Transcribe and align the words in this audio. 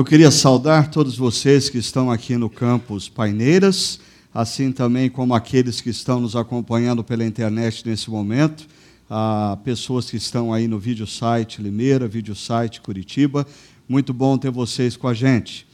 Eu 0.00 0.04
queria 0.04 0.30
saudar 0.30 0.90
todos 0.90 1.14
vocês 1.14 1.68
que 1.68 1.76
estão 1.76 2.10
aqui 2.10 2.34
no 2.34 2.48
campus 2.48 3.06
Paineiras, 3.06 4.00
assim 4.32 4.72
também 4.72 5.10
como 5.10 5.34
aqueles 5.34 5.82
que 5.82 5.90
estão 5.90 6.18
nos 6.18 6.34
acompanhando 6.34 7.04
pela 7.04 7.22
internet 7.22 7.86
nesse 7.86 8.10
momento, 8.10 8.66
a 9.10 9.58
pessoas 9.62 10.10
que 10.10 10.16
estão 10.16 10.54
aí 10.54 10.66
no 10.66 10.78
vídeo 10.78 11.06
site 11.06 11.60
Limeira, 11.60 12.08
vídeo 12.08 12.34
site 12.34 12.80
Curitiba. 12.80 13.46
Muito 13.86 14.14
bom 14.14 14.38
ter 14.38 14.50
vocês 14.50 14.96
com 14.96 15.06
a 15.06 15.12
gente. 15.12 15.66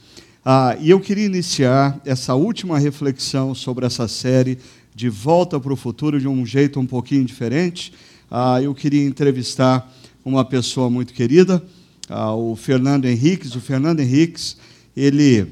Ah, 0.43 0.75
e 0.77 0.89
eu 0.89 0.99
queria 0.99 1.25
iniciar 1.25 1.97
essa 2.03 2.35
última 2.35 2.77
reflexão 2.77 3.55
sobre 3.55 3.85
essa 3.85 4.09
série 4.09 4.57
de 4.93 5.07
Volta 5.07 5.57
para 5.57 5.71
o 5.71 5.77
Futuro 5.77 6.19
de 6.19 6.27
um 6.27 6.45
jeito 6.45 6.81
um 6.81 6.85
pouquinho 6.85 7.23
diferente. 7.23 7.93
Ah, 8.29 8.61
eu 8.61 8.75
queria 8.75 9.05
entrevistar 9.05 9.89
uma 10.25 10.43
pessoa 10.43 10.89
muito 10.89 11.13
querida, 11.13 11.63
ah, 12.09 12.33
o 12.33 12.55
Fernando 12.55 13.05
Henriques. 13.05 13.55
O 13.55 13.61
Fernando 13.61 13.99
Henriques, 13.99 14.57
ele 14.95 15.47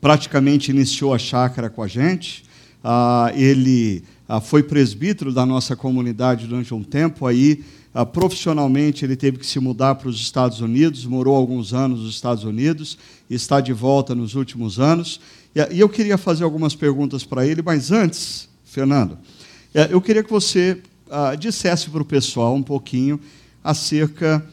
praticamente 0.00 0.70
iniciou 0.70 1.14
a 1.14 1.18
chácara 1.18 1.70
com 1.70 1.82
a 1.82 1.88
gente. 1.88 2.44
Ah, 2.82 3.32
ele 3.34 4.02
ah, 4.28 4.40
foi 4.40 4.62
presbítero 4.62 5.32
da 5.32 5.46
nossa 5.46 5.76
comunidade 5.76 6.46
durante 6.46 6.74
um 6.74 6.82
tempo. 6.82 7.26
Aí, 7.26 7.64
ah, 7.94 8.04
profissionalmente, 8.04 9.04
ele 9.04 9.14
teve 9.14 9.38
que 9.38 9.46
se 9.46 9.60
mudar 9.60 9.94
para 9.94 10.08
os 10.08 10.20
Estados 10.20 10.60
Unidos, 10.60 11.04
morou 11.04 11.36
alguns 11.36 11.72
anos 11.72 12.00
nos 12.00 12.14
Estados 12.14 12.42
Unidos, 12.42 12.98
está 13.30 13.60
de 13.60 13.72
volta 13.72 14.14
nos 14.14 14.34
últimos 14.34 14.80
anos. 14.80 15.20
E, 15.54 15.76
e 15.76 15.80
eu 15.80 15.88
queria 15.88 16.18
fazer 16.18 16.44
algumas 16.44 16.74
perguntas 16.74 17.24
para 17.24 17.46
ele, 17.46 17.62
mas 17.62 17.92
antes, 17.92 18.48
Fernando, 18.64 19.18
eh, 19.74 19.88
eu 19.90 20.00
queria 20.00 20.24
que 20.24 20.30
você 20.30 20.80
ah, 21.10 21.34
dissesse 21.34 21.90
para 21.90 22.02
o 22.02 22.04
pessoal 22.04 22.54
um 22.54 22.62
pouquinho 22.62 23.20
acerca 23.62 24.44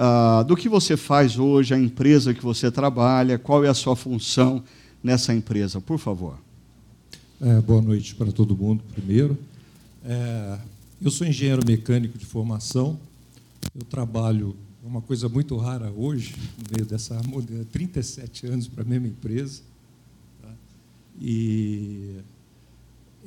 ah, 0.00 0.44
do 0.44 0.56
que 0.56 0.68
você 0.68 0.96
faz 0.96 1.38
hoje, 1.38 1.74
a 1.74 1.78
empresa 1.78 2.32
que 2.32 2.42
você 2.42 2.70
trabalha, 2.70 3.36
qual 3.36 3.64
é 3.64 3.68
a 3.68 3.74
sua 3.74 3.96
função 3.96 4.62
nessa 5.02 5.34
empresa, 5.34 5.80
por 5.80 5.98
favor. 5.98 6.38
É, 7.40 7.60
boa 7.60 7.82
noite 7.82 8.14
para 8.14 8.30
todo 8.30 8.56
mundo, 8.56 8.82
primeiro. 8.94 9.36
É, 10.04 10.58
eu 11.02 11.10
sou 11.10 11.26
engenheiro 11.26 11.62
mecânico 11.66 12.16
de 12.16 12.24
formação. 12.24 12.96
Eu 13.74 13.84
trabalho 13.86 14.56
uma 14.84 15.02
coisa 15.02 15.28
muito 15.28 15.56
rara 15.56 15.90
hoje, 15.90 16.32
no 16.56 16.76
meio 16.76 16.86
dessa 16.86 17.20
37 17.72 18.46
anos 18.46 18.68
para 18.68 18.84
a 18.84 18.86
mesma 18.86 19.08
empresa. 19.08 19.62
Tá? 20.40 20.48
E 21.20 22.18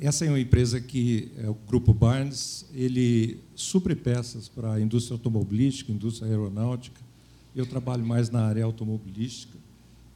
essa 0.04 0.24
é 0.24 0.28
uma 0.28 0.40
empresa 0.40 0.80
que 0.80 1.30
é 1.38 1.48
o 1.48 1.54
Grupo 1.54 1.94
Barnes, 1.94 2.66
ele 2.74 3.38
supre 3.54 3.94
peças 3.94 4.48
para 4.48 4.72
a 4.72 4.80
indústria 4.80 5.14
automobilística, 5.14 5.92
indústria 5.92 6.28
aeronáutica. 6.28 7.00
Eu 7.54 7.64
trabalho 7.64 8.04
mais 8.04 8.28
na 8.28 8.44
área 8.44 8.64
automobilística 8.64 9.56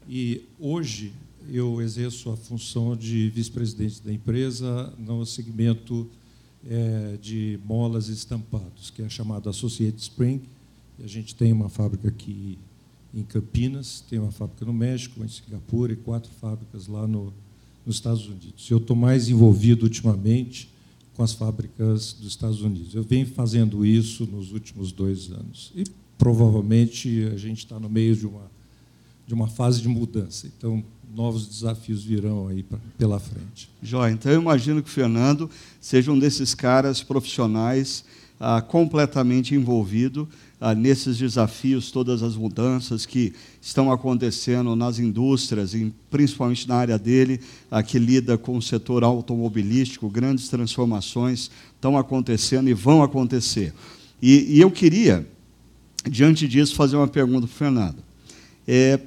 e 0.09 0.43
hoje 0.59 1.13
eu 1.49 1.81
exerço 1.81 2.31
a 2.31 2.37
função 2.37 2.97
de 2.97 3.31
vice-presidente 3.31 4.03
da 4.03 4.13
empresa 4.13 4.93
no 4.99 5.25
segmento 5.25 6.11
é, 6.69 7.17
de 7.23 7.61
molas 7.65 8.09
e 8.09 8.13
estampados, 8.13 8.91
que 8.91 9.03
é 9.03 9.09
chamado 9.09 9.49
Associated 9.49 10.03
Spring. 10.03 10.43
A 10.99 11.07
gente 11.07 11.33
tem 11.33 11.53
uma 11.53 11.69
fábrica 11.69 12.09
aqui 12.09 12.59
em 13.15 13.23
Campinas, 13.23 14.01
tem 14.11 14.19
uma 14.19 14.33
fábrica 14.33 14.65
no 14.65 14.73
México, 14.73 15.23
em 15.23 15.29
Singapura 15.29 15.93
e 15.93 15.97
quatro 15.97 16.33
fábricas 16.41 16.89
lá 16.89 17.07
no, 17.07 17.33
nos 17.87 17.97
Estados 17.97 18.27
Unidos. 18.27 18.69
Eu 18.69 18.79
estou 18.79 18.97
mais 18.97 19.29
envolvido 19.29 19.85
ultimamente 19.85 20.69
com 21.15 21.23
as 21.23 21.33
fábricas 21.33 22.13
dos 22.13 22.29
Estados 22.29 22.61
Unidos. 22.61 22.95
Eu 22.95 23.05
venho 23.05 23.27
fazendo 23.27 23.87
isso 23.87 24.27
nos 24.27 24.53
últimos 24.53 24.93
dois 24.93 25.31
anos. 25.31 25.73
E 25.75 25.85
provavelmente 26.19 27.25
a 27.33 27.37
gente 27.37 27.59
está 27.59 27.79
no 27.79 27.89
meio 27.89 28.17
de 28.17 28.27
uma, 28.27 28.51
de 29.27 29.33
uma 29.33 29.47
fase 29.47 29.81
de 29.81 29.89
mudança. 29.89 30.47
Então, 30.47 30.85
novos 31.15 31.47
desafios 31.47 32.03
virão 32.03 32.49
aí 32.49 32.63
pra, 32.63 32.79
pela 32.99 33.19
frente. 33.19 33.71
Jó, 33.83 34.07
então 34.09 34.31
eu 34.33 34.41
imagino 34.41 34.83
que 34.83 34.89
o 34.89 34.93
Fernando 34.93 35.49
seja 35.81 36.13
um 36.13 36.19
desses 36.19 36.55
caras 36.55 37.03
profissionais 37.03 38.05
ah, 38.39 38.61
completamente 38.61 39.55
envolvido 39.55 40.29
ah, 40.61 40.75
nesses 40.75 41.19
desafios, 41.19 41.91
todas 41.91 42.23
as 42.23 42.35
mudanças 42.35 43.05
que 43.05 43.33
estão 43.61 43.93
acontecendo 43.93 44.75
nas 44.75 44.99
indústrias, 44.99 45.75
e 45.75 45.93
principalmente 46.11 46.67
na 46.67 46.77
área 46.77 46.99
dele, 46.99 47.41
ah, 47.71 47.83
que 47.83 47.99
lida 47.99 48.39
com 48.39 48.57
o 48.57 48.63
setor 48.63 49.05
automobilístico, 49.05 50.09
grandes 50.09 50.49
transformações 50.49 51.51
estão 51.75 51.99
acontecendo 51.99 52.69
e 52.69 52.75
vão 52.75 53.03
acontecer. 53.03 53.75
E, 54.21 54.57
e 54.57 54.61
eu 54.61 54.71
queria, 54.71 55.27
diante 56.09 56.49
disso, 56.49 56.75
fazer 56.75 56.97
uma 56.97 57.09
pergunta 57.09 57.47
para 57.47 57.55
o 57.55 57.59
Fernando. 57.59 57.97
É, 58.67 58.99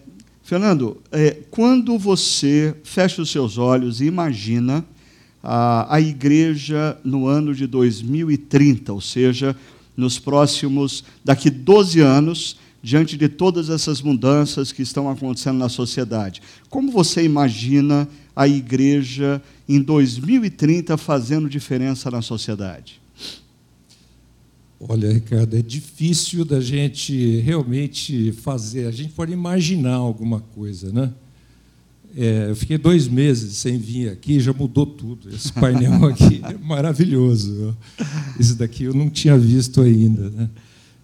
Fernando, 0.44 1.02
é, 1.12 1.38
quando 1.52 1.98
você 1.98 2.76
fecha 2.84 3.22
os 3.22 3.32
seus 3.32 3.58
olhos 3.58 4.02
e 4.02 4.06
imagina 4.06 4.86
a, 5.44 5.96
a 5.96 6.02
igreja 6.02 6.98
no 7.04 7.28
ano 7.28 7.54
de 7.54 7.66
2030, 7.66 8.94
ou 8.94 9.02
seja, 9.02 9.56
nos 10.00 10.18
próximos, 10.18 11.04
daqui 11.24 11.50
12 11.50 12.00
anos, 12.00 12.58
diante 12.82 13.18
de 13.18 13.28
todas 13.28 13.70
essas 13.70 14.02
mudanças 14.02 14.72
que 14.72 14.82
estão 14.82 15.10
acontecendo 15.10 15.58
na 15.58 15.70
sociedade, 15.70 16.42
como 16.70 16.92
você 16.92 17.24
imagina 17.24 18.08
a 18.36 18.48
igreja 18.48 19.42
em 19.68 19.82
2030 19.82 20.96
fazendo 20.98 21.50
diferença 21.50 22.10
na 22.10 22.22
sociedade? 22.22 23.02
Olha, 24.80 25.12
Ricardo, 25.12 25.58
é 25.58 25.62
difícil 25.62 26.46
da 26.46 26.62
gente 26.62 27.42
realmente 27.42 28.32
fazer. 28.32 28.88
A 28.88 28.92
gente 28.92 29.12
pode 29.12 29.34
imaginar 29.34 29.96
alguma 29.96 30.40
coisa, 30.40 30.90
né? 30.90 31.14
É, 32.16 32.48
eu 32.50 32.56
fiquei 32.56 32.78
dois 32.78 33.08
meses 33.08 33.58
sem 33.58 33.78
vir 33.78 34.10
aqui, 34.10 34.40
já 34.40 34.52
mudou 34.52 34.86
tudo. 34.86 35.30
Esse 35.30 35.54
painel 35.54 36.06
aqui 36.08 36.42
é 36.44 36.58
maravilhoso. 36.58 37.76
Esse 38.40 38.56
daqui 38.56 38.86
eu 38.86 38.94
não 38.94 39.10
tinha 39.10 39.38
visto 39.38 39.82
ainda, 39.82 40.30
né? 40.30 40.50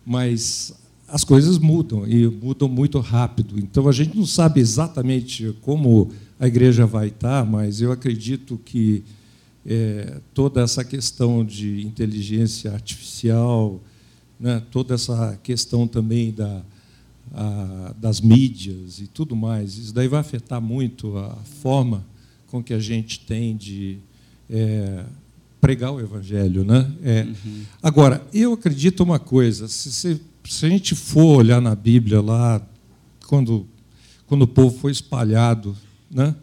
Mas 0.05 0.73
as 1.07 1.23
coisas 1.23 1.57
mudam 1.57 2.07
e 2.07 2.27
mudam 2.27 2.67
muito 2.67 2.99
rápido. 2.99 3.59
Então 3.59 3.87
a 3.87 3.91
gente 3.91 4.17
não 4.17 4.25
sabe 4.25 4.59
exatamente 4.59 5.55
como 5.61 6.11
a 6.39 6.47
igreja 6.47 6.85
vai 6.85 7.07
estar, 7.07 7.45
mas 7.45 7.81
eu 7.81 7.91
acredito 7.91 8.59
que 8.65 9.03
é, 9.65 10.19
toda 10.33 10.61
essa 10.61 10.83
questão 10.83 11.43
de 11.43 11.85
inteligência 11.85 12.71
artificial, 12.71 13.81
né, 14.39 14.61
toda 14.71 14.95
essa 14.95 15.39
questão 15.41 15.87
também 15.87 16.31
da, 16.31 16.61
a, 17.33 17.93
das 17.97 18.21
mídias 18.21 18.99
e 18.99 19.07
tudo 19.07 19.35
mais, 19.35 19.77
isso 19.77 19.93
daí 19.93 20.07
vai 20.07 20.19
afetar 20.19 20.61
muito 20.61 21.17
a 21.17 21.35
forma 21.61 22.05
com 22.47 22.63
que 22.63 22.73
a 22.73 22.79
gente 22.79 23.19
tem 23.19 23.55
de 23.55 23.97
é, 24.49 25.05
pregar 25.59 25.91
o 25.91 25.99
evangelho, 25.99 26.63
né? 26.63 26.91
É. 27.03 27.23
Uhum. 27.23 27.63
Agora, 27.81 28.25
eu 28.33 28.53
acredito 28.53 29.03
uma 29.03 29.19
coisa: 29.19 29.67
se, 29.67 29.91
se, 29.91 30.21
se, 30.47 30.65
a 30.65 30.69
gente 30.69 30.95
for 30.95 31.37
olhar 31.37 31.61
na 31.61 31.75
Bíblia 31.75 32.21
lá, 32.21 32.61
quando 33.27 33.65
quando 34.27 34.43
o 34.43 34.47
povo 34.47 34.77
foi 34.77 34.91
espalhado, 34.91 35.75
né? 36.09 36.35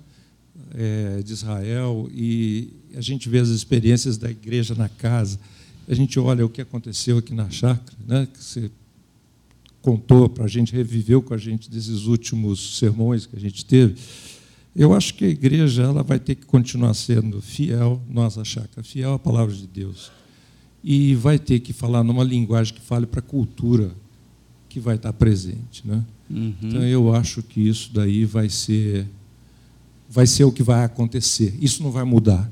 É, 0.75 1.23
de 1.23 1.33
Israel 1.33 2.09
e 2.15 2.73
a 2.97 3.01
gente 3.01 3.29
vê 3.29 3.39
as 3.39 3.49
experiências 3.49 4.17
da 4.17 4.31
igreja 4.31 4.75
na 4.75 4.89
casa, 4.89 5.39
a 5.87 5.95
gente 5.95 6.19
olha 6.19 6.47
o 6.47 6.49
que 6.49 6.63
aconteceu 6.63 7.19
aqui 7.19 7.35
na 7.35 7.51
chácara, 7.51 7.99
né, 8.07 8.27
que 8.33 8.43
você 8.43 8.71
contou 9.83 10.29
para 10.29 10.45
a 10.45 10.49
gente, 10.49 10.73
reviveu 10.73 11.21
com 11.21 11.35
a 11.35 11.39
gente 11.39 11.69
desses 11.69 12.07
últimos 12.07 12.79
sermões 12.79 13.27
que 13.27 13.37
a 13.37 13.41
gente 13.41 13.65
teve. 13.65 13.97
Eu 14.75 14.95
acho 14.95 15.15
que 15.15 15.25
a 15.25 15.29
igreja 15.29 15.83
ela 15.83 16.03
vai 16.03 16.19
ter 16.19 16.37
que 16.37 16.47
continuar 16.47 16.95
sendo 16.95 17.43
fiel, 17.43 18.01
nossa 18.09 18.43
chácara, 18.45 18.83
fiel 18.83 19.15
à 19.15 19.19
palavra 19.19 19.55
de 19.55 19.67
Deus. 19.67 20.11
E 20.83 21.15
vai 21.17 21.39
ter 21.39 21.61
que 21.61 21.73
falar 21.73 22.03
numa 22.03 22.25
linguagem 22.25 22.73
que 22.73 22.81
fale 22.81 23.05
para 23.05 23.19
a 23.19 23.23
cultura 23.23 23.91
que 24.69 24.81
vai 24.81 24.97
estar 24.97 25.13
presente. 25.13 25.87
Né? 25.87 26.03
Uhum. 26.31 26.55
Então, 26.63 26.83
eu 26.83 27.15
acho 27.15 27.43
que 27.43 27.61
isso 27.61 27.91
daí 27.93 28.25
vai 28.25 28.49
ser, 28.49 29.07
vai 30.09 30.27
ser 30.27 30.45
o 30.45 30.53
que 30.53 30.63
vai 30.63 30.85
acontecer. 30.85 31.55
Isso 31.61 31.83
não 31.83 31.91
vai 31.91 32.05
mudar. 32.05 32.51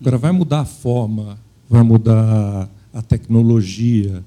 Agora, 0.00 0.18
vai 0.18 0.32
mudar 0.32 0.60
a 0.60 0.64
forma, 0.64 1.38
vai 1.70 1.82
mudar 1.84 2.68
a 2.92 3.02
tecnologia, 3.02 4.24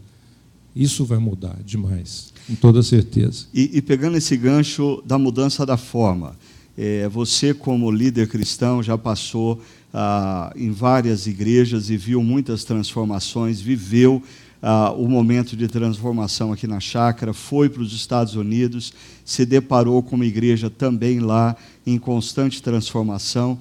isso 0.75 1.05
vai 1.05 1.17
mudar 1.17 1.57
demais, 1.63 2.33
com 2.47 2.55
toda 2.55 2.83
certeza. 2.83 3.45
E, 3.53 3.77
e 3.77 3.81
pegando 3.81 4.17
esse 4.17 4.37
gancho 4.37 5.01
da 5.05 5.17
mudança 5.17 5.65
da 5.65 5.77
forma, 5.77 6.35
é, 6.77 7.07
você, 7.07 7.53
como 7.53 7.89
líder 7.89 8.27
cristão, 8.27 8.83
já 8.83 8.97
passou 8.97 9.61
ah, 9.93 10.51
em 10.55 10.71
várias 10.71 11.25
igrejas 11.25 11.89
e 11.89 11.97
viu 11.97 12.21
muitas 12.21 12.63
transformações, 12.63 13.61
viveu 13.61 14.21
ah, 14.61 14.91
o 14.91 15.07
momento 15.07 15.55
de 15.55 15.67
transformação 15.67 16.51
aqui 16.51 16.67
na 16.67 16.79
chácara, 16.79 17.33
foi 17.33 17.69
para 17.69 17.81
os 17.81 17.93
Estados 17.93 18.35
Unidos, 18.35 18.93
se 19.23 19.45
deparou 19.45 20.03
com 20.03 20.15
uma 20.15 20.25
igreja 20.25 20.69
também 20.69 21.19
lá 21.19 21.55
em 21.85 21.97
constante 21.97 22.61
transformação. 22.61 23.57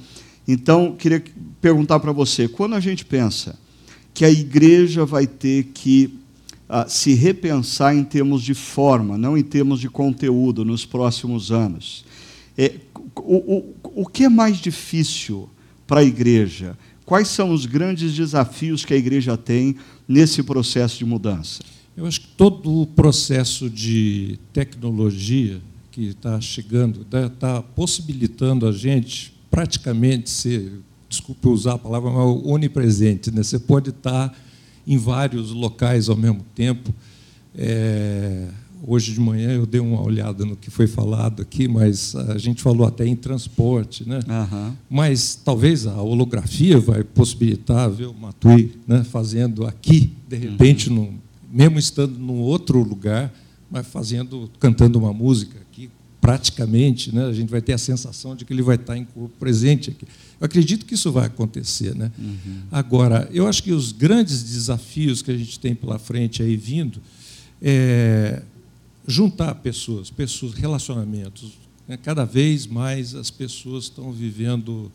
Então, 0.46 0.94
queria 0.98 1.22
perguntar 1.60 2.00
para 2.00 2.12
você: 2.12 2.48
quando 2.48 2.74
a 2.74 2.80
gente 2.80 3.04
pensa 3.04 3.56
que 4.12 4.24
a 4.24 4.30
igreja 4.30 5.04
vai 5.04 5.26
ter 5.26 5.70
que 5.72 6.18
se 6.88 7.14
repensar 7.14 7.94
em 7.94 8.04
termos 8.04 8.42
de 8.42 8.54
forma, 8.54 9.18
não 9.18 9.36
em 9.36 9.42
termos 9.42 9.80
de 9.80 9.88
conteúdo 9.88 10.64
nos 10.64 10.84
próximos 10.84 11.52
anos. 11.52 12.04
É, 12.56 12.72
o, 13.16 13.56
o, 13.56 14.02
o 14.02 14.06
que 14.06 14.24
é 14.24 14.28
mais 14.28 14.58
difícil 14.58 15.48
para 15.86 16.00
a 16.00 16.04
igreja? 16.04 16.76
Quais 17.04 17.28
são 17.28 17.52
os 17.52 17.66
grandes 17.66 18.14
desafios 18.14 18.84
que 18.84 18.94
a 18.94 18.96
igreja 18.96 19.36
tem 19.36 19.76
nesse 20.08 20.42
processo 20.42 20.98
de 20.98 21.04
mudança? 21.04 21.62
Eu 21.96 22.06
acho 22.06 22.22
que 22.22 22.28
todo 22.28 22.82
o 22.82 22.86
processo 22.86 23.68
de 23.68 24.38
tecnologia 24.52 25.60
que 25.92 26.08
está 26.08 26.40
chegando, 26.40 27.02
está 27.02 27.28
tá 27.28 27.62
possibilitando 27.62 28.66
a 28.66 28.72
gente 28.72 29.32
praticamente 29.48 30.28
ser, 30.28 30.80
desculpe 31.08 31.46
usar 31.46 31.74
a 31.74 31.78
palavra, 31.78 32.10
mas 32.10 32.44
onipresente. 32.44 33.30
Né? 33.30 33.44
Você 33.44 33.60
pode 33.60 33.90
estar 33.90 34.30
tá 34.30 34.34
em 34.86 34.96
vários 34.96 35.50
locais 35.50 36.08
ao 36.08 36.16
mesmo 36.16 36.44
tempo. 36.54 36.92
É, 37.56 38.48
hoje 38.86 39.12
de 39.12 39.20
manhã 39.20 39.50
eu 39.52 39.66
dei 39.66 39.80
uma 39.80 40.02
olhada 40.02 40.44
no 40.44 40.56
que 40.56 40.70
foi 40.70 40.86
falado 40.86 41.40
aqui, 41.40 41.66
mas 41.66 42.14
a 42.14 42.38
gente 42.38 42.62
falou 42.62 42.86
até 42.86 43.06
em 43.06 43.16
transporte, 43.16 44.08
né? 44.08 44.20
Uhum. 44.28 44.72
Mas 44.90 45.34
talvez 45.34 45.86
a 45.86 46.00
holografia 46.00 46.78
vai 46.78 47.02
possibilitar 47.02 47.90
ver 47.90 48.06
o 48.06 48.14
Matui 48.14 48.74
né, 48.86 49.04
fazendo 49.04 49.66
aqui, 49.66 50.12
de 50.28 50.36
repente, 50.36 50.90
uhum. 50.90 50.96
num, 50.96 51.14
mesmo 51.50 51.78
estando 51.78 52.18
num 52.18 52.40
outro 52.40 52.82
lugar, 52.82 53.32
mas 53.70 53.86
fazendo, 53.86 54.50
cantando 54.58 54.98
uma 54.98 55.12
música 55.12 55.63
praticamente, 56.24 57.14
né? 57.14 57.26
A 57.26 57.34
gente 57.34 57.50
vai 57.50 57.60
ter 57.60 57.74
a 57.74 57.78
sensação 57.78 58.34
de 58.34 58.46
que 58.46 58.52
ele 58.54 58.62
vai 58.62 58.76
estar 58.76 58.96
em 58.96 59.04
corpo 59.04 59.36
presente 59.38 59.90
aqui. 59.90 60.06
Eu 60.40 60.46
acredito 60.46 60.86
que 60.86 60.94
isso 60.94 61.12
vai 61.12 61.26
acontecer, 61.26 61.94
né? 61.94 62.10
Uhum. 62.18 62.62
Agora, 62.72 63.28
eu 63.30 63.46
acho 63.46 63.62
que 63.62 63.72
os 63.72 63.92
grandes 63.92 64.42
desafios 64.42 65.20
que 65.20 65.30
a 65.30 65.36
gente 65.36 65.60
tem 65.60 65.74
pela 65.74 65.98
frente 65.98 66.42
aí 66.42 66.56
vindo 66.56 66.98
é 67.60 68.40
juntar 69.06 69.54
pessoas, 69.56 70.08
pessoas, 70.08 70.54
relacionamentos. 70.54 71.58
Né? 71.86 71.98
Cada 71.98 72.24
vez 72.24 72.66
mais 72.66 73.14
as 73.14 73.30
pessoas 73.30 73.84
estão 73.84 74.10
vivendo 74.10 74.90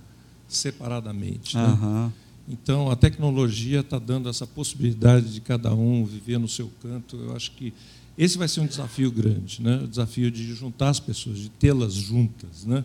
separadamente. 0.48 1.56
Né? 1.56 1.64
Uhum. 1.64 2.12
Então, 2.50 2.90
a 2.90 2.96
tecnologia 2.96 3.82
está 3.82 4.00
dando 4.00 4.28
essa 4.30 4.48
possibilidade 4.48 5.32
de 5.32 5.42
cada 5.42 5.76
um 5.76 6.04
viver 6.04 6.40
no 6.40 6.48
seu 6.48 6.72
canto. 6.82 7.18
Eu 7.18 7.36
acho 7.36 7.52
que 7.52 7.72
esse 8.20 8.38
vai 8.38 8.50
ser 8.50 8.60
um 8.60 8.68
desafio 8.68 9.10
grande, 9.10 9.62
né? 9.62 9.80
o 9.82 9.88
desafio 9.88 10.30
de 10.30 10.54
juntar 10.54 10.90
as 10.90 11.00
pessoas, 11.00 11.40
de 11.40 11.50
tê-las 11.50 11.94
juntas, 11.94 12.66
né? 12.66 12.84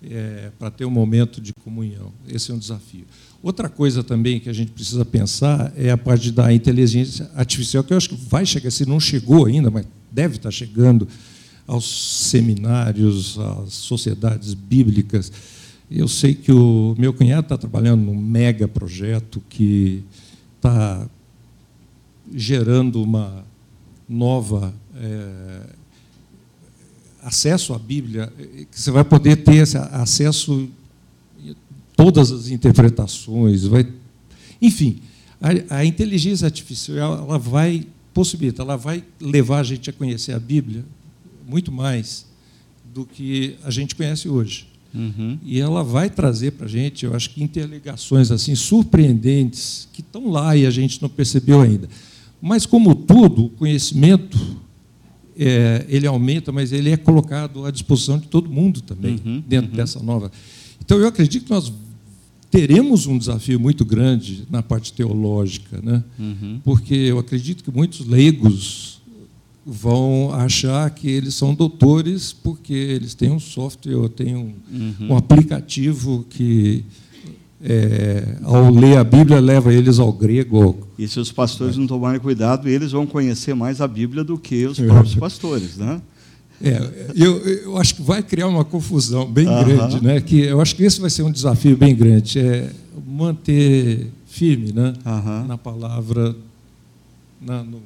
É, 0.00 0.52
para 0.56 0.70
ter 0.70 0.84
um 0.84 0.90
momento 0.90 1.40
de 1.40 1.52
comunhão. 1.52 2.12
Esse 2.28 2.52
é 2.52 2.54
um 2.54 2.58
desafio. 2.58 3.04
Outra 3.42 3.68
coisa 3.68 4.04
também 4.04 4.38
que 4.38 4.48
a 4.48 4.52
gente 4.52 4.70
precisa 4.70 5.04
pensar 5.04 5.72
é 5.76 5.90
a 5.90 5.98
parte 5.98 6.30
da 6.30 6.52
inteligência 6.52 7.28
artificial, 7.34 7.82
que 7.82 7.92
eu 7.92 7.96
acho 7.96 8.10
que 8.10 8.14
vai 8.14 8.46
chegar, 8.46 8.70
se 8.70 8.86
não 8.86 9.00
chegou 9.00 9.46
ainda, 9.46 9.68
mas 9.68 9.84
deve 10.12 10.36
estar 10.36 10.52
chegando 10.52 11.08
aos 11.66 12.28
seminários, 12.28 13.36
às 13.36 13.74
sociedades 13.74 14.54
bíblicas. 14.54 15.32
Eu 15.90 16.06
sei 16.06 16.32
que 16.32 16.52
o 16.52 16.94
meu 16.96 17.12
cunhado 17.12 17.46
está 17.46 17.58
trabalhando 17.58 18.04
num 18.04 18.16
mega 18.16 18.68
projeto 18.68 19.42
que 19.48 20.04
está 20.56 21.10
gerando 22.32 23.02
uma 23.02 23.47
nova 24.08 24.74
é, 24.96 25.60
acesso 27.22 27.74
à 27.74 27.78
Bíblia, 27.78 28.32
que 28.70 28.80
você 28.80 28.90
vai 28.90 29.04
poder 29.04 29.36
ter 29.36 29.56
esse 29.56 29.76
acesso 29.76 30.68
a 31.44 31.54
todas 31.96 32.30
as 32.30 32.48
interpretações, 32.48 33.64
vai, 33.64 33.86
enfim, 34.62 35.00
a, 35.40 35.78
a 35.78 35.84
inteligência 35.84 36.46
artificial 36.46 37.18
ela 37.18 37.38
vai 37.38 37.86
possibilita, 38.14 38.62
ela 38.62 38.76
vai 38.76 39.04
levar 39.20 39.60
a 39.60 39.62
gente 39.62 39.90
a 39.90 39.92
conhecer 39.92 40.32
a 40.32 40.40
Bíblia 40.40 40.84
muito 41.46 41.70
mais 41.70 42.26
do 42.92 43.04
que 43.04 43.56
a 43.62 43.70
gente 43.70 43.94
conhece 43.94 44.28
hoje. 44.28 44.66
Uhum. 44.94 45.38
E 45.44 45.60
ela 45.60 45.84
vai 45.84 46.08
trazer 46.08 46.52
para 46.52 46.66
a 46.66 46.68
gente, 46.68 47.04
eu 47.04 47.14
acho 47.14 47.30
que 47.30 47.42
interligações 47.42 48.30
assim 48.30 48.54
surpreendentes 48.54 49.86
que 49.92 50.00
estão 50.00 50.30
lá 50.30 50.56
e 50.56 50.66
a 50.66 50.70
gente 50.70 51.00
não 51.00 51.08
percebeu 51.08 51.60
ainda. 51.60 51.88
Mas 52.40 52.66
como 52.66 52.94
tudo, 52.94 53.46
o 53.46 53.50
conhecimento 53.50 54.38
é, 55.38 55.86
ele 55.88 56.06
aumenta, 56.06 56.50
mas 56.50 56.72
ele 56.72 56.90
é 56.90 56.96
colocado 56.96 57.64
à 57.64 57.70
disposição 57.70 58.18
de 58.18 58.26
todo 58.26 58.50
mundo 58.50 58.80
também 58.80 59.20
uhum, 59.24 59.42
dentro 59.46 59.70
uhum. 59.70 59.76
dessa 59.76 60.02
nova. 60.02 60.30
Então 60.84 60.98
eu 60.98 61.06
acredito 61.06 61.44
que 61.44 61.50
nós 61.50 61.72
teremos 62.50 63.06
um 63.06 63.16
desafio 63.16 63.60
muito 63.60 63.84
grande 63.84 64.44
na 64.50 64.62
parte 64.62 64.92
teológica, 64.92 65.80
né? 65.82 66.02
Uhum. 66.18 66.60
porque 66.64 66.94
eu 66.94 67.18
acredito 67.18 67.62
que 67.62 67.70
muitos 67.70 68.06
leigos 68.06 68.98
vão 69.64 70.32
achar 70.32 70.88
que 70.90 71.08
eles 71.08 71.34
são 71.34 71.54
doutores 71.54 72.32
porque 72.32 72.72
eles 72.72 73.14
têm 73.14 73.30
um 73.30 73.38
software 73.38 73.96
ou 73.96 74.08
têm 74.08 74.34
um, 74.34 74.54
uhum. 74.72 75.08
um 75.10 75.16
aplicativo 75.16 76.24
que, 76.30 76.84
é, 77.62 78.36
ao 78.44 78.70
ler 78.70 78.98
a 78.98 79.04
Bíblia, 79.04 79.40
leva 79.40 79.72
eles 79.72 79.98
ao 79.98 80.12
grego. 80.12 80.88
E 80.98 81.08
se 81.08 81.18
os 81.18 81.32
pastores 81.32 81.76
não 81.76 81.86
tomarem 81.86 82.20
cuidado, 82.20 82.68
eles 82.68 82.92
vão 82.92 83.06
conhecer 83.06 83.54
mais 83.54 83.80
a 83.80 83.88
Bíblia 83.88 84.22
do 84.22 84.38
que 84.38 84.66
os 84.66 84.78
próprios 84.78 85.14
pastores. 85.14 85.76
Né? 85.76 86.00
É, 86.62 87.06
eu, 87.14 87.38
eu 87.38 87.76
acho 87.78 87.96
que 87.96 88.02
vai 88.02 88.22
criar 88.22 88.48
uma 88.48 88.64
confusão 88.64 89.26
bem 89.26 89.44
grande, 89.44 90.02
né? 90.02 90.20
Que 90.20 90.40
eu 90.40 90.60
acho 90.60 90.74
que 90.74 90.82
esse 90.82 91.00
vai 91.00 91.10
ser 91.10 91.22
um 91.22 91.30
desafio 91.30 91.76
bem 91.76 91.94
grande, 91.94 92.40
é 92.40 92.70
manter 93.06 94.08
firme, 94.26 94.72
né? 94.72 94.94
Na 95.46 95.56
palavra, 95.56 96.34
na, 97.40 97.62
no, 97.62 97.80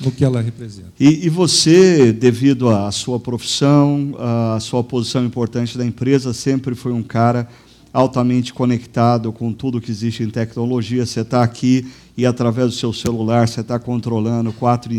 no 0.00 0.10
que 0.10 0.22
ela 0.22 0.40
representa. 0.42 0.92
E, 0.98 1.26
e, 1.26 1.28
você, 1.30 2.12
devido 2.12 2.68
à 2.68 2.90
sua 2.92 3.18
profissão, 3.18 4.14
à 4.18 4.58
sua 4.60 4.84
posição 4.84 5.24
importante 5.24 5.78
da 5.78 5.84
empresa, 5.84 6.34
sempre 6.34 6.74
foi 6.74 6.92
um 6.92 7.02
cara 7.02 7.48
altamente 7.92 8.52
conectado 8.52 9.32
com 9.32 9.52
tudo 9.52 9.80
que 9.80 9.90
existe 9.90 10.22
em 10.22 10.30
tecnologia. 10.30 11.04
Você 11.04 11.20
está 11.20 11.42
aqui 11.42 11.86
e, 12.16 12.26
através 12.26 12.68
do 12.68 12.74
seu 12.74 12.92
celular, 12.92 13.48
você 13.48 13.60
está 13.62 13.78
controlando 13.78 14.52
quatro 14.52 14.92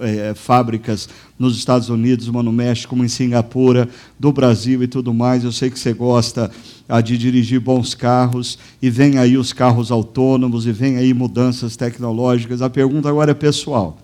é, 0.00 0.34
fábricas 0.34 1.08
nos 1.38 1.56
Estados 1.56 1.88
Unidos, 1.88 2.28
uma 2.28 2.42
no 2.42 2.52
México, 2.52 2.94
uma 2.94 3.04
em 3.04 3.08
Singapura, 3.08 3.88
do 4.18 4.30
Brasil 4.32 4.82
e 4.82 4.86
tudo 4.86 5.14
mais. 5.14 5.42
Eu 5.42 5.52
sei 5.52 5.70
que 5.70 5.78
você 5.78 5.92
gosta 5.92 6.50
ah, 6.88 7.00
de 7.00 7.16
dirigir 7.16 7.60
bons 7.60 7.94
carros 7.94 8.58
e 8.82 8.90
vem 8.90 9.18
aí 9.18 9.36
os 9.36 9.52
carros 9.52 9.90
autônomos 9.90 10.66
e 10.66 10.72
vem 10.72 10.98
aí 10.98 11.14
mudanças 11.14 11.76
tecnológicas. 11.76 12.62
A 12.62 12.70
pergunta 12.70 13.08
agora 13.08 13.30
é 13.30 13.34
pessoal. 13.34 13.98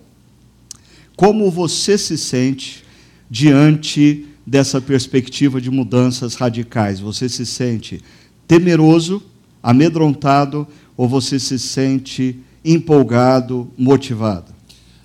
Como 1.15 1.49
você 1.49 1.97
se 1.97 2.17
sente 2.17 2.83
diante 3.29 4.25
dessa 4.45 4.79
perspectiva 4.79 5.59
de 5.59 5.69
mudanças 5.69 6.35
radicais? 6.35 6.99
Você 6.99 7.27
se 7.27 7.45
sente 7.45 8.01
temeroso, 8.47 9.21
amedrontado 9.61 10.67
ou 10.95 11.07
você 11.07 11.39
se 11.39 11.59
sente 11.59 12.39
empolgado, 12.63 13.69
motivado? 13.77 14.51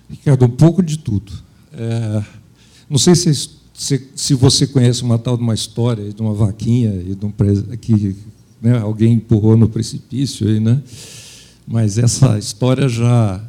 Ricardo, 0.09 0.45
um 0.45 0.49
pouco 0.49 0.81
de 0.81 0.97
tudo. 0.97 1.31
É, 1.73 2.23
não 2.89 2.97
sei 2.97 3.15
se, 3.15 3.33
se, 3.73 4.09
se, 4.15 4.33
você 4.33 4.67
conhece 4.67 5.01
uma 5.01 5.17
tal 5.17 5.35
de 5.35 5.43
uma 5.43 5.53
história 5.53 6.11
de 6.11 6.21
uma 6.21 6.33
vaquinha 6.33 6.93
e 6.93 7.15
de 7.15 7.25
um, 7.25 7.31
que 7.77 8.15
né, 8.61 8.77
alguém 8.79 9.13
empurrou 9.13 9.57
no 9.57 9.67
precipício, 9.67 10.47
aí, 10.47 10.59
né? 10.59 10.81
mas 11.67 11.97
essa 11.97 12.37
história 12.37 12.87
já 12.87 13.41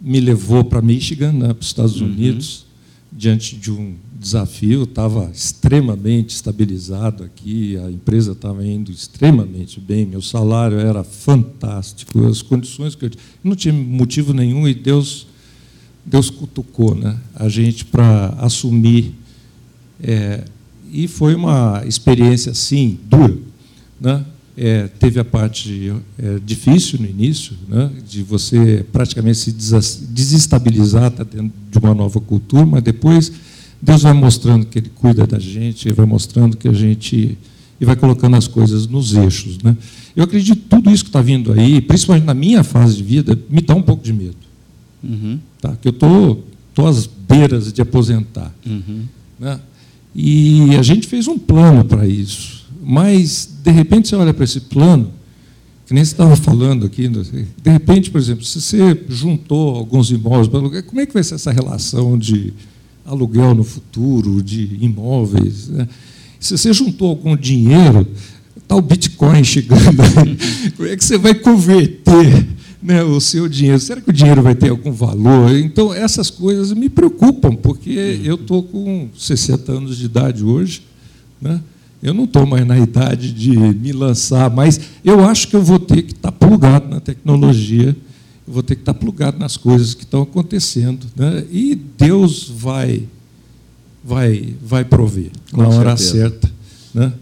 me 0.00 0.18
levou 0.18 0.64
para 0.64 0.80
Michigan, 0.80 1.32
né, 1.32 1.48
para 1.48 1.60
os 1.60 1.66
Estados 1.66 2.00
uhum. 2.00 2.08
Unidos, 2.08 2.60
uhum. 2.60 3.18
diante 3.18 3.56
de 3.56 3.70
um 3.70 3.94
desafio, 4.20 4.82
estava 4.82 5.30
extremamente 5.32 6.34
estabilizado 6.34 7.24
aqui, 7.24 7.78
a 7.78 7.90
empresa 7.90 8.32
estava 8.32 8.64
indo 8.64 8.92
extremamente 8.92 9.80
bem, 9.80 10.04
meu 10.04 10.20
salário 10.20 10.78
era 10.78 11.02
fantástico, 11.02 12.26
as 12.26 12.42
condições 12.42 12.94
que 12.94 13.06
eu 13.06 13.10
tinha, 13.10 13.24
não 13.42 13.56
tinha 13.56 13.72
motivo 13.72 14.34
nenhum 14.34 14.68
e 14.68 14.74
Deus 14.74 15.26
Deus 16.04 16.30
cutucou 16.30 16.94
né, 16.94 17.16
a 17.34 17.48
gente 17.48 17.84
para 17.84 18.34
assumir. 18.38 19.14
É, 20.02 20.44
e 20.90 21.06
foi 21.06 21.34
uma 21.34 21.82
experiência, 21.86 22.54
sim, 22.54 22.98
dura. 23.08 23.36
Né? 24.00 24.24
É, 24.56 24.88
teve 24.88 25.20
a 25.20 25.24
parte 25.24 25.92
é, 26.18 26.38
difícil 26.44 26.98
no 26.98 27.06
início, 27.06 27.54
né, 27.68 27.90
de 28.08 28.22
você 28.22 28.84
praticamente 28.90 29.38
se 29.38 29.52
desestabilizar 29.52 31.10
tá 31.10 31.22
dentro 31.22 31.52
de 31.70 31.78
uma 31.78 31.94
nova 31.94 32.20
cultura, 32.20 32.66
mas 32.66 32.82
depois 32.82 33.30
Deus 33.80 34.02
vai 34.02 34.12
mostrando 34.12 34.66
que 34.66 34.78
Ele 34.78 34.90
cuida 34.94 35.26
da 35.26 35.38
gente, 35.38 35.88
Ele 35.88 35.94
vai 35.94 36.06
mostrando 36.06 36.56
que 36.56 36.68
a 36.68 36.72
gente. 36.72 37.38
e 37.80 37.84
vai 37.84 37.96
colocando 37.96 38.36
as 38.36 38.46
coisas 38.46 38.86
nos 38.86 39.14
eixos. 39.14 39.58
Né? 39.62 39.76
Eu 40.14 40.24
acredito 40.24 40.58
que 40.58 40.68
tudo 40.68 40.90
isso 40.90 41.04
que 41.04 41.08
está 41.08 41.22
vindo 41.22 41.52
aí, 41.52 41.80
principalmente 41.80 42.24
na 42.24 42.34
minha 42.34 42.62
fase 42.62 42.96
de 42.96 43.02
vida, 43.02 43.38
me 43.48 43.60
dá 43.60 43.74
um 43.74 43.82
pouco 43.82 44.02
de 44.02 44.12
medo. 44.12 44.36
Uhum. 45.02 45.38
Tá? 45.60 45.76
Que 45.80 45.88
eu 45.88 45.92
estou 45.92 46.36
tô, 46.74 46.82
tô 46.82 46.86
às 46.86 47.06
beiras 47.06 47.72
de 47.72 47.80
aposentar. 47.80 48.54
Uhum. 48.66 49.04
Né? 49.38 49.58
E 50.14 50.76
a 50.76 50.82
gente 50.82 51.06
fez 51.06 51.26
um 51.28 51.38
plano 51.38 51.84
para 51.84 52.06
isso. 52.06 52.66
Mas, 52.82 53.48
de 53.62 53.70
repente, 53.70 54.08
você 54.08 54.16
olha 54.16 54.34
para 54.34 54.44
esse 54.44 54.60
plano, 54.60 55.12
que 55.86 55.94
nem 55.94 56.04
você 56.04 56.12
estava 56.12 56.36
falando 56.36 56.86
aqui, 56.86 57.08
de 57.08 57.70
repente, 57.70 58.10
por 58.10 58.18
exemplo, 58.18 58.44
se 58.44 58.60
você 58.60 59.04
juntou 59.08 59.76
alguns 59.76 60.10
imóveis 60.10 60.48
para 60.48 60.58
aluguel, 60.58 60.82
como 60.84 61.00
é 61.00 61.06
que 61.06 61.12
vai 61.12 61.22
ser 61.22 61.34
essa 61.34 61.52
relação 61.52 62.18
de 62.18 62.52
aluguel 63.10 63.54
no 63.54 63.64
futuro, 63.64 64.42
de 64.42 64.78
imóveis? 64.80 65.68
Né? 65.68 65.88
Se 66.38 66.56
você 66.56 66.72
juntou 66.72 67.08
algum 67.10 67.36
dinheiro, 67.36 68.06
está 68.56 68.76
o 68.76 68.80
Bitcoin 68.80 69.42
chegando, 69.44 70.02
como 70.76 70.88
é 70.88 70.96
que 70.96 71.04
você 71.04 71.18
vai 71.18 71.34
converter 71.34 72.46
né, 72.82 73.02
o 73.02 73.20
seu 73.20 73.48
dinheiro? 73.48 73.80
Será 73.80 74.00
que 74.00 74.10
o 74.10 74.12
dinheiro 74.12 74.42
vai 74.42 74.54
ter 74.54 74.70
algum 74.70 74.92
valor? 74.92 75.54
Então, 75.56 75.92
essas 75.92 76.30
coisas 76.30 76.72
me 76.72 76.88
preocupam, 76.88 77.54
porque 77.54 78.20
eu 78.24 78.36
estou 78.36 78.62
com 78.62 79.08
60 79.18 79.72
anos 79.72 79.98
de 79.98 80.06
idade 80.06 80.44
hoje, 80.44 80.82
né? 81.40 81.60
Eu 82.02 82.14
não 82.14 82.24
estou 82.24 82.46
mais 82.46 82.66
na 82.66 82.78
idade 82.78 83.30
de 83.30 83.50
me 83.50 83.92
lançar, 83.92 84.48
mas 84.48 84.80
eu 85.04 85.22
acho 85.22 85.48
que 85.48 85.54
eu 85.54 85.62
vou 85.62 85.78
ter 85.78 86.00
que 86.00 86.12
estar 86.12 86.30
tá 86.30 86.46
plugado 86.46 86.88
na 86.88 86.98
tecnologia, 86.98 87.94
eu 88.50 88.54
vou 88.54 88.64
ter 88.64 88.74
que 88.74 88.82
estar 88.82 88.94
plugado 88.94 89.38
nas 89.38 89.56
coisas 89.56 89.94
que 89.94 90.02
estão 90.02 90.22
acontecendo. 90.22 91.06
Né? 91.14 91.44
E 91.52 91.76
Deus 91.96 92.48
vai, 92.48 93.04
vai, 94.02 94.54
vai 94.60 94.84
prover 94.84 95.30
Com 95.52 95.62
na 95.62 95.68
hora 95.68 95.96
certa. 95.96 96.50
Né? 96.92 97.12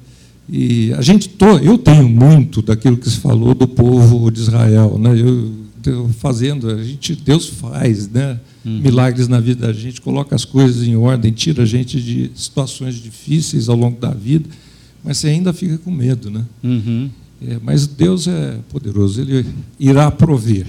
E 0.48 0.90
a 0.94 1.02
gente, 1.02 1.30
eu 1.62 1.76
tenho 1.76 2.08
muito 2.08 2.62
daquilo 2.62 2.96
que 2.96 3.10
se 3.10 3.18
falou 3.18 3.54
do 3.54 3.68
povo 3.68 4.30
de 4.30 4.40
Israel. 4.40 4.98
Né? 4.98 5.20
Eu, 5.20 6.08
fazendo, 6.18 6.70
a 6.70 6.82
gente, 6.82 7.14
Deus 7.14 7.46
faz, 7.46 8.08
né? 8.08 8.40
uhum. 8.64 8.80
milagres 8.80 9.28
na 9.28 9.38
vida 9.38 9.66
da 9.66 9.72
gente, 9.74 10.00
coloca 10.00 10.34
as 10.34 10.46
coisas 10.46 10.82
em 10.86 10.96
ordem, 10.96 11.30
tira 11.30 11.64
a 11.64 11.66
gente 11.66 12.00
de 12.00 12.30
situações 12.34 12.94
difíceis 12.94 13.68
ao 13.68 13.76
longo 13.76 14.00
da 14.00 14.10
vida, 14.10 14.48
mas 15.04 15.18
você 15.18 15.28
ainda 15.28 15.52
fica 15.52 15.76
com 15.76 15.90
medo, 15.90 16.30
né? 16.30 16.42
Uhum. 16.64 17.10
É, 17.46 17.58
mas 17.62 17.86
Deus 17.86 18.26
é 18.26 18.58
poderoso, 18.70 19.20
Ele 19.20 19.46
irá 19.78 20.10
prover. 20.10 20.66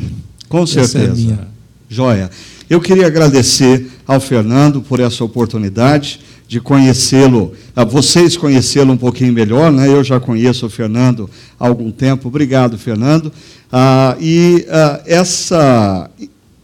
Com 0.50 0.66
certeza. 0.66 1.12
Essa 1.12 1.34
é. 1.34 1.48
Joia. 1.88 2.30
Eu 2.70 2.82
queria 2.82 3.08
agradecer 3.08 3.90
ao 4.06 4.20
Fernando 4.20 4.82
por 4.82 5.00
essa 5.00 5.24
oportunidade 5.24 6.20
de 6.48 6.60
conhecê-lo, 6.60 7.54
vocês 7.90 8.36
conhecê-lo 8.36 8.92
um 8.92 8.98
pouquinho 8.98 9.32
melhor, 9.32 9.72
né? 9.72 9.88
Eu 9.88 10.04
já 10.04 10.20
conheço 10.20 10.66
o 10.66 10.70
Fernando 10.70 11.30
há 11.60 11.68
algum 11.68 11.92
tempo. 11.92 12.28
Obrigado, 12.28 12.76
Fernando. 12.78 13.32
Ah, 13.72 14.18
e 14.20 14.66
ah, 14.68 15.02
essa, 15.06 16.10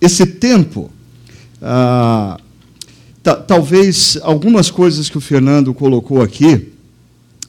esse 0.01 0.25
tempo 0.25 0.89
ah, 1.62 2.39
talvez 3.48 4.18
algumas 4.22 4.70
coisas 4.70 5.10
que 5.10 5.18
o 5.18 5.22
Fernando 5.22 5.74
colocou 5.74 6.22
aqui 6.22 6.70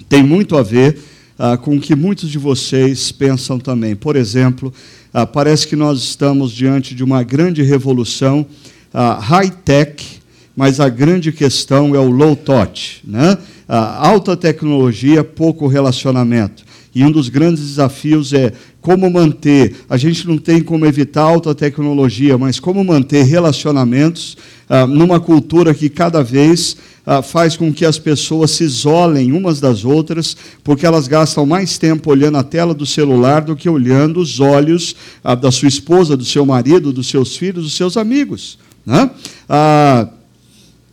tem 0.08 0.22
muito 0.22 0.56
a 0.56 0.62
ver 0.62 0.98
ah, 1.38 1.56
com 1.56 1.76
o 1.76 1.80
que 1.80 1.94
muitos 1.94 2.30
de 2.30 2.38
vocês 2.38 3.12
pensam 3.12 3.58
também. 3.58 3.94
Por 3.94 4.16
exemplo, 4.16 4.72
ah, 5.18 5.26
parece 5.26 5.66
que 5.66 5.74
nós 5.74 6.00
estamos 6.00 6.52
diante 6.52 6.94
de 6.94 7.02
uma 7.02 7.22
grande 7.22 7.62
revolução 7.62 8.44
ah, 8.92 9.14
high-tech, 9.14 10.20
mas 10.54 10.78
a 10.78 10.90
grande 10.90 11.32
questão 11.32 11.94
é 11.94 11.98
o 11.98 12.10
low-touch, 12.10 13.00
né? 13.02 13.38
alta 13.66 14.36
tecnologia, 14.36 15.24
pouco 15.24 15.66
relacionamento. 15.66 16.62
E 16.94 17.02
um 17.02 17.10
dos 17.10 17.30
grandes 17.30 17.62
desafios 17.64 18.34
é 18.34 18.52
como 18.86 19.10
manter, 19.10 19.74
a 19.90 19.96
gente 19.96 20.28
não 20.28 20.38
tem 20.38 20.62
como 20.62 20.86
evitar 20.86 21.22
alta 21.22 21.52
tecnologia, 21.52 22.38
mas 22.38 22.60
como 22.60 22.84
manter 22.84 23.24
relacionamentos 23.24 24.38
ah, 24.68 24.86
numa 24.86 25.18
cultura 25.18 25.74
que 25.74 25.88
cada 25.88 26.22
vez 26.22 26.76
ah, 27.04 27.20
faz 27.20 27.56
com 27.56 27.72
que 27.72 27.84
as 27.84 27.98
pessoas 27.98 28.52
se 28.52 28.62
isolem 28.62 29.32
umas 29.32 29.58
das 29.58 29.84
outras, 29.84 30.36
porque 30.62 30.86
elas 30.86 31.08
gastam 31.08 31.44
mais 31.44 31.76
tempo 31.78 32.12
olhando 32.12 32.38
a 32.38 32.44
tela 32.44 32.72
do 32.72 32.86
celular 32.86 33.40
do 33.40 33.56
que 33.56 33.68
olhando 33.68 34.20
os 34.20 34.38
olhos 34.38 34.94
ah, 35.24 35.34
da 35.34 35.50
sua 35.50 35.66
esposa, 35.66 36.16
do 36.16 36.24
seu 36.24 36.46
marido, 36.46 36.92
dos 36.92 37.08
seus 37.08 37.36
filhos, 37.36 37.64
dos 37.64 37.74
seus 37.74 37.96
amigos. 37.96 38.56
Né? 38.86 39.10
Ah, 39.48 40.06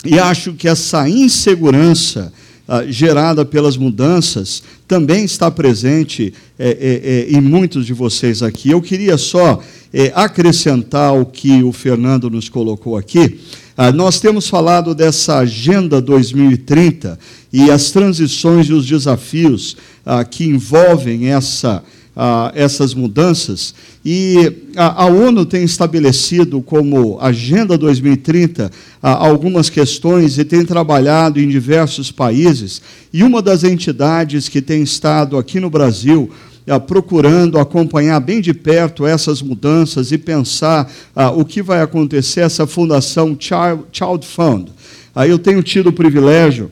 e 0.04 0.18
acho 0.18 0.54
que 0.54 0.68
essa 0.68 1.08
insegurança 1.08 2.34
ah, 2.67 2.86
gerada 2.88 3.43
pelas 3.43 3.75
mudanças 3.75 4.63
também 4.88 5.25
está 5.25 5.51
presente 5.51 6.34
é, 6.58 7.27
é, 7.29 7.36
em 7.36 7.41
muitos 7.41 7.86
de 7.86 7.93
vocês 7.93 8.41
aqui. 8.41 8.70
Eu 8.70 8.82
queria 8.82 9.17
só 9.17 9.62
é, 9.93 10.12
acrescentar 10.15 11.13
o 11.13 11.25
que 11.25 11.63
o 11.63 11.72
Fernando 11.72 12.29
nos 12.29 12.50
colocou 12.50 12.98
aqui. 12.98 13.39
Ah, 13.75 13.91
nós 13.91 14.20
temos 14.20 14.48
falado 14.48 14.93
dessa 14.93 15.39
Agenda 15.39 16.00
2030 16.00 17.17
e 17.51 17.72
as 17.72 17.91
transições 17.91 18.67
e 18.67 18.74
os 18.74 18.86
desafios 18.86 19.75
ah, 20.05 20.24
que 20.24 20.46
envolvem 20.46 21.29
essa 21.29 21.84
essas 22.53 22.93
mudanças. 22.93 23.74
E 24.05 24.67
a, 24.75 25.03
a, 25.03 25.05
ONU 25.08 25.46
tem 25.46 25.63
estabelecido 25.63 26.62
como 26.62 27.17
Agenda 27.20 27.77
2030 27.77 28.72
algumas 29.01 29.70
questões 29.70 30.38
e 30.38 30.46
tem 30.46 30.65
trabalhado 30.65 31.39
em 31.39 31.48
diversos 31.48 32.12
países. 32.12 32.82
E 33.12 33.24
uma 33.24 33.41
das 33.41 33.63
entidades 33.63 34.48
que 34.48 34.62
tem 34.62 34.84
estado 34.84 35.38
aqui 35.38 35.60
no 35.60 35.70
Brasil 35.70 36.29
procurando 36.88 37.60
acompanhar 37.60 38.20
bem 38.20 38.39
de 38.39 38.53
perto 38.53 39.05
essas 39.05 39.41
mudanças 39.41 40.12
e 40.12 40.17
pensar 40.17 40.89
o 41.36 41.43
que 41.43 41.62
vai 41.62 41.82
acontecer, 41.82 42.41
essa 42.41 42.65
fundação 42.65 43.36
Child, 43.38 43.84
Child 43.91 44.25
Fund. 44.25 44.70
Aí 45.15 45.29
eu 45.29 45.39
tenho 45.39 45.62
tido 45.62 45.89
o 45.89 45.93
privilégio 45.93 46.72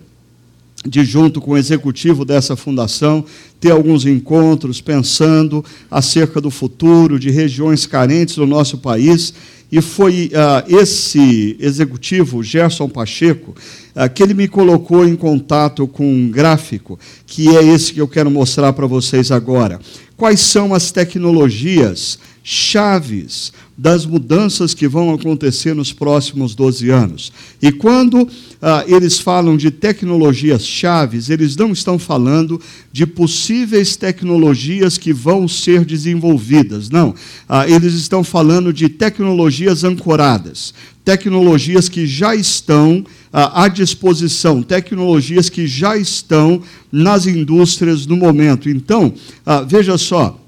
de, 0.86 1.04
junto 1.04 1.40
com 1.40 1.52
o 1.52 1.58
executivo 1.58 2.26
dessa 2.26 2.56
fundação, 2.56 3.24
ter 3.60 3.72
alguns 3.72 4.06
encontros 4.06 4.82
pensando 4.82 5.64
acerca 5.90 6.42
do 6.42 6.50
futuro 6.50 7.20
de 7.20 7.30
regiões 7.30 7.86
carentes 7.86 8.36
do 8.36 8.48
nosso 8.48 8.78
país. 8.78 9.34
E 9.72 9.80
foi 9.80 10.32
uh, 10.34 10.76
esse 10.82 11.56
executivo, 11.60 12.44
Gerson 12.44 12.90
Pacheco, 12.90 13.56
uh, 13.96 14.10
que 14.14 14.22
ele 14.22 14.34
me 14.34 14.48
colocou 14.48 15.08
em 15.08 15.16
contato 15.16 15.88
com 15.88 16.06
um 16.06 16.30
gráfico, 16.30 17.00
que 17.26 17.56
é 17.56 17.64
esse 17.64 17.94
que 17.94 18.02
eu 18.02 18.08
quero 18.08 18.30
mostrar 18.30 18.74
para 18.74 18.86
vocês 18.86 19.32
agora. 19.32 19.80
Quais 20.18 20.42
são 20.42 20.74
as 20.74 20.92
tecnologias 20.92 22.20
chaves 22.44 23.54
das 23.78 24.06
mudanças 24.06 24.74
que 24.74 24.88
vão 24.88 25.14
acontecer 25.14 25.74
nos 25.74 25.92
próximos 25.92 26.54
12 26.54 26.90
anos. 26.90 27.32
E 27.62 27.72
quando 27.72 28.28
ah, 28.62 28.84
eles 28.88 29.20
falam 29.20 29.58
de 29.58 29.72
tecnologias 29.72 30.66
chaves, 30.66 31.30
eles 31.30 31.56
não 31.56 31.72
estão 31.72 31.98
falando 31.98 32.62
de 32.92 33.08
possíveis 33.08 33.96
tecnologias 33.96 34.98
que 34.98 35.12
vão 35.12 35.48
ser 35.48 35.84
desenvolvidas, 35.84 36.90
não. 36.90 37.16
Ah, 37.50 37.68
eles 37.68 37.94
estão 37.94 38.24
falando 38.24 38.72
de 38.72 38.88
tecnologias 38.88 39.84
ancoradas, 39.84 40.74
tecnologias 41.04 41.90
que 41.90 42.06
já 42.06 42.36
estão 42.36 43.04
ah, 43.34 43.64
à 43.64 43.68
disposição, 43.68 44.62
tecnologias 44.62 45.50
que 45.50 45.66
já 45.66 45.98
estão 45.98 46.62
nas 46.92 47.26
indústrias 47.26 48.06
no 48.06 48.16
momento. 48.16 48.70
Então, 48.70 49.14
ah, 49.46 49.62
veja 49.62 49.98
só, 49.98 50.41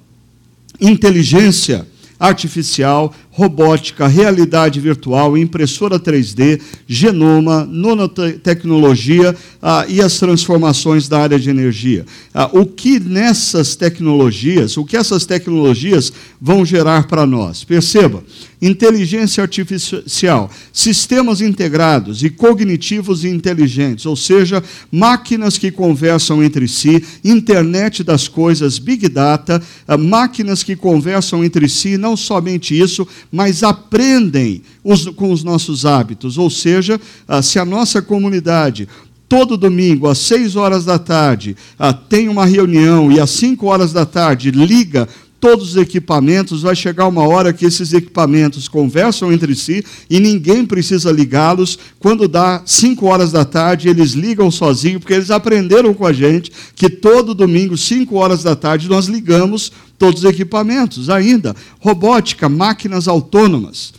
inteligência 0.79 1.85
artificial, 2.19 3.13
robótica, 3.33 4.07
realidade 4.07 4.79
virtual, 4.79 5.35
impressora 5.35 5.99
3D, 5.99 6.61
genoma, 6.87 7.65
nanotecnologia 7.65 9.35
ah, 9.59 9.85
e 9.89 10.01
as 10.01 10.19
transformações 10.19 11.07
da 11.07 11.19
área 11.19 11.39
de 11.39 11.49
energia. 11.49 12.05
Ah, 12.31 12.49
o 12.53 12.65
que 12.65 12.99
nessas 12.99 13.75
tecnologias, 13.75 14.77
o 14.77 14.85
que 14.85 14.95
essas 14.95 15.25
tecnologias 15.25 16.13
vão 16.39 16.63
gerar 16.63 17.07
para 17.07 17.25
nós? 17.25 17.63
Perceba, 17.63 18.23
inteligência 18.61 19.41
artificial, 19.41 20.49
sistemas 20.71 21.41
integrados 21.41 22.23
e 22.23 22.29
cognitivos 22.29 23.23
e 23.23 23.29
inteligentes, 23.29 24.05
ou 24.05 24.15
seja, 24.15 24.63
máquinas 24.91 25.57
que 25.57 25.71
conversam 25.71 26.43
entre 26.43 26.67
si, 26.67 27.03
internet 27.23 28.03
das 28.03 28.27
coisas, 28.27 28.77
big 28.77 29.09
data, 29.09 29.61
ah, 29.87 29.97
máquinas 29.97 30.61
que 30.61 30.75
conversam 30.75 31.43
entre 31.43 31.67
si, 31.67 31.97
não 31.97 32.15
somente 32.15 32.77
isso, 32.79 33.07
mas 33.33 33.63
aprendem 33.63 34.61
os, 34.83 35.07
com 35.07 35.31
os 35.31 35.43
nossos 35.43 35.87
hábitos, 35.87 36.37
ou 36.37 36.51
seja, 36.51 37.01
ah, 37.27 37.41
se 37.41 37.57
a 37.57 37.65
nossa 37.65 37.99
comunidade 37.99 38.87
todo 39.27 39.57
domingo, 39.57 40.07
às 40.07 40.19
seis 40.19 40.55
horas 40.55 40.85
da 40.85 40.99
tarde, 40.99 41.57
ah, 41.79 41.91
tem 41.91 42.29
uma 42.29 42.45
reunião 42.45 43.11
e 43.11 43.19
às 43.19 43.31
cinco 43.31 43.65
horas 43.65 43.91
da 43.91 44.05
tarde 44.05 44.51
liga 44.51 45.09
todos 45.43 45.71
os 45.71 45.75
equipamentos, 45.75 46.61
vai 46.61 46.73
chegar 46.73 47.05
uma 47.05 47.27
hora 47.27 47.51
que 47.51 47.65
esses 47.65 47.91
equipamentos 47.91 48.69
conversam 48.69 49.29
entre 49.29 49.53
si 49.53 49.83
e 50.09 50.17
ninguém 50.17 50.65
precisa 50.65 51.11
ligá-los. 51.11 51.77
Quando 51.99 52.29
dá 52.29 52.61
5 52.65 53.05
horas 53.05 53.33
da 53.33 53.43
tarde, 53.43 53.89
eles 53.89 54.13
ligam 54.13 54.49
sozinhos, 54.49 54.99
porque 55.01 55.11
eles 55.11 55.29
aprenderam 55.29 55.93
com 55.93 56.05
a 56.05 56.13
gente 56.13 56.49
que 56.73 56.89
todo 56.89 57.33
domingo, 57.33 57.77
5 57.77 58.15
horas 58.15 58.41
da 58.41 58.55
tarde, 58.55 58.87
nós 58.87 59.07
ligamos 59.07 59.69
todos 59.99 60.23
os 60.23 60.29
equipamentos. 60.29 61.09
Ainda, 61.09 61.53
robótica, 61.81 62.47
máquinas 62.47 63.09
autônomas. 63.09 63.93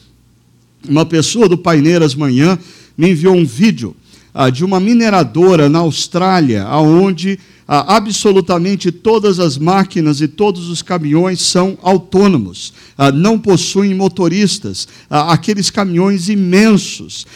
Uma 0.88 1.04
pessoa 1.04 1.46
do 1.46 1.58
Paineiras 1.58 2.14
Manhã 2.14 2.58
me 2.96 3.10
enviou 3.10 3.36
um 3.36 3.44
vídeo 3.44 3.94
ah, 4.34 4.50
de 4.50 4.64
uma 4.64 4.80
mineradora 4.80 5.68
na 5.68 5.78
Austrália, 5.78 6.66
onde 6.68 7.38
ah, 7.68 7.96
absolutamente 7.96 8.90
todas 8.90 9.38
as 9.38 9.56
máquinas 9.56 10.20
e 10.20 10.26
todos 10.26 10.68
os 10.68 10.82
caminhões 10.82 11.40
são 11.40 11.78
autônomos, 11.80 12.74
ah, 12.98 13.12
não 13.12 13.38
possuem 13.38 13.94
motoristas. 13.94 14.88
Aqueles 15.08 15.70
caminhões 15.70 16.28
imensos 16.28 17.26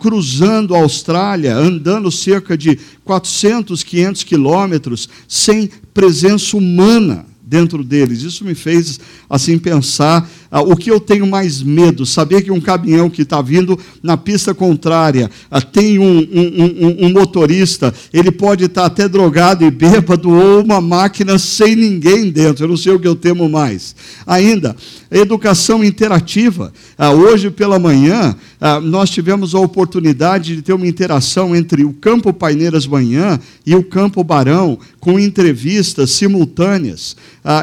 cruzando 0.00 0.74
a 0.74 0.80
Austrália, 0.80 1.54
andando 1.54 2.10
cerca 2.10 2.58
de 2.58 2.76
400, 3.04 3.84
500 3.84 4.24
quilômetros, 4.24 5.08
sem 5.28 5.70
presença 5.94 6.56
humana 6.56 7.24
dentro 7.50 7.82
deles. 7.82 8.22
Isso 8.22 8.44
me 8.44 8.54
fez 8.54 9.00
assim 9.28 9.58
pensar 9.58 10.28
ah, 10.50 10.62
o 10.62 10.76
que 10.76 10.90
eu 10.90 10.98
tenho 10.98 11.26
mais 11.26 11.62
medo, 11.62 12.04
saber 12.04 12.42
que 12.42 12.50
um 12.50 12.60
caminhão 12.60 13.08
que 13.08 13.22
está 13.22 13.40
vindo 13.40 13.78
na 14.02 14.16
pista 14.16 14.52
contrária 14.52 15.30
ah, 15.48 15.60
tem 15.60 15.98
um, 15.98 16.18
um, 16.18 16.64
um, 16.64 17.06
um, 17.06 17.12
motorista, 17.12 17.94
ele 18.12 18.32
pode 18.32 18.64
estar 18.64 18.82
tá 18.82 18.86
até 18.88 19.08
drogado 19.08 19.64
e 19.64 19.70
bêbado, 19.70 20.28
ou 20.28 20.64
uma 20.64 20.80
máquina 20.80 21.38
sem 21.38 21.76
ninguém 21.76 22.30
dentro. 22.30 22.64
Eu 22.64 22.68
não 22.68 22.76
sei 22.76 22.92
o 22.92 22.98
que 22.98 23.06
eu 23.06 23.14
temo 23.14 23.48
mais. 23.48 23.94
Ainda, 24.26 24.74
educação 25.08 25.84
interativa. 25.84 26.72
Ah, 26.98 27.12
hoje 27.12 27.50
pela 27.50 27.78
manhã, 27.78 28.34
nós 28.82 29.08
tivemos 29.08 29.54
a 29.54 29.60
oportunidade 29.60 30.56
de 30.56 30.62
ter 30.62 30.72
uma 30.72 30.86
interação 30.86 31.54
entre 31.54 31.84
o 31.84 31.92
Campo 31.92 32.32
Paineiras 32.32 32.86
Manhã 32.86 33.38
e 33.64 33.74
o 33.74 33.82
Campo 33.82 34.22
Barão, 34.22 34.78
com 34.98 35.18
entrevistas 35.18 36.10
simultâneas, 36.10 37.16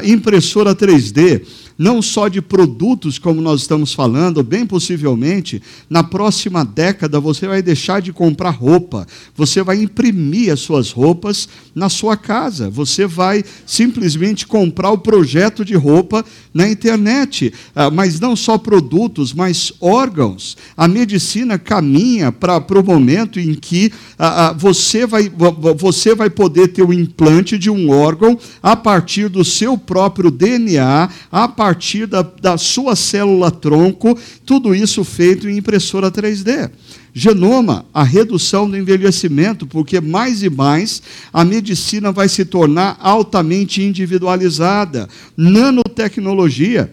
impressora 0.03 0.73
3D 0.73 1.41
não 1.77 2.01
só 2.01 2.27
de 2.27 2.41
produtos, 2.41 3.19
como 3.19 3.39
nós 3.39 3.61
estamos 3.61 3.93
falando, 3.93 4.43
bem 4.43 4.65
possivelmente, 4.65 5.61
na 5.89 6.03
próxima 6.03 6.65
década 6.65 7.19
você 7.19 7.47
vai 7.47 7.61
deixar 7.61 8.01
de 8.01 8.11
comprar 8.11 8.49
roupa, 8.49 9.05
você 9.35 9.61
vai 9.61 9.81
imprimir 9.81 10.51
as 10.51 10.59
suas 10.59 10.91
roupas 10.91 11.47
na 11.75 11.89
sua 11.89 12.17
casa, 12.17 12.69
você 12.69 13.05
vai 13.05 13.43
simplesmente 13.65 14.47
comprar 14.47 14.89
o 14.91 14.97
projeto 14.97 15.63
de 15.63 15.75
roupa 15.75 16.25
na 16.53 16.67
internet, 16.67 17.53
ah, 17.75 17.91
mas 17.91 18.19
não 18.19 18.35
só 18.35 18.57
produtos, 18.57 19.33
mas 19.33 19.71
órgãos. 19.79 20.57
A 20.75 20.87
medicina 20.87 21.59
caminha 21.59 22.31
para 22.31 22.57
o 22.57 22.83
momento 22.83 23.39
em 23.39 23.53
que 23.53 23.91
ah, 24.17 24.47
ah, 24.47 24.53
você, 24.53 25.05
vai, 25.05 25.31
você 25.77 26.15
vai 26.15 26.29
poder 26.29 26.69
ter 26.69 26.81
o 26.81 26.93
implante 26.93 27.57
de 27.57 27.69
um 27.69 27.91
órgão 27.91 28.37
a 28.63 28.75
partir 28.75 29.29
do 29.29 29.45
seu 29.45 29.77
próprio 29.77 30.31
DNA, 30.31 31.09
a 31.31 31.47
partir 31.47 31.66
partir 31.67 32.05
da, 32.05 32.21
da 32.21 32.57
sua 32.57 32.95
célula 32.95 33.51
tronco, 33.51 34.17
tudo 34.45 34.73
isso 34.73 35.03
feito 35.03 35.49
em 35.49 35.57
impressora 35.57 36.09
3D. 36.09 36.71
Genoma, 37.13 37.85
a 37.93 38.03
redução 38.03 38.69
do 38.69 38.77
envelhecimento, 38.77 39.67
porque 39.67 39.99
mais 39.99 40.43
e 40.43 40.49
mais 40.49 41.01
a 41.33 41.43
medicina 41.43 42.09
vai 42.09 42.29
se 42.29 42.45
tornar 42.45 42.97
altamente 43.01 43.83
individualizada. 43.83 45.09
Nanotecnologia, 45.35 46.89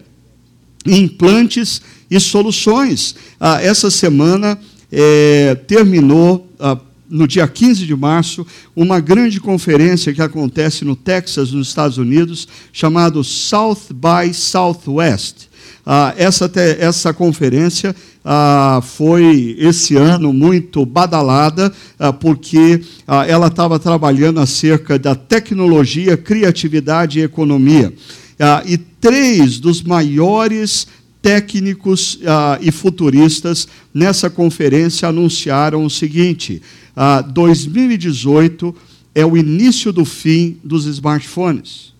implantes 0.85 1.81
e 2.11 2.19
soluções. 2.19 3.15
Ah, 3.39 3.61
essa 3.61 3.89
semana 3.89 4.59
é, 4.91 5.55
terminou. 5.67 6.49
Ah, 6.59 6.77
no 7.09 7.27
dia 7.27 7.47
15 7.47 7.85
de 7.85 7.95
março, 7.95 8.45
uma 8.75 8.99
grande 8.99 9.39
conferência 9.39 10.13
que 10.13 10.21
acontece 10.21 10.83
no 10.83 10.95
Texas, 10.95 11.51
nos 11.51 11.67
Estados 11.67 11.97
Unidos, 11.97 12.47
chamado 12.71 13.23
South 13.23 13.93
by 13.93 14.33
Southwest. 14.33 15.49
Ah, 15.85 16.13
essa, 16.17 16.51
essa 16.79 17.13
conferência 17.13 17.95
ah, 18.23 18.81
foi 18.83 19.55
esse 19.59 19.95
ano 19.95 20.33
muito 20.33 20.83
badalada, 20.83 21.71
ah, 21.99 22.11
porque 22.11 22.81
ah, 23.07 23.25
ela 23.27 23.47
estava 23.47 23.77
trabalhando 23.77 24.39
acerca 24.39 24.97
da 24.97 25.13
tecnologia, 25.13 26.17
criatividade 26.17 27.19
e 27.19 27.23
economia. 27.23 27.93
Ah, 28.39 28.63
e 28.65 28.77
três 28.77 29.59
dos 29.59 29.83
maiores 29.83 30.87
técnicos 31.21 32.19
ah, 32.25 32.57
e 32.61 32.71
futuristas 32.71 33.67
nessa 33.93 34.29
conferência 34.29 35.07
anunciaram 35.07 35.85
o 35.85 35.89
seguinte: 35.89 36.61
ah, 36.95 37.21
2018 37.21 38.75
é 39.13 39.25
o 39.25 39.35
início 39.37 39.91
do 39.91 40.05
fim 40.05 40.57
dos 40.63 40.85
smartphones. 40.85 41.93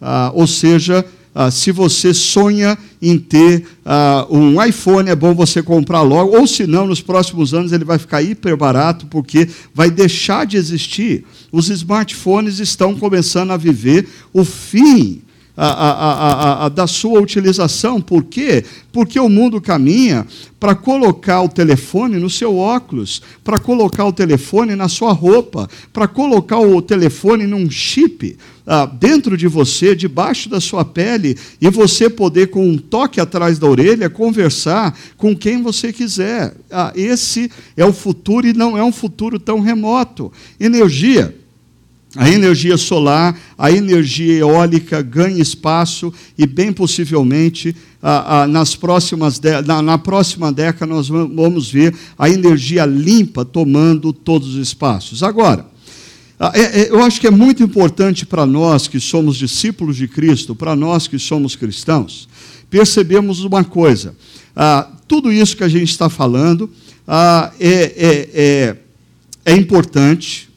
Ah, 0.00 0.30
ou 0.34 0.46
seja, 0.46 1.04
ah, 1.34 1.50
se 1.50 1.70
você 1.70 2.14
sonha 2.14 2.78
em 3.00 3.18
ter 3.18 3.66
ah, 3.84 4.26
um 4.30 4.62
iPhone, 4.64 5.10
é 5.10 5.14
bom 5.14 5.34
você 5.34 5.62
comprar 5.62 6.00
logo, 6.00 6.34
ou 6.34 6.46
se 6.46 6.66
não, 6.66 6.86
nos 6.86 7.02
próximos 7.02 7.52
anos 7.52 7.72
ele 7.72 7.84
vai 7.84 7.98
ficar 7.98 8.22
hiper 8.22 8.56
barato, 8.56 9.06
porque 9.06 9.48
vai 9.74 9.90
deixar 9.90 10.46
de 10.46 10.56
existir. 10.56 11.26
Os 11.52 11.68
smartphones 11.68 12.58
estão 12.58 12.94
começando 12.94 13.50
a 13.50 13.56
viver 13.58 14.08
o 14.32 14.44
fim 14.44 15.22
a, 15.56 16.66
a, 16.66 16.68
da 16.68 16.86
sua 16.86 17.20
utilização. 17.20 18.00
Por 18.00 18.24
quê? 18.24 18.64
Porque 18.92 19.18
o 19.18 19.28
mundo 19.28 19.60
caminha 19.60 20.26
para 20.60 20.74
colocar 20.74 21.42
o 21.42 21.48
telefone 21.48 22.18
no 22.18 22.28
seu 22.28 22.56
óculos, 22.56 23.22
para 23.42 23.58
colocar 23.58 24.04
o 24.04 24.12
telefone 24.12 24.76
na 24.76 24.88
sua 24.88 25.12
roupa, 25.12 25.68
para 25.92 26.06
colocar 26.06 26.58
o 26.58 26.82
telefone 26.82 27.46
num 27.46 27.70
chip 27.70 28.36
ah, 28.66 28.84
dentro 28.84 29.36
de 29.36 29.46
você, 29.46 29.94
debaixo 29.94 30.48
da 30.48 30.60
sua 30.60 30.84
pele, 30.84 31.38
e 31.60 31.70
você 31.70 32.10
poder, 32.10 32.48
com 32.48 32.68
um 32.68 32.76
toque 32.76 33.20
atrás 33.20 33.58
da 33.58 33.66
orelha, 33.66 34.10
conversar 34.10 34.98
com 35.16 35.36
quem 35.36 35.62
você 35.62 35.92
quiser. 35.92 36.54
Ah, 36.70 36.92
esse 36.94 37.50
é 37.76 37.84
o 37.84 37.92
futuro 37.92 38.46
e 38.46 38.52
não 38.52 38.76
é 38.76 38.82
um 38.82 38.92
futuro 38.92 39.38
tão 39.38 39.60
remoto. 39.60 40.32
Energia 40.58 41.34
a 42.16 42.28
energia 42.28 42.76
solar, 42.76 43.38
a 43.56 43.70
energia 43.70 44.38
eólica 44.38 45.02
ganha 45.02 45.40
espaço 45.40 46.12
e, 46.36 46.46
bem 46.46 46.72
possivelmente, 46.72 47.74
nas 48.48 48.76
próximas 48.76 49.40
na, 49.66 49.82
na, 49.82 49.98
próxima 49.98 50.52
década, 50.52 50.92
nós 50.92 51.08
vamos 51.08 51.70
ver 51.70 51.94
a 52.18 52.28
energia 52.28 52.84
limpa 52.84 53.44
tomando 53.44 54.12
todos 54.12 54.54
os 54.54 54.68
espaços. 54.68 55.22
Agora, 55.22 55.66
é, 56.38 56.82
é, 56.82 56.90
eu 56.90 57.02
acho 57.02 57.18
que 57.18 57.26
é 57.26 57.30
muito 57.30 57.62
importante 57.62 58.26
para 58.26 58.44
nós 58.44 58.86
que 58.86 59.00
somos 59.00 59.36
discípulos 59.36 59.96
de 59.96 60.06
Cristo, 60.06 60.54
para 60.54 60.76
nós 60.76 61.08
que 61.08 61.18
somos 61.18 61.56
cristãos, 61.56 62.28
percebemos 62.68 63.42
uma 63.42 63.64
coisa: 63.64 64.14
tudo 65.08 65.32
isso 65.32 65.56
que 65.56 65.64
a 65.64 65.68
gente 65.68 65.90
está 65.90 66.10
falando 66.10 66.70
é, 67.08 67.50
é, 67.58 68.28
é, 68.34 68.76
é 69.46 69.56
importante, 69.56 70.50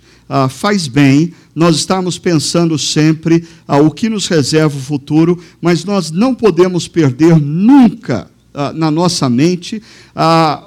faz 0.50 0.88
bem, 0.88 1.34
nós 1.60 1.76
estamos 1.76 2.18
pensando 2.18 2.80
sempre 2.80 3.46
o 3.68 3.92
que 3.92 4.08
nos 4.08 4.28
reserva 4.28 4.78
o 4.78 4.82
futuro, 4.82 5.38
mas 5.62 5.84
nós 5.84 6.10
não 6.10 6.34
podemos 6.34 6.88
perder 6.88 7.38
nunca 7.38 8.32
ah, 8.54 8.72
na 8.72 8.90
nossa 8.90 9.30
mente 9.30 9.84
ah, 10.16 10.64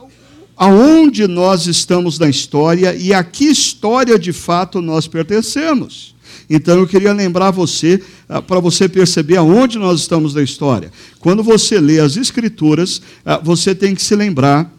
aonde 0.55 1.26
nós 1.26 1.66
estamos 1.66 2.18
na 2.18 2.28
história 2.28 2.94
e 2.94 3.14
a 3.14 3.24
que 3.24 3.46
história 3.46 4.18
de 4.18 4.35
fato 4.35 4.83
nós 4.83 5.07
pertencemos. 5.07 6.14
Então 6.48 6.78
eu 6.78 6.87
queria 6.87 7.14
lembrar 7.14 7.52
você, 7.52 7.98
ah, 8.28 8.42
para 8.42 8.61
você 8.61 8.87
perceber 8.87 9.38
aonde 9.38 9.78
nós 9.78 10.00
estamos 10.00 10.35
na 10.35 10.42
história. 10.42 10.92
Quando 11.20 11.42
você 11.42 11.81
lê 11.81 12.00
as 12.00 12.18
Escrituras, 12.18 13.00
ah, 13.24 13.38
você 13.38 13.74
tem 13.74 13.94
que 13.94 14.02
se 14.02 14.14
lembrar 14.14 14.70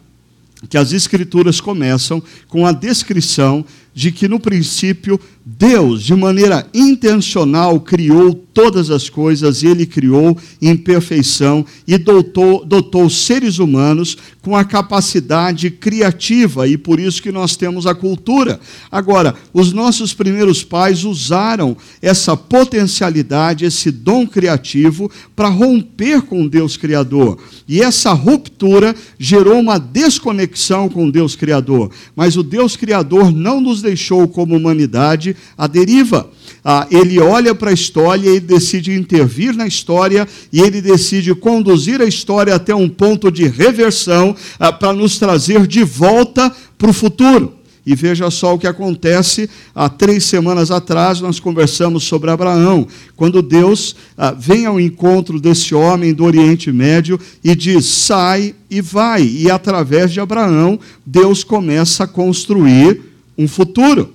que 0.70 0.78
as 0.78 0.94
Escrituras 0.94 1.60
começam 1.60 2.22
com 2.48 2.66
a 2.66 2.72
descrição 2.72 3.66
de 3.94 4.12
que, 4.12 4.28
no 4.28 4.40
princípio, 4.40 5.20
Deus, 5.46 6.04
de 6.04 6.16
maneira 6.16 6.66
intencional, 6.74 7.80
criou 7.80 8.34
todas 8.34 8.90
as 8.90 9.10
coisas, 9.10 9.62
e 9.62 9.68
Ele 9.68 9.86
criou 9.86 10.38
em 10.62 10.76
perfeição 10.76 11.66
e 11.88 11.98
dotou, 11.98 12.66
dotou 12.66 13.10
seres 13.10 13.60
humanos 13.60 14.18
com 14.42 14.56
a 14.56 14.64
capacidade 14.64 15.70
criativa, 15.70 16.68
e 16.68 16.78
por 16.78 17.00
isso 17.00 17.22
que 17.22 17.32
nós 17.32 17.56
temos 17.56 17.86
a 17.86 17.94
cultura. 17.94 18.60
Agora, 18.92 19.36
os 19.54 19.74
nossos 19.74 20.14
primeiros 20.14 20.64
pais 20.64 21.04
usaram 21.04 21.78
essa 22.02 22.36
potencialidade, 22.36 23.66
esse 23.66 23.92
dom 23.92 24.26
criativo, 24.26 25.12
para 25.36 25.50
romper 25.50 26.22
com 26.22 26.48
Deus 26.48 26.78
Criador. 26.78 27.38
E 27.68 27.82
essa 27.82 28.12
ruptura 28.14 28.96
gerou 29.20 29.60
uma 29.60 29.78
desconexão 29.78 30.53
com 30.90 31.10
Deus 31.10 31.36
Criador. 31.36 31.92
Mas 32.16 32.38
o 32.38 32.44
Deus 32.44 32.76
Criador 32.76 33.32
não 33.32 33.60
nos 33.60 33.82
deixou, 33.82 34.28
como 34.28 34.56
humanidade, 34.56 35.36
a 35.58 35.68
deriva. 35.68 36.30
Ah, 36.64 36.88
ele 36.90 37.20
olha 37.20 37.54
para 37.54 37.72
a 37.72 37.74
história, 37.74 38.30
ele 38.30 38.40
decide 38.40 38.94
intervir 38.94 39.56
na 39.56 39.68
história 39.68 40.28
e 40.52 40.62
ele 40.62 40.82
decide 40.82 41.34
conduzir 41.36 42.02
a 42.02 42.06
história 42.06 42.56
até 42.56 42.74
um 42.74 42.88
ponto 42.88 43.32
de 43.32 43.48
reversão 43.48 44.36
ah, 44.60 44.72
para 44.72 44.94
nos 44.94 45.18
trazer 45.20 45.68
de 45.68 45.84
volta 45.84 46.54
para 46.78 46.90
o 46.90 46.94
futuro. 46.94 47.63
E 47.86 47.96
veja 47.96 48.32
só 48.32 48.54
o 48.54 48.60
que 48.60 48.68
acontece. 48.68 49.50
Há 49.76 49.90
três 49.90 50.24
semanas 50.24 50.72
atrás, 50.72 51.20
nós 51.20 51.40
conversamos 51.40 52.04
sobre 52.06 52.32
Abraão, 52.32 52.88
quando 53.16 53.42
Deus 53.42 53.96
ah, 54.18 54.32
vem 54.32 54.66
ao 54.66 54.80
encontro 54.80 55.40
desse 55.40 55.76
homem 55.76 56.14
do 56.14 56.24
Oriente 56.24 56.72
Médio 56.72 57.20
e 57.44 57.54
diz: 57.56 57.86
sai 57.86 58.56
e 58.70 58.82
vai. 58.82 59.24
E 59.24 59.52
através 59.52 60.12
de 60.12 60.20
Abraão, 60.20 60.80
Deus 61.06 61.44
começa 61.44 62.06
a 62.06 62.08
construir 62.08 63.02
um 63.38 63.48
futuro. 63.48 64.14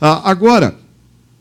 Ah, 0.00 0.30
agora, 0.30 0.76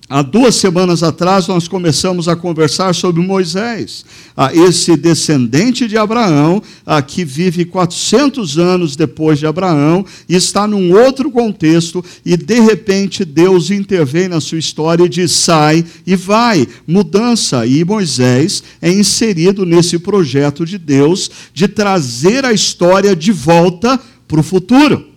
Há 0.09 0.21
duas 0.21 0.55
semanas 0.55 1.03
atrás, 1.03 1.47
nós 1.47 1.67
começamos 1.67 2.29
a 2.29 2.35
conversar 2.35 2.95
sobre 2.95 3.21
Moisés, 3.21 4.05
esse 4.53 4.95
descendente 4.95 5.85
de 5.85 5.97
Abraão, 5.97 6.63
que 7.05 7.25
vive 7.25 7.65
400 7.65 8.57
anos 8.57 8.95
depois 8.95 9.37
de 9.37 9.45
Abraão, 9.45 10.05
e 10.29 10.33
está 10.33 10.65
num 10.65 10.93
outro 10.93 11.29
contexto, 11.29 12.01
e 12.25 12.37
de 12.37 12.57
repente 12.61 13.25
Deus 13.25 13.69
intervém 13.69 14.29
na 14.29 14.39
sua 14.39 14.57
história 14.57 15.03
e 15.03 15.09
diz: 15.09 15.33
sai 15.33 15.83
e 16.05 16.15
vai, 16.15 16.65
mudança. 16.87 17.65
E 17.65 17.83
Moisés 17.83 18.63
é 18.81 18.89
inserido 18.89 19.65
nesse 19.65 19.99
projeto 19.99 20.65
de 20.65 20.77
Deus 20.77 21.29
de 21.53 21.67
trazer 21.67 22.45
a 22.45 22.53
história 22.53 23.13
de 23.13 23.33
volta 23.33 23.99
para 24.25 24.39
o 24.39 24.43
futuro. 24.43 25.16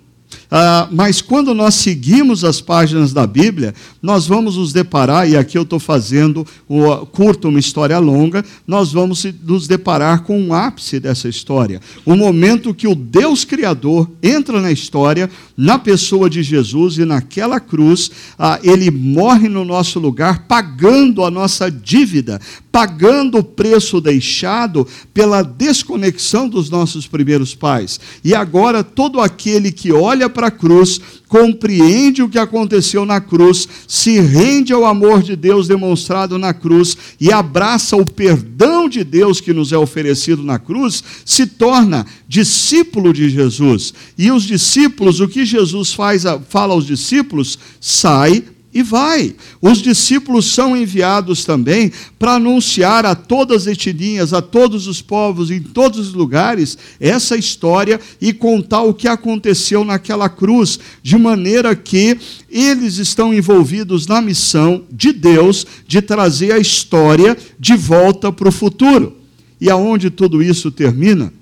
Ah, 0.51 0.89
mas 0.91 1.21
quando 1.23 1.55
nós 1.55 1.77
seguimos 1.77 2.43
as 2.43 2.61
páginas 2.61 3.13
da 3.13 3.25
Bíblia, 3.27 3.73
nós 4.03 4.27
vamos 4.27 4.57
nos 4.57 4.73
deparar, 4.73 5.29
e 5.29 5.37
aqui 5.37 5.57
eu 5.57 5.63
estou 5.63 5.79
fazendo 5.79 6.45
o, 6.69 7.07
curto 7.07 7.49
uma 7.49 7.61
história 7.61 7.99
longa, 7.99 8.45
nós 8.67 8.93
vamos 8.93 9.25
nos 9.45 9.69
deparar 9.69 10.25
com 10.25 10.41
um 10.41 10.53
ápice 10.53 10.99
dessa 10.99 11.29
história. 11.29 11.81
O 12.05 12.17
momento 12.17 12.75
que 12.75 12.89
o 12.89 12.97
Deus 12.97 13.45
Criador 13.45 14.11
entra 14.21 14.61
na 14.61 14.73
história, 14.73 15.31
na 15.61 15.79
pessoa 15.79 16.31
de 16.31 16.42
Jesus, 16.42 16.96
e 16.96 17.05
naquela 17.05 17.61
cruz, 17.61 18.11
ah, 18.38 18.59
ele 18.62 18.90
morre 18.90 19.46
no 19.46 19.62
nosso 19.62 20.01
lugar, 20.01 20.46
pagando 20.49 21.23
a 21.23 21.31
nossa 21.31 21.70
dívida, 21.70 22.40
pagando 22.73 23.37
o 23.37 23.44
preço 23.44 24.01
deixado 24.01 24.88
pela 25.12 25.42
desconexão 25.42 26.49
dos 26.49 26.70
nossos 26.70 27.07
primeiros 27.07 27.55
pais. 27.55 28.01
E 28.25 28.35
agora, 28.35 28.83
todo 28.83 29.20
aquele 29.20 29.70
que 29.70 29.92
olha 29.92 30.31
para 30.31 30.46
a 30.46 30.51
cruz, 30.51 30.99
compreende 31.29 32.23
o 32.23 32.29
que 32.29 32.38
aconteceu 32.38 33.05
na 33.05 33.20
cruz, 33.20 33.68
se 33.87 34.18
rende 34.18 34.73
ao 34.73 34.87
amor 34.87 35.23
de 35.23 35.37
Deus 35.37 35.68
demonstrado 35.68 36.38
na 36.38 36.55
cruz 36.55 36.96
e 37.20 37.31
abraça 37.31 37.96
o 37.96 38.05
perdão 38.05 38.88
de 38.88 39.05
Deus 39.05 39.42
que 39.42 39.53
nos 39.53 39.73
é 39.73 39.79
oferecido 39.79 40.42
na 40.42 40.59
cruz, 40.59 41.05
se 41.25 41.46
torna 41.46 42.07
discípulo 42.31 43.12
de 43.12 43.29
Jesus. 43.29 43.93
E 44.16 44.31
os 44.31 44.45
discípulos, 44.45 45.19
o 45.19 45.27
que 45.27 45.45
Jesus 45.45 45.93
faz, 45.93 46.23
fala 46.49 46.75
aos 46.75 46.87
discípulos, 46.87 47.59
sai 47.81 48.45
e 48.73 48.85
vai. 48.85 49.35
Os 49.61 49.79
discípulos 49.79 50.47
são 50.47 50.77
enviados 50.77 51.45
também 51.45 51.90
para 52.21 52.35
anunciar 52.35 53.05
a 53.05 53.16
todas 53.16 53.66
as 53.66 53.73
etnias, 53.73 54.33
a 54.33 54.40
todos 54.40 54.87
os 54.87 55.03
povos, 55.03 55.51
em 55.51 55.61
todos 55.61 55.99
os 55.99 56.14
lugares, 56.14 56.79
essa 57.01 57.37
história 57.37 58.01
e 58.21 58.33
contar 58.33 58.83
o 58.83 58.95
que 58.95 59.09
aconteceu 59.09 59.85
naquela 59.85 60.29
cruz, 60.29 60.79
de 61.03 61.19
maneira 61.19 61.75
que 61.75 62.16
eles 62.49 62.99
estão 62.99 63.35
envolvidos 63.35 64.07
na 64.07 64.21
missão 64.21 64.85
de 64.88 65.12
Deus 65.12 65.66
de 65.85 66.01
trazer 66.01 66.53
a 66.53 66.61
história 66.61 67.37
de 67.59 67.75
volta 67.75 68.31
para 68.31 68.49
o 68.49 68.53
futuro. 68.53 69.16
E 69.61 69.69
aonde 69.69 70.11
tudo 70.11 70.40
isso 70.40 70.71
termina? 70.71 71.39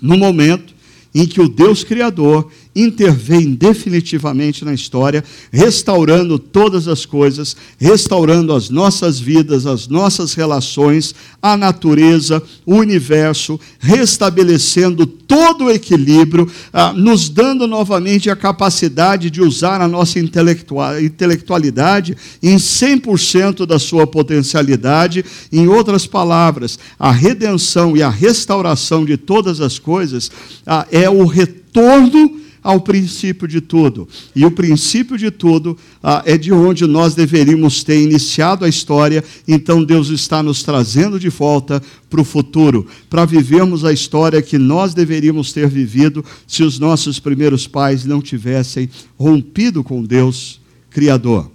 No 0.00 0.16
momento 0.16 0.74
em 1.14 1.26
que 1.26 1.40
o 1.40 1.48
Deus 1.48 1.84
Criador 1.84 2.50
intervém 2.78 3.54
definitivamente 3.54 4.64
na 4.64 4.72
história, 4.72 5.24
restaurando 5.52 6.38
todas 6.38 6.86
as 6.86 7.04
coisas, 7.04 7.56
restaurando 7.78 8.52
as 8.52 8.70
nossas 8.70 9.18
vidas, 9.18 9.66
as 9.66 9.88
nossas 9.88 10.34
relações, 10.34 11.14
a 11.42 11.56
natureza, 11.56 12.42
o 12.64 12.76
universo, 12.76 13.58
restabelecendo 13.80 15.06
todo 15.06 15.64
o 15.64 15.70
equilíbrio, 15.70 16.50
ah, 16.72 16.92
nos 16.92 17.28
dando 17.28 17.66
novamente 17.66 18.30
a 18.30 18.36
capacidade 18.36 19.28
de 19.28 19.42
usar 19.42 19.80
a 19.80 19.88
nossa 19.88 20.18
intelectualidade 20.18 22.16
em 22.42 22.56
100% 22.56 23.66
da 23.66 23.78
sua 23.78 24.06
potencialidade. 24.06 25.24
Em 25.52 25.66
outras 25.66 26.06
palavras, 26.06 26.78
a 26.98 27.10
redenção 27.10 27.96
e 27.96 28.02
a 28.02 28.08
restauração 28.08 29.04
de 29.04 29.16
todas 29.16 29.60
as 29.60 29.78
coisas 29.78 30.30
ah, 30.66 30.86
é 30.90 31.10
o 31.10 31.26
retorno 31.26 32.47
ao 32.68 32.82
princípio 32.82 33.48
de 33.48 33.62
tudo. 33.62 34.06
E 34.36 34.44
o 34.44 34.50
princípio 34.50 35.16
de 35.16 35.30
tudo 35.30 35.74
ah, 36.02 36.22
é 36.26 36.36
de 36.36 36.52
onde 36.52 36.86
nós 36.86 37.14
deveríamos 37.14 37.82
ter 37.82 37.98
iniciado 37.98 38.62
a 38.62 38.68
história, 38.68 39.24
então 39.48 39.82
Deus 39.82 40.10
está 40.10 40.42
nos 40.42 40.62
trazendo 40.62 41.18
de 41.18 41.30
volta 41.30 41.82
para 42.10 42.20
o 42.20 42.24
futuro, 42.24 42.86
para 43.08 43.24
vivermos 43.24 43.86
a 43.86 43.92
história 43.92 44.42
que 44.42 44.58
nós 44.58 44.92
deveríamos 44.92 45.50
ter 45.50 45.66
vivido 45.66 46.22
se 46.46 46.62
os 46.62 46.78
nossos 46.78 47.18
primeiros 47.18 47.66
pais 47.66 48.04
não 48.04 48.20
tivessem 48.20 48.90
rompido 49.18 49.82
com 49.82 50.04
Deus 50.04 50.60
Criador. 50.90 51.50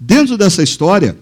Dentro 0.00 0.38
dessa 0.38 0.62
história, 0.62 1.18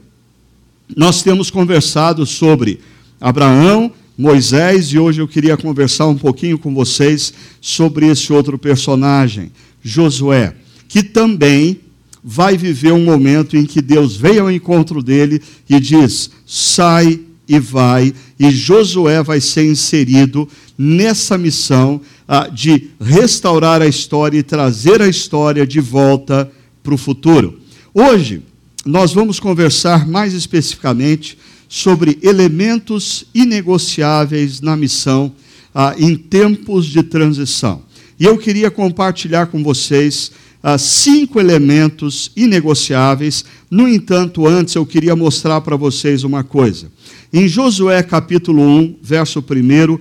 nós 0.97 1.25
temos 1.25 1.51
conversado 1.51 2.25
sobre 2.25 2.79
Abraão, 3.21 3.91
Moisés, 4.17 4.87
e 4.93 4.99
hoje 4.99 5.21
eu 5.21 5.27
queria 5.27 5.57
conversar 5.57 6.07
um 6.07 6.17
pouquinho 6.17 6.59
com 6.59 6.73
vocês 6.73 7.35
sobre 7.61 8.07
esse 8.07 8.33
outro 8.33 8.57
personagem, 8.57 9.51
Josué, 9.83 10.55
que 10.87 11.03
também 11.03 11.81
vai 12.23 12.57
viver 12.57 12.93
um 12.93 13.05
momento 13.05 13.57
em 13.57 13.67
que 13.67 13.83
Deus 13.83 14.17
veio 14.17 14.43
ao 14.43 14.51
encontro 14.51 15.03
dele 15.03 15.43
e 15.69 15.81
diz: 15.81 16.31
sai 16.47 17.21
e 17.47 17.59
vai, 17.59 18.15
e 18.39 18.51
Josué 18.51 19.23
vai 19.23 19.41
ser 19.41 19.67
inserido 19.67 20.49
nessa 20.79 21.37
missão 21.37 22.01
ah, 22.27 22.49
de 22.49 22.91
restaurar 23.01 23.83
a 23.83 23.87
história 23.87 24.39
e 24.39 24.43
trazer 24.43 25.03
a 25.03 25.09
história 25.09 25.67
de 25.67 25.81
volta 25.81 26.51
para 26.83 26.95
o 26.95 26.99
futuro. 26.99 27.61
Hoje, 27.93 28.43
nós 28.85 29.13
vamos 29.13 29.41
conversar 29.41 30.07
mais 30.07 30.35
especificamente 30.35 31.39
sobre 31.75 32.21
elementos 32.23 33.25
inegociáveis 33.35 34.61
na 34.61 34.77
missão 34.77 35.33
ah, 35.75 35.93
em 35.99 36.15
tempos 36.15 36.87
de 36.87 37.03
transição. 37.03 37.83
E 38.17 38.25
eu 38.25 38.39
queria 38.39 38.71
compartilhar 38.71 39.47
com 39.47 39.61
vocês 39.61 40.31
ah, 40.63 40.79
cinco 40.79 41.41
elementos 41.41 42.31
inegociáveis. 42.37 43.45
No 43.69 43.89
entanto, 43.89 44.47
antes 44.47 44.77
eu 44.77 44.87
queria 44.87 45.17
mostrar 45.17 45.63
para 45.63 45.75
vocês 45.75 46.23
uma 46.23 46.45
coisa. 46.45 46.93
Em 47.33 47.49
Josué 47.49 48.05
capítulo 48.05 48.63
1, 48.63 48.99
verso 49.03 49.41
1, 49.41 49.99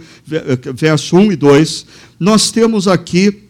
verso 0.75 1.17
1 1.17 1.31
e 1.31 1.35
2, 1.35 1.85
nós 2.19 2.51
temos 2.51 2.87
aqui 2.87 3.45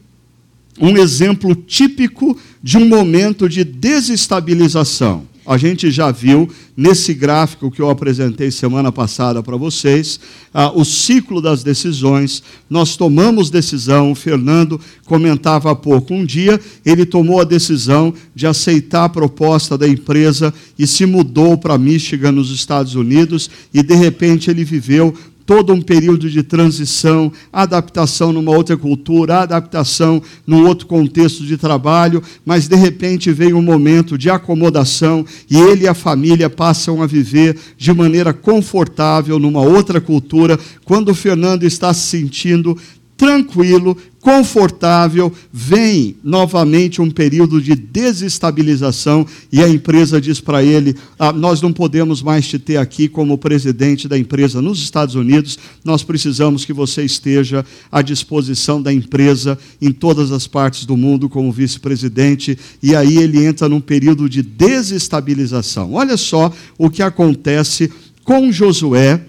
um 0.79 0.97
exemplo 0.97 1.53
típico 1.53 2.39
de 2.63 2.77
um 2.77 2.87
momento 2.87 3.49
de 3.49 3.65
desestabilização 3.65 5.32
a 5.45 5.57
gente 5.57 5.91
já 5.91 6.11
viu 6.11 6.49
nesse 6.75 7.13
gráfico 7.13 7.69
que 7.69 7.81
eu 7.81 7.89
apresentei 7.89 8.49
semana 8.49 8.91
passada 8.91 9.43
para 9.43 9.57
vocês, 9.57 10.19
ah, 10.53 10.71
o 10.73 10.83
ciclo 10.83 11.41
das 11.41 11.63
decisões. 11.63 12.41
Nós 12.69 12.95
tomamos 12.95 13.49
decisão, 13.49 14.11
o 14.11 14.15
Fernando 14.15 14.79
comentava 15.05 15.71
há 15.71 15.75
pouco. 15.75 16.13
Um 16.13 16.25
dia 16.25 16.59
ele 16.85 17.05
tomou 17.05 17.41
a 17.41 17.43
decisão 17.43 18.13
de 18.33 18.47
aceitar 18.47 19.05
a 19.05 19.09
proposta 19.09 19.77
da 19.77 19.87
empresa 19.87 20.53
e 20.77 20.87
se 20.87 21.05
mudou 21.05 21.57
para 21.57 21.77
Michigan, 21.77 22.31
nos 22.31 22.49
Estados 22.49 22.95
Unidos, 22.95 23.49
e 23.73 23.83
de 23.83 23.95
repente 23.95 24.49
ele 24.49 24.63
viveu 24.63 25.13
todo 25.45 25.73
um 25.73 25.81
período 25.81 26.29
de 26.29 26.43
transição, 26.43 27.31
adaptação 27.51 28.31
numa 28.31 28.51
outra 28.51 28.77
cultura, 28.77 29.39
adaptação 29.39 30.21
num 30.45 30.65
outro 30.65 30.87
contexto 30.87 31.45
de 31.45 31.57
trabalho, 31.57 32.21
mas 32.45 32.67
de 32.67 32.75
repente 32.75 33.31
vem 33.31 33.53
um 33.53 33.61
momento 33.61 34.17
de 34.17 34.29
acomodação 34.29 35.25
e 35.49 35.57
ele 35.57 35.83
e 35.83 35.87
a 35.87 35.93
família 35.93 36.49
passam 36.49 37.01
a 37.01 37.07
viver 37.07 37.57
de 37.77 37.93
maneira 37.93 38.33
confortável 38.33 39.37
numa 39.39 39.61
outra 39.61 39.99
cultura, 39.99 40.59
quando 40.85 41.09
o 41.09 41.15
Fernando 41.15 41.63
está 41.63 41.93
se 41.93 42.07
sentindo 42.07 42.77
tranquilo, 43.23 43.95
confortável, 44.19 45.31
vem 45.51 46.17
novamente 46.21 47.01
um 47.01 47.09
período 47.09 47.61
de 47.61 47.73
desestabilização 47.73 49.25
e 49.49 49.63
a 49.63 49.69
empresa 49.69 50.19
diz 50.19 50.41
para 50.41 50.61
ele: 50.61 50.93
ah, 51.17 51.31
Nós 51.31 51.61
não 51.61 51.71
podemos 51.71 52.21
mais 52.21 52.45
te 52.45 52.59
ter 52.59 52.75
aqui 52.75 53.07
como 53.07 53.37
presidente 53.37 54.09
da 54.09 54.19
empresa 54.19 54.61
nos 54.61 54.83
Estados 54.83 55.15
Unidos, 55.15 55.57
nós 55.85 56.03
precisamos 56.03 56.65
que 56.65 56.73
você 56.73 57.05
esteja 57.05 57.65
à 57.89 58.01
disposição 58.01 58.81
da 58.81 58.91
empresa 58.91 59.57
em 59.81 59.93
todas 59.93 60.29
as 60.33 60.45
partes 60.45 60.83
do 60.85 60.97
mundo 60.97 61.29
como 61.29 61.49
vice-presidente. 61.49 62.59
E 62.81 62.93
aí 62.93 63.19
ele 63.19 63.45
entra 63.45 63.69
num 63.69 63.79
período 63.79 64.27
de 64.27 64.41
desestabilização. 64.41 65.93
Olha 65.93 66.17
só 66.17 66.51
o 66.77 66.89
que 66.89 67.01
acontece 67.01 67.89
com 68.25 68.51
Josué 68.51 69.21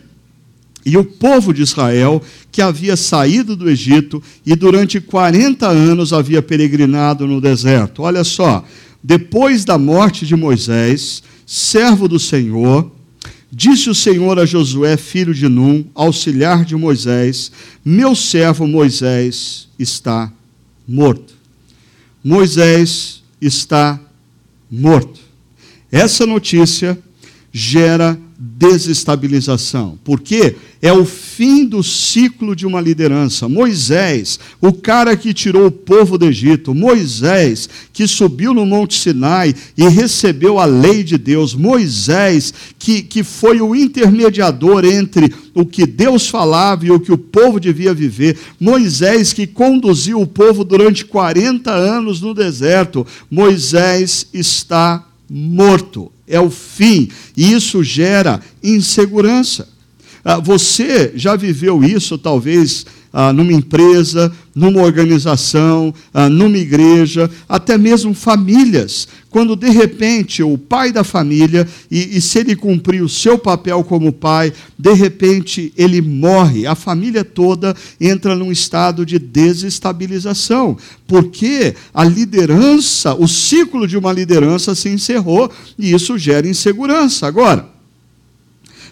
e 0.84 0.96
o 0.96 1.04
povo 1.04 1.52
de 1.52 1.62
Israel, 1.62 2.22
que 2.52 2.60
havia 2.60 2.96
saído 2.96 3.56
do 3.56 3.70
Egito 3.70 4.22
e 4.44 4.54
durante 4.54 5.00
40 5.00 5.66
anos 5.66 6.12
havia 6.12 6.42
peregrinado 6.42 7.26
no 7.26 7.40
deserto. 7.40 8.02
Olha 8.02 8.22
só, 8.22 8.64
depois 9.02 9.64
da 9.64 9.78
morte 9.78 10.26
de 10.26 10.36
Moisés, 10.36 11.22
servo 11.46 12.06
do 12.06 12.18
Senhor, 12.18 12.90
disse 13.50 13.88
o 13.88 13.94
Senhor 13.94 14.38
a 14.38 14.44
Josué, 14.44 14.96
filho 14.96 15.32
de 15.32 15.48
Num, 15.48 15.84
auxiliar 15.94 16.64
de 16.64 16.76
Moisés: 16.76 17.50
Meu 17.84 18.14
servo 18.14 18.66
Moisés 18.66 19.68
está 19.78 20.30
morto. 20.86 21.34
Moisés 22.22 23.22
está 23.40 24.00
morto. 24.70 25.20
Essa 25.92 26.26
notícia 26.26 26.98
gera 27.52 28.18
desestabilização. 28.44 29.98
Porque 30.04 30.56
é 30.82 30.92
o 30.92 31.04
fim 31.06 31.64
do 31.64 31.82
ciclo 31.82 32.54
de 32.54 32.66
uma 32.66 32.80
liderança. 32.80 33.48
Moisés, 33.48 34.38
o 34.60 34.70
cara 34.70 35.16
que 35.16 35.32
tirou 35.32 35.66
o 35.66 35.70
povo 35.70 36.18
do 36.18 36.26
Egito, 36.26 36.74
Moisés, 36.74 37.68
que 37.92 38.06
subiu 38.06 38.52
no 38.52 38.66
Monte 38.66 39.00
Sinai 39.00 39.54
e 39.76 39.88
recebeu 39.88 40.58
a 40.58 40.66
lei 40.66 41.02
de 41.02 41.16
Deus, 41.16 41.54
Moisés, 41.54 42.52
que, 42.78 43.02
que 43.02 43.24
foi 43.24 43.62
o 43.62 43.74
intermediador 43.74 44.84
entre 44.84 45.32
o 45.54 45.64
que 45.64 45.86
Deus 45.86 46.28
falava 46.28 46.84
e 46.84 46.90
o 46.90 47.00
que 47.00 47.12
o 47.12 47.18
povo 47.18 47.58
devia 47.58 47.94
viver, 47.94 48.36
Moisés, 48.60 49.32
que 49.32 49.46
conduziu 49.46 50.20
o 50.20 50.26
povo 50.26 50.64
durante 50.64 51.04
40 51.04 51.70
anos 51.70 52.20
no 52.20 52.34
deserto, 52.34 53.06
Moisés 53.30 54.26
está 54.32 55.06
morto 55.30 56.13
é 56.26 56.40
o 56.40 56.50
fim, 56.50 57.08
e 57.36 57.52
isso 57.52 57.82
gera 57.82 58.40
insegurança. 58.62 59.68
Ah, 60.24 60.38
você 60.38 61.12
já 61.14 61.36
viveu 61.36 61.84
isso, 61.84 62.16
talvez, 62.16 62.86
ah, 63.16 63.32
numa 63.32 63.52
empresa, 63.52 64.32
numa 64.52 64.82
organização, 64.82 65.94
ah, 66.12 66.28
numa 66.28 66.58
igreja, 66.58 67.30
até 67.48 67.78
mesmo 67.78 68.12
famílias, 68.12 69.06
quando 69.30 69.54
de 69.54 69.70
repente 69.70 70.42
o 70.42 70.58
pai 70.58 70.90
da 70.90 71.04
família, 71.04 71.66
e, 71.88 72.18
e 72.18 72.20
se 72.20 72.40
ele 72.40 72.56
cumprir 72.56 73.02
o 73.02 73.08
seu 73.08 73.38
papel 73.38 73.84
como 73.84 74.12
pai, 74.12 74.52
de 74.76 74.92
repente 74.92 75.72
ele 75.76 76.02
morre, 76.02 76.66
a 76.66 76.74
família 76.74 77.24
toda 77.24 77.74
entra 78.00 78.34
num 78.34 78.50
estado 78.50 79.06
de 79.06 79.18
desestabilização, 79.18 80.76
porque 81.06 81.74
a 81.92 82.04
liderança, 82.04 83.14
o 83.14 83.28
ciclo 83.28 83.86
de 83.86 83.96
uma 83.96 84.12
liderança 84.12 84.74
se 84.74 84.88
encerrou 84.88 85.48
e 85.78 85.94
isso 85.94 86.18
gera 86.18 86.48
insegurança. 86.48 87.28
Agora, 87.28 87.73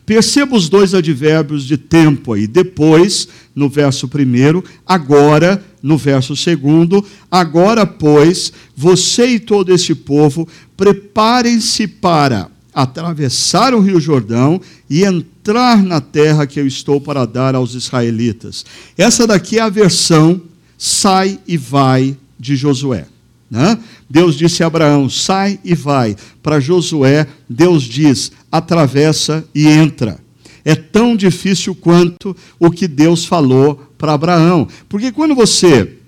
Perceba 0.04 0.56
os 0.56 0.68
dois 0.68 0.94
advérbios 0.94 1.64
de 1.64 1.76
tempo 1.76 2.32
aí. 2.32 2.46
Depois, 2.46 3.28
no 3.54 3.68
verso 3.68 4.08
primeiro, 4.08 4.64
agora, 4.86 5.62
no 5.82 5.96
verso 5.96 6.36
segundo, 6.36 7.04
agora, 7.30 7.86
pois, 7.86 8.52
você 8.76 9.26
e 9.26 9.40
todo 9.40 9.72
este 9.72 9.94
povo, 9.94 10.48
preparem-se 10.76 11.86
para 11.86 12.50
atravessar 12.74 13.74
o 13.74 13.80
Rio 13.80 14.00
Jordão 14.00 14.60
e 14.88 15.04
entrar 15.04 15.82
na 15.82 16.00
terra 16.00 16.46
que 16.46 16.58
eu 16.58 16.66
estou 16.66 17.00
para 17.00 17.26
dar 17.26 17.54
aos 17.54 17.74
israelitas. 17.74 18.64
Essa 18.96 19.26
daqui 19.26 19.58
é 19.58 19.62
a 19.62 19.68
versão 19.68 20.40
sai 20.76 21.38
e 21.46 21.56
vai 21.56 22.16
de 22.40 22.56
Josué. 22.56 23.06
Né? 23.52 23.78
Deus 24.08 24.34
disse 24.34 24.62
a 24.62 24.66
Abraão: 24.66 25.10
sai 25.10 25.60
e 25.62 25.74
vai. 25.74 26.16
Para 26.42 26.58
Josué, 26.58 27.26
Deus 27.46 27.82
diz: 27.82 28.32
atravessa 28.50 29.44
e 29.54 29.68
entra. 29.68 30.18
É 30.64 30.74
tão 30.74 31.14
difícil 31.14 31.74
quanto 31.74 32.34
o 32.58 32.70
que 32.70 32.88
Deus 32.88 33.26
falou 33.26 33.78
para 33.98 34.14
Abraão. 34.14 34.66
Porque 34.88 35.12
quando 35.12 35.34
você 35.34 35.98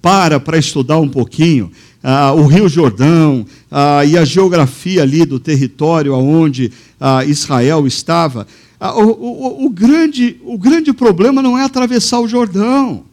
para 0.00 0.40
para 0.40 0.56
estudar 0.56 0.98
um 0.98 1.08
pouquinho 1.08 1.70
ah, 2.02 2.32
o 2.32 2.46
Rio 2.46 2.68
Jordão 2.70 3.44
ah, 3.70 4.02
e 4.06 4.16
a 4.16 4.24
geografia 4.24 5.02
ali 5.02 5.26
do 5.26 5.38
território 5.38 6.14
onde 6.14 6.72
ah, 6.98 7.22
Israel 7.24 7.86
estava, 7.86 8.46
ah, 8.80 8.94
o, 8.96 9.10
o, 9.10 9.66
o, 9.66 9.70
grande, 9.70 10.40
o 10.44 10.56
grande 10.56 10.92
problema 10.92 11.42
não 11.42 11.58
é 11.58 11.64
atravessar 11.64 12.20
o 12.20 12.28
Jordão. 12.28 13.04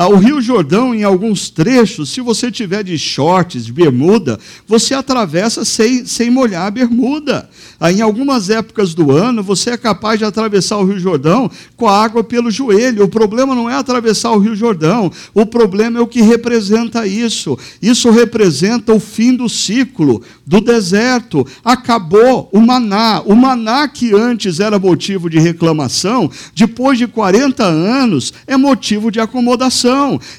Ah, 0.00 0.06
o 0.06 0.14
Rio 0.14 0.40
Jordão, 0.40 0.94
em 0.94 1.02
alguns 1.02 1.50
trechos, 1.50 2.10
se 2.10 2.20
você 2.20 2.52
tiver 2.52 2.84
de 2.84 2.96
shorts, 2.96 3.66
de 3.66 3.72
bermuda, 3.72 4.38
você 4.64 4.94
atravessa 4.94 5.64
sem, 5.64 6.06
sem 6.06 6.30
molhar 6.30 6.68
a 6.68 6.70
bermuda. 6.70 7.50
Ah, 7.80 7.90
em 7.90 8.00
algumas 8.00 8.48
épocas 8.48 8.94
do 8.94 9.10
ano, 9.10 9.42
você 9.42 9.70
é 9.70 9.76
capaz 9.76 10.20
de 10.20 10.24
atravessar 10.24 10.76
o 10.76 10.84
Rio 10.84 11.00
Jordão 11.00 11.50
com 11.76 11.88
a 11.88 12.00
água 12.00 12.22
pelo 12.22 12.48
joelho. 12.48 13.02
O 13.02 13.08
problema 13.08 13.56
não 13.56 13.68
é 13.68 13.74
atravessar 13.74 14.30
o 14.30 14.38
Rio 14.38 14.54
Jordão, 14.54 15.10
o 15.34 15.44
problema 15.44 15.98
é 15.98 16.00
o 16.00 16.06
que 16.06 16.22
representa 16.22 17.04
isso. 17.04 17.58
Isso 17.82 18.08
representa 18.12 18.92
o 18.92 19.00
fim 19.00 19.34
do 19.34 19.48
ciclo 19.48 20.22
do 20.46 20.60
deserto. 20.60 21.44
Acabou 21.64 22.48
o 22.52 22.60
maná. 22.60 23.20
O 23.26 23.34
maná 23.34 23.88
que 23.88 24.14
antes 24.14 24.60
era 24.60 24.78
motivo 24.78 25.28
de 25.28 25.40
reclamação, 25.40 26.30
depois 26.54 26.98
de 26.98 27.08
40 27.08 27.64
anos, 27.64 28.32
é 28.46 28.56
motivo 28.56 29.10
de 29.10 29.18
acomodação. 29.18 29.87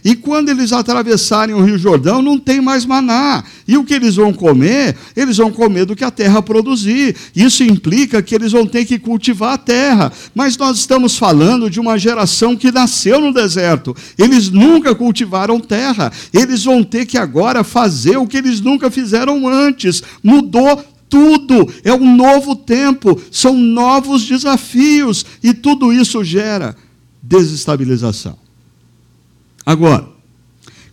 E 0.03 0.15
quando 0.15 0.49
eles 0.49 0.71
atravessarem 0.71 1.55
o 1.55 1.63
Rio 1.63 1.77
Jordão, 1.77 2.21
não 2.21 2.37
tem 2.37 2.61
mais 2.61 2.85
maná. 2.85 3.43
E 3.67 3.77
o 3.77 3.83
que 3.83 3.93
eles 3.93 4.15
vão 4.15 4.33
comer? 4.33 4.95
Eles 5.15 5.37
vão 5.37 5.51
comer 5.51 5.85
do 5.85 5.95
que 5.95 6.03
a 6.03 6.11
terra 6.11 6.41
produzir. 6.41 7.15
Isso 7.35 7.63
implica 7.63 8.21
que 8.21 8.35
eles 8.35 8.51
vão 8.51 8.65
ter 8.65 8.85
que 8.85 8.99
cultivar 8.99 9.53
a 9.53 9.57
terra. 9.57 10.11
Mas 10.33 10.57
nós 10.57 10.77
estamos 10.77 11.17
falando 11.17 11.69
de 11.69 11.79
uma 11.79 11.97
geração 11.97 12.55
que 12.55 12.71
nasceu 12.71 13.19
no 13.19 13.33
deserto. 13.33 13.95
Eles 14.17 14.49
nunca 14.49 14.93
cultivaram 14.95 15.59
terra. 15.59 16.11
Eles 16.33 16.63
vão 16.63 16.83
ter 16.83 17.05
que 17.05 17.17
agora 17.17 17.63
fazer 17.63 18.17
o 18.17 18.27
que 18.27 18.37
eles 18.37 18.61
nunca 18.61 18.89
fizeram 18.89 19.47
antes. 19.47 20.01
Mudou 20.23 20.83
tudo, 21.09 21.67
é 21.83 21.91
um 21.91 22.15
novo 22.15 22.55
tempo, 22.55 23.19
são 23.31 23.57
novos 23.57 24.25
desafios, 24.25 25.25
e 25.41 25.53
tudo 25.53 25.91
isso 25.91 26.23
gera 26.23 26.75
desestabilização. 27.21 28.37
Agora, 29.69 30.09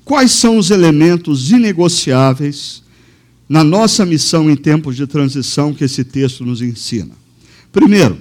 quais 0.05 0.33
são 0.33 0.59
os 0.59 0.71
elementos 0.71 1.51
inegociáveis 1.51 2.83
na 3.49 3.65
nossa 3.65 4.05
missão 4.05 4.51
em 4.51 4.55
tempos 4.55 4.97
de 4.97 5.07
transição 5.07 5.73
que 5.73 5.83
esse 5.83 6.05
texto 6.05 6.45
nos 6.45 6.61
ensina? 6.61 7.13
Primeiro, 7.73 8.21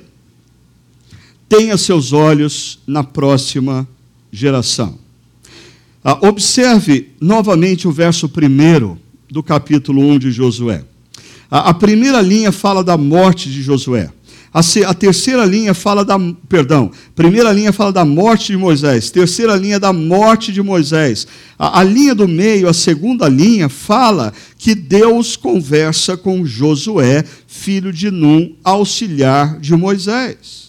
tenha 1.50 1.76
seus 1.78 2.14
olhos 2.14 2.80
na 2.88 3.04
próxima 3.04 3.86
geração. 4.32 4.98
Ah, 6.02 6.20
observe 6.22 7.10
novamente 7.20 7.86
o 7.86 7.92
verso 7.92 8.28
1 8.28 8.98
do 9.30 9.44
capítulo 9.44 10.02
1 10.10 10.20
de 10.20 10.32
Josué. 10.32 10.86
a 11.52 11.74
primeira 11.74 12.22
linha 12.22 12.54
fala 12.54 12.82
da 12.82 12.96
morte 12.96 13.52
de 13.52 13.62
Josué. 13.62 14.10
A, 14.56 14.62
a 14.90 14.94
terceira 14.94 15.44
linha 15.44 15.74
fala 15.74 16.06
da, 16.06 16.18
perdão, 16.48 16.90
primeira 17.14 17.52
linha 17.52 17.74
fala 17.74 17.92
da 17.92 18.06
morte 18.06 18.54
de 18.54 18.58
Moisés, 18.58 19.12
terceira 19.12 19.54
linha 19.58 19.78
da 19.78 19.92
morte 19.92 20.54
de 20.54 20.64
Moisés. 20.64 21.28
A, 21.60 21.82
a 21.82 21.84
linha 21.84 22.16
do 22.16 22.26
meio, 22.26 22.70
a 22.70 22.74
segunda 22.74 23.28
linha, 23.28 23.68
fala 23.68 24.32
que 24.58 24.74
Deus 24.74 25.36
conversa 25.36 26.16
com 26.16 26.46
Josué, 26.46 27.26
filho 27.46 27.92
de 27.92 28.10
Num, 28.10 28.56
auxiliar 28.64 29.60
de 29.60 29.76
Moisés. 29.76 30.66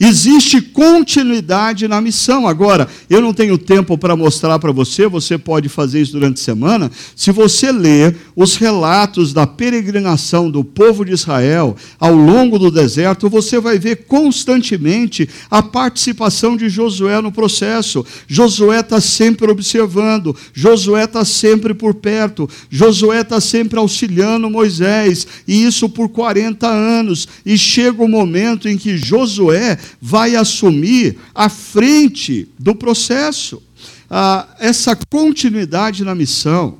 Existe 0.00 0.60
continuidade 0.60 1.88
na 1.88 2.00
missão. 2.00 2.46
Agora, 2.46 2.86
eu 3.10 3.20
não 3.20 3.34
tenho 3.34 3.58
tempo 3.58 3.98
para 3.98 4.14
mostrar 4.14 4.58
para 4.58 4.70
você, 4.70 5.08
você 5.08 5.36
pode 5.36 5.68
fazer 5.68 6.00
isso 6.00 6.12
durante 6.12 6.40
a 6.40 6.44
semana. 6.44 6.90
Se 7.16 7.32
você 7.32 7.72
ler 7.72 8.16
os 8.38 8.54
relatos 8.54 9.32
da 9.32 9.48
peregrinação 9.48 10.48
do 10.48 10.62
povo 10.62 11.04
de 11.04 11.10
Israel 11.10 11.74
ao 11.98 12.14
longo 12.14 12.56
do 12.56 12.70
deserto, 12.70 13.28
você 13.28 13.58
vai 13.58 13.80
ver 13.80 14.04
constantemente 14.06 15.28
a 15.50 15.60
participação 15.60 16.56
de 16.56 16.68
Josué 16.68 17.20
no 17.20 17.32
processo. 17.32 18.06
Josué 18.28 18.78
está 18.78 19.00
sempre 19.00 19.50
observando, 19.50 20.36
Josué 20.52 21.02
está 21.02 21.24
sempre 21.24 21.74
por 21.74 21.94
perto, 21.94 22.48
Josué 22.70 23.22
está 23.22 23.40
sempre 23.40 23.76
auxiliando 23.76 24.48
Moisés, 24.48 25.26
e 25.44 25.64
isso 25.64 25.88
por 25.88 26.08
40 26.08 26.64
anos. 26.68 27.26
E 27.44 27.58
chega 27.58 28.04
o 28.04 28.08
momento 28.08 28.68
em 28.68 28.78
que 28.78 28.96
Josué 28.96 29.76
vai 30.00 30.36
assumir 30.36 31.18
a 31.34 31.48
frente 31.48 32.48
do 32.56 32.72
processo. 32.72 33.60
Ah, 34.08 34.46
essa 34.60 34.96
continuidade 35.10 36.04
na 36.04 36.14
missão, 36.14 36.78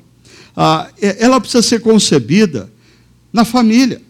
ah, 0.55 0.87
é, 1.01 1.23
ela 1.23 1.39
precisa 1.39 1.61
ser 1.61 1.81
concebida 1.81 2.69
na 3.31 3.45
família. 3.45 4.01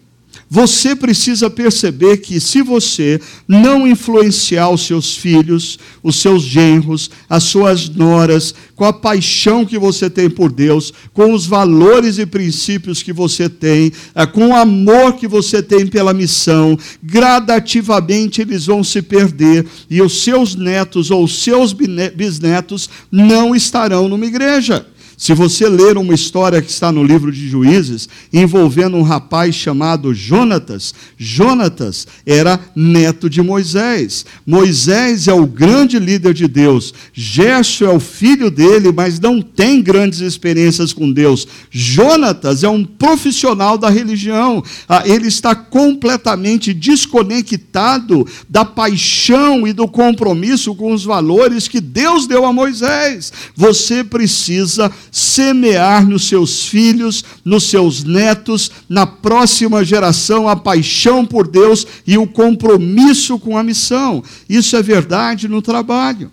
Você 0.52 0.96
precisa 0.96 1.48
perceber 1.48 2.16
que 2.16 2.40
se 2.40 2.60
você 2.60 3.20
não 3.46 3.86
influenciar 3.86 4.68
os 4.68 4.84
seus 4.84 5.16
filhos, 5.16 5.78
os 6.02 6.16
seus 6.16 6.42
genros, 6.42 7.08
as 7.28 7.44
suas 7.44 7.88
noras, 7.88 8.52
com 8.74 8.84
a 8.84 8.92
paixão 8.92 9.64
que 9.64 9.78
você 9.78 10.10
tem 10.10 10.28
por 10.28 10.50
Deus, 10.50 10.92
com 11.12 11.32
os 11.32 11.46
valores 11.46 12.18
e 12.18 12.26
princípios 12.26 13.00
que 13.00 13.12
você 13.12 13.48
tem, 13.48 13.92
eh, 14.12 14.26
com 14.26 14.48
o 14.48 14.56
amor 14.56 15.12
que 15.12 15.28
você 15.28 15.62
tem 15.62 15.86
pela 15.86 16.12
missão, 16.12 16.76
gradativamente 17.00 18.40
eles 18.40 18.66
vão 18.66 18.82
se 18.82 19.00
perder 19.02 19.64
e 19.88 20.02
os 20.02 20.24
seus 20.24 20.56
netos 20.56 21.12
ou 21.12 21.22
os 21.22 21.44
seus 21.44 21.72
bisnetos 21.72 22.90
não 23.08 23.54
estarão 23.54 24.08
numa 24.08 24.26
igreja. 24.26 24.84
Se 25.20 25.34
você 25.34 25.68
ler 25.68 25.98
uma 25.98 26.14
história 26.14 26.62
que 26.62 26.70
está 26.70 26.90
no 26.90 27.04
livro 27.04 27.30
de 27.30 27.46
Juízes, 27.46 28.08
envolvendo 28.32 28.96
um 28.96 29.02
rapaz 29.02 29.54
chamado 29.54 30.14
Jonatas, 30.14 30.94
Jonatas 31.18 32.06
era 32.24 32.58
neto 32.74 33.28
de 33.28 33.42
Moisés. 33.42 34.24
Moisés 34.46 35.28
é 35.28 35.34
o 35.34 35.46
grande 35.46 35.98
líder 35.98 36.32
de 36.32 36.48
Deus. 36.48 36.94
Gerson 37.12 37.84
é 37.84 37.90
o 37.90 38.00
filho 38.00 38.50
dele, 38.50 38.90
mas 38.92 39.20
não 39.20 39.42
tem 39.42 39.82
grandes 39.82 40.20
experiências 40.20 40.94
com 40.94 41.12
Deus. 41.12 41.46
Jonatas 41.70 42.64
é 42.64 42.68
um 42.70 42.82
profissional 42.82 43.76
da 43.76 43.90
religião. 43.90 44.64
Ah, 44.88 45.02
ele 45.04 45.28
está 45.28 45.54
completamente 45.54 46.72
desconectado 46.72 48.26
da 48.48 48.64
paixão 48.64 49.68
e 49.68 49.74
do 49.74 49.86
compromisso 49.86 50.74
com 50.74 50.94
os 50.94 51.04
valores 51.04 51.68
que 51.68 51.78
Deus 51.78 52.26
deu 52.26 52.46
a 52.46 52.54
Moisés. 52.54 53.30
Você 53.54 54.02
precisa 54.02 54.90
semear 55.10 56.06
nos 56.06 56.28
seus 56.28 56.66
filhos, 56.66 57.24
nos 57.44 57.64
seus 57.64 58.04
netos, 58.04 58.70
na 58.88 59.06
próxima 59.06 59.84
geração, 59.84 60.48
a 60.48 60.54
paixão 60.54 61.26
por 61.26 61.48
Deus 61.48 61.86
e 62.06 62.16
o 62.16 62.26
compromisso 62.26 63.38
com 63.38 63.56
a 63.56 63.62
missão. 63.62 64.22
Isso 64.48 64.76
é 64.76 64.82
verdade 64.82 65.48
no 65.48 65.60
trabalho. 65.60 66.30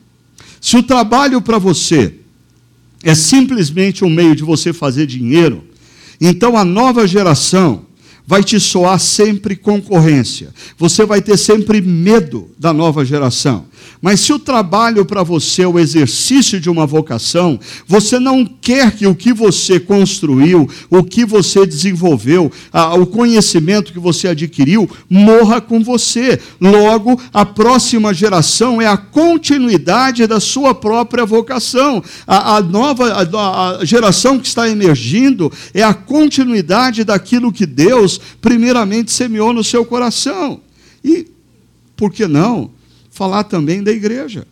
Se 0.61 0.77
o 0.77 0.83
trabalho 0.83 1.41
para 1.41 1.57
você 1.57 2.13
é 3.03 3.15
simplesmente 3.15 4.03
um 4.03 4.09
meio 4.09 4.35
de 4.35 4.43
você 4.43 4.73
fazer 4.73 5.07
dinheiro, 5.07 5.63
então 6.19 6.57
a 6.57 6.65
nova 6.65 7.07
geração 7.07 7.86
vai 8.27 8.43
te 8.43 8.59
soar 8.59 8.99
sempre 8.99 9.55
concorrência. 9.55 10.53
Você 10.77 11.05
vai 11.05 11.21
ter 11.21 11.37
sempre 11.37 11.81
medo 11.81 12.51
da 12.59 12.73
nova 12.73 13.05
geração. 13.05 13.65
Mas 14.01 14.19
se 14.19 14.33
o 14.33 14.39
trabalho 14.39 15.05
para 15.05 15.23
você 15.23 15.63
é 15.63 15.67
o 15.67 15.79
exercício 15.79 16.59
de 16.59 16.69
uma 16.69 16.85
vocação, 16.85 17.59
você 17.87 18.19
não 18.19 18.45
quer 18.45 18.91
que 18.91 19.07
o 19.07 19.15
que 19.15 19.33
você 19.33 19.79
construiu, 19.79 20.69
o 20.89 21.03
que 21.03 21.25
você 21.25 21.65
desenvolveu, 21.65 22.51
o 22.99 23.05
conhecimento 23.05 23.93
que 23.93 23.99
você 23.99 24.27
adquiriu, 24.29 24.89
morra 25.09 25.59
com 25.61 25.83
você. 25.83 26.39
Logo, 26.59 27.19
a 27.33 27.45
próxima 27.45 28.13
geração 28.13 28.81
é 28.81 28.87
a 28.87 28.97
continuidade 28.97 30.27
da 30.27 30.39
sua 30.39 30.75
própria 30.75 31.25
vocação. 31.25 32.03
A, 32.25 32.57
a 32.57 32.61
nova 32.61 33.07
a, 33.07 33.77
a 33.79 33.85
geração 33.85 34.37
que 34.37 34.47
está 34.47 34.69
emergindo 34.69 35.51
é 35.73 35.81
a 35.81 35.93
continuidade 35.93 37.03
daquilo 37.03 37.51
que 37.51 37.65
Deus, 37.65 38.16
primeiramente, 38.41 39.11
semeou 39.11 39.53
no 39.53 39.63
seu 39.63 39.85
coração. 39.85 40.61
E, 41.03 41.27
por 41.95 42.11
que 42.11 42.27
não? 42.27 42.71
falar 43.17 43.45
também 43.45 43.81
da 43.81 43.91
igreja. 43.91 44.47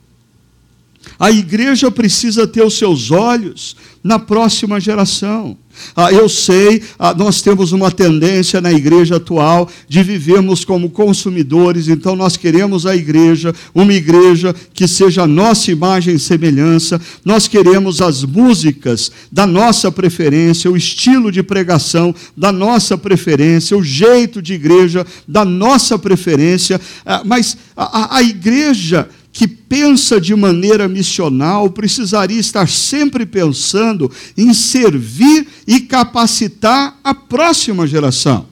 A 1.20 1.30
igreja 1.30 1.92
precisa 1.92 2.48
ter 2.48 2.64
os 2.64 2.76
seus 2.76 3.12
olhos 3.12 3.76
na 4.04 4.18
próxima 4.18 4.80
geração. 4.80 5.56
Ah, 5.96 6.12
eu 6.12 6.28
sei, 6.28 6.82
ah, 6.98 7.14
nós 7.14 7.42
temos 7.42 7.72
uma 7.72 7.92
tendência 7.92 8.62
na 8.62 8.72
igreja 8.72 9.18
atual 9.18 9.70
de 9.88 10.04
vivermos 10.04 10.66
como 10.66 10.90
consumidores, 10.90 11.88
então 11.88 12.16
nós 12.16 12.38
queremos 12.38 12.86
a 12.86 12.96
igreja, 12.96 13.54
uma 13.74 13.94
igreja 13.94 14.56
que 14.74 14.88
seja 14.88 15.24
a 15.24 15.28
nossa 15.28 15.72
imagem 15.72 16.16
e 16.16 16.20
semelhança, 16.20 17.00
nós 17.24 17.48
queremos 17.48 18.02
as 18.02 18.24
músicas 18.24 19.12
da 19.32 19.46
nossa 19.46 19.92
preferência, 19.92 20.72
o 20.72 20.78
estilo 20.78 21.32
de 21.32 21.44
pregação 21.44 22.14
da 22.36 22.52
nossa 22.52 22.98
preferência, 22.98 23.78
o 23.78 23.84
jeito 23.84 24.42
de 24.42 24.54
igreja 24.54 25.06
da 25.28 25.46
nossa 25.46 25.98
preferência, 25.98 26.80
ah, 27.06 27.22
mas 27.26 27.58
a, 27.76 28.18
a 28.18 28.24
igreja 28.24 29.08
que 29.36 29.50
pensa 29.50 30.20
de 30.20 30.34
maneira 30.34 30.88
missional 30.88 31.70
precisaria 31.70 32.40
estar 32.40 32.70
sempre 32.70 33.26
pensando 33.26 34.10
em 34.38 34.54
servir 34.54 35.46
e 35.68 35.82
capacitar 35.82 36.98
a 37.04 37.14
próxima 37.14 37.86
geração. 37.86 38.46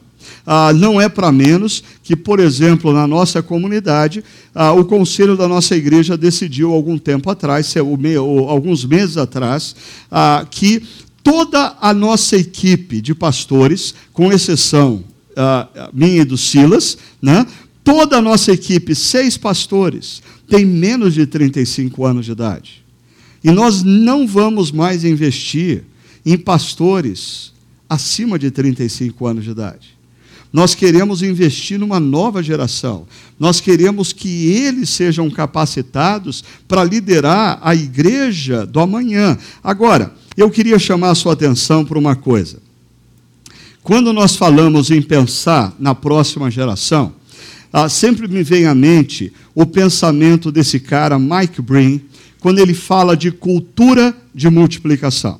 Ah, 0.46 0.74
não 0.74 1.00
é 1.00 1.08
para 1.08 1.32
menos 1.32 1.82
que, 2.04 2.18
por 2.18 2.38
exemplo, 2.38 2.92
na 2.92 3.08
nossa 3.08 3.42
comunidade, 3.42 4.26
ah, 4.54 4.74
o 4.74 4.84
conselho 4.84 5.38
da 5.38 5.48
nossa 5.48 5.74
igreja 5.74 6.18
decidiu 6.18 6.74
algum 6.74 6.98
tempo 6.98 7.30
atrás, 7.32 7.74
alguns 7.78 8.84
meses 8.84 9.16
atrás, 9.16 9.74
ah, 10.12 10.46
que 10.52 10.84
toda 11.24 11.78
a 11.80 11.94
nossa 11.94 12.36
equipe 12.36 13.00
de 13.00 13.16
pastores, 13.16 13.96
com 14.12 14.34
exceção 14.34 15.02
ah, 15.38 15.90
minha 15.94 16.24
e 16.24 16.26
do 16.26 16.38
Silas, 16.38 16.98
né, 17.22 17.48
toda 17.84 18.18
a 18.18 18.22
nossa 18.22 18.52
equipe, 18.52 18.96
seis 18.96 19.38
pastores, 19.38 20.22
tem 20.48 20.66
menos 20.66 21.14
de 21.14 21.26
35 21.26 22.06
anos 22.06 22.26
de 22.26 22.32
idade. 22.32 22.84
E 23.44 23.52
nós 23.52 23.84
não 23.84 24.28
vamos 24.28 24.72
mais 24.72 25.04
investir 25.04 25.84
em 26.26 26.38
pastores 26.38 27.52
acima 27.90 28.40
de 28.40 28.50
35 28.50 29.28
anos 29.28 29.44
de 29.44 29.52
idade. 29.52 29.94
Nós 30.52 30.76
queremos 30.76 31.24
investir 31.24 31.80
numa 31.80 32.00
nova 32.00 32.44
geração. 32.44 33.08
Nós 33.40 33.60
queremos 33.60 34.14
que 34.14 34.52
eles 34.52 34.92
sejam 34.92 35.28
capacitados 35.30 36.44
para 36.68 36.84
liderar 36.84 37.58
a 37.62 37.74
igreja 37.74 38.64
do 38.64 38.80
amanhã. 38.80 39.36
Agora, 39.64 40.14
eu 40.38 40.52
queria 40.52 40.78
chamar 40.78 41.10
a 41.10 41.16
sua 41.16 41.34
atenção 41.34 41.84
para 41.84 41.98
uma 41.98 42.16
coisa. 42.16 42.60
Quando 43.82 44.14
nós 44.14 44.36
falamos 44.36 44.92
em 44.92 45.02
pensar 45.02 45.76
na 45.80 45.96
próxima 45.96 46.52
geração, 46.52 47.14
ah, 47.74 47.90
sempre 47.90 48.28
me 48.28 48.44
vem 48.44 48.68
à 48.68 48.76
mente 48.76 49.34
o 49.56 49.66
pensamento 49.66 50.52
desse 50.52 50.80
cara, 50.80 51.18
Mike 51.18 51.60
Breen, 51.60 52.02
quando 52.40 52.60
ele 52.60 52.76
fala 52.76 53.18
de 53.18 53.32
cultura 53.32 54.16
de 54.34 54.48
multiplicação. 54.48 55.40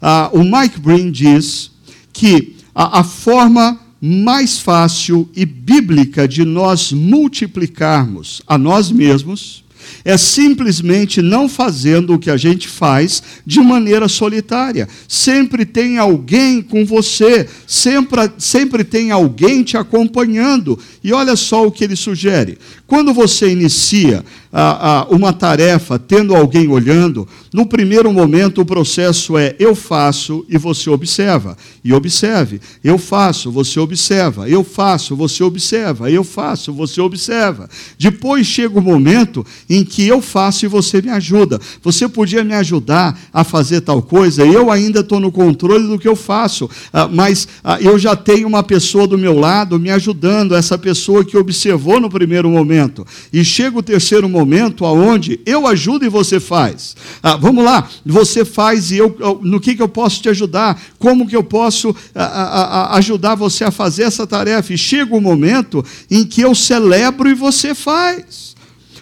Ah, 0.00 0.30
o 0.32 0.42
Mike 0.42 0.80
Breen 0.80 1.10
diz 1.10 1.70
que 2.10 2.56
a, 2.74 3.00
a 3.00 3.04
forma 3.04 3.78
mais 4.00 4.60
fácil 4.60 5.28
e 5.36 5.44
bíblica 5.44 6.26
de 6.26 6.44
nós 6.44 6.90
multiplicarmos 6.90 8.40
a 8.46 8.56
nós 8.56 8.90
mesmos 8.90 9.64
é 10.04 10.16
simplesmente 10.16 11.20
não 11.22 11.48
fazendo 11.48 12.14
o 12.14 12.18
que 12.18 12.30
a 12.30 12.36
gente 12.36 12.68
faz 12.68 13.22
de 13.44 13.60
maneira 13.60 14.08
solitária. 14.08 14.88
Sempre 15.06 15.64
tem 15.64 15.98
alguém 15.98 16.62
com 16.62 16.84
você, 16.84 17.48
sempre, 17.66 18.30
sempre 18.38 18.84
tem 18.84 19.10
alguém 19.10 19.62
te 19.62 19.76
acompanhando. 19.76 20.78
E 21.02 21.12
olha 21.12 21.36
só 21.36 21.66
o 21.66 21.70
que 21.70 21.84
ele 21.84 21.96
sugere: 21.96 22.58
quando 22.86 23.12
você 23.12 23.50
inicia 23.50 24.24
a, 24.52 25.00
a, 25.00 25.04
uma 25.08 25.32
tarefa 25.32 25.98
tendo 25.98 26.34
alguém 26.34 26.68
olhando, 26.68 27.28
no 27.52 27.66
primeiro 27.66 28.12
momento 28.12 28.60
o 28.60 28.64
processo 28.64 29.36
é 29.36 29.54
eu 29.58 29.74
faço 29.74 30.44
e 30.48 30.56
você 30.56 30.88
observa. 30.90 31.56
E 31.84 31.92
observe. 31.92 32.60
Eu 32.82 32.98
faço, 32.98 33.50
você 33.50 33.78
observa. 33.78 34.48
Eu 34.48 34.64
faço, 34.64 35.14
você 35.14 35.42
observa. 35.42 36.10
Eu 36.10 36.24
faço, 36.24 36.72
você 36.72 37.00
observa. 37.00 37.68
Depois 37.98 38.46
chega 38.46 38.78
o 38.78 38.82
momento 38.82 39.44
em 39.68 39.84
que 39.84 40.06
eu 40.06 40.20
faço 40.22 40.64
e 40.64 40.68
você 40.68 41.02
me 41.02 41.10
ajuda. 41.10 41.60
Você 41.82 42.08
podia 42.08 42.42
me 42.42 42.54
ajudar 42.54 43.18
a 43.32 43.44
fazer 43.44 43.82
tal 43.82 44.02
coisa, 44.02 44.44
eu 44.44 44.70
ainda 44.70 45.00
estou 45.00 45.20
no 45.20 45.30
controle 45.30 45.86
do 45.86 45.98
que 45.98 46.08
eu 46.08 46.16
faço, 46.16 46.68
ah, 46.92 47.08
mas 47.08 47.46
ah, 47.62 47.80
eu 47.80 47.98
já 47.98 48.16
tenho 48.16 48.46
uma 48.46 48.62
pessoa 48.62 49.06
do 49.06 49.18
meu 49.18 49.38
lado 49.38 49.78
me 49.78 49.90
ajudando, 49.90 50.54
essa 50.54 50.78
pessoa 50.78 51.24
que 51.24 51.36
observou 51.36 52.00
no 52.00 52.10
primeiro 52.10 52.48
momento. 52.48 53.06
E 53.32 53.44
chega 53.44 53.78
o 53.78 53.82
terceiro 53.82 54.28
momento 54.28 54.37
aonde 54.84 55.40
eu 55.46 55.66
ajudo 55.66 56.04
e 56.04 56.08
você 56.08 56.38
faz. 56.40 56.96
Ah, 57.22 57.36
vamos 57.36 57.64
lá, 57.64 57.88
você 58.04 58.44
faz 58.44 58.90
e 58.90 58.98
eu, 58.98 59.16
no 59.42 59.60
que, 59.60 59.74
que 59.74 59.82
eu 59.82 59.88
posso 59.88 60.20
te 60.20 60.28
ajudar? 60.28 60.80
Como 60.98 61.26
que 61.26 61.36
eu 61.36 61.44
posso 61.44 61.94
a, 62.14 62.24
a, 62.24 62.64
a 62.94 62.96
ajudar 62.96 63.34
você 63.34 63.64
a 63.64 63.70
fazer 63.70 64.04
essa 64.04 64.26
tarefa? 64.26 64.72
E 64.72 64.78
chega 64.78 65.16
o 65.16 65.20
momento 65.20 65.84
em 66.10 66.24
que 66.24 66.40
eu 66.40 66.54
celebro 66.54 67.28
e 67.28 67.34
você 67.34 67.74
faz. 67.74 68.47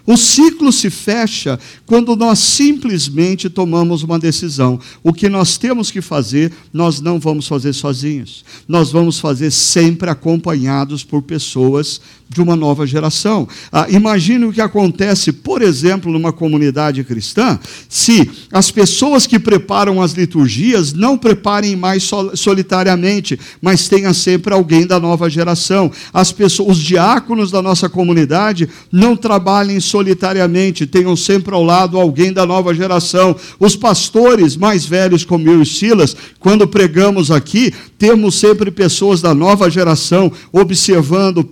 O 0.06 0.16
ciclo 0.16 0.72
se 0.72 0.88
fecha 0.88 1.58
quando 1.84 2.14
nós 2.14 2.38
simplesmente 2.38 3.50
tomamos 3.50 4.02
uma 4.02 4.18
decisão. 4.18 4.78
O 5.02 5.12
que 5.12 5.28
nós 5.28 5.58
temos 5.58 5.90
que 5.90 6.00
fazer, 6.00 6.52
nós 6.72 7.00
não 7.00 7.18
vamos 7.18 7.48
fazer 7.48 7.72
sozinhos. 7.72 8.44
Nós 8.68 8.92
vamos 8.92 9.18
fazer 9.18 9.50
sempre 9.50 10.08
acompanhados 10.08 11.02
por 11.02 11.22
pessoas 11.22 12.00
de 12.28 12.40
uma 12.40 12.56
nova 12.56 12.86
geração. 12.86 13.48
Ah, 13.70 13.86
imagine 13.88 14.44
o 14.44 14.52
que 14.52 14.60
acontece, 14.60 15.32
por 15.32 15.62
exemplo, 15.62 16.12
numa 16.12 16.32
comunidade 16.32 17.04
cristã, 17.04 17.58
se 17.88 18.28
as 18.52 18.70
pessoas 18.70 19.26
que 19.26 19.38
preparam 19.38 20.02
as 20.02 20.12
liturgias 20.12 20.92
não 20.92 21.16
preparem 21.16 21.76
mais 21.76 22.02
sol 22.02 22.36
solitariamente, 22.36 23.38
mas 23.62 23.88
tenha 23.88 24.12
sempre 24.12 24.52
alguém 24.52 24.86
da 24.86 24.98
nova 24.98 25.30
geração. 25.30 25.90
As 26.12 26.32
pessoas, 26.32 26.76
os 26.76 26.78
diáconos 26.78 27.50
da 27.50 27.62
nossa 27.62 27.88
comunidade 27.88 28.68
não 28.90 29.16
trabalhem 29.16 29.80
solitariamente, 29.96 30.86
tenham 30.86 31.16
sempre 31.16 31.54
ao 31.54 31.64
lado 31.64 31.98
alguém 31.98 32.30
da 32.30 32.44
nova 32.44 32.74
geração. 32.74 33.34
Os 33.58 33.74
pastores 33.74 34.54
mais 34.54 34.84
velhos, 34.84 35.24
como 35.24 35.48
eu 35.48 35.62
e 35.62 35.66
Silas, 35.66 36.14
quando 36.38 36.68
pregamos 36.68 37.30
aqui, 37.30 37.72
temos 37.98 38.38
sempre 38.38 38.70
pessoas 38.70 39.22
da 39.22 39.34
nova 39.34 39.70
geração 39.70 40.30
observando, 40.52 41.42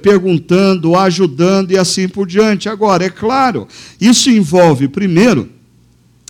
perguntando, 0.00 0.94
ajudando 0.94 1.72
e 1.72 1.78
assim 1.78 2.06
por 2.06 2.24
diante. 2.24 2.68
Agora, 2.68 3.04
é 3.04 3.10
claro, 3.10 3.66
isso 4.00 4.30
envolve, 4.30 4.86
primeiro, 4.86 5.48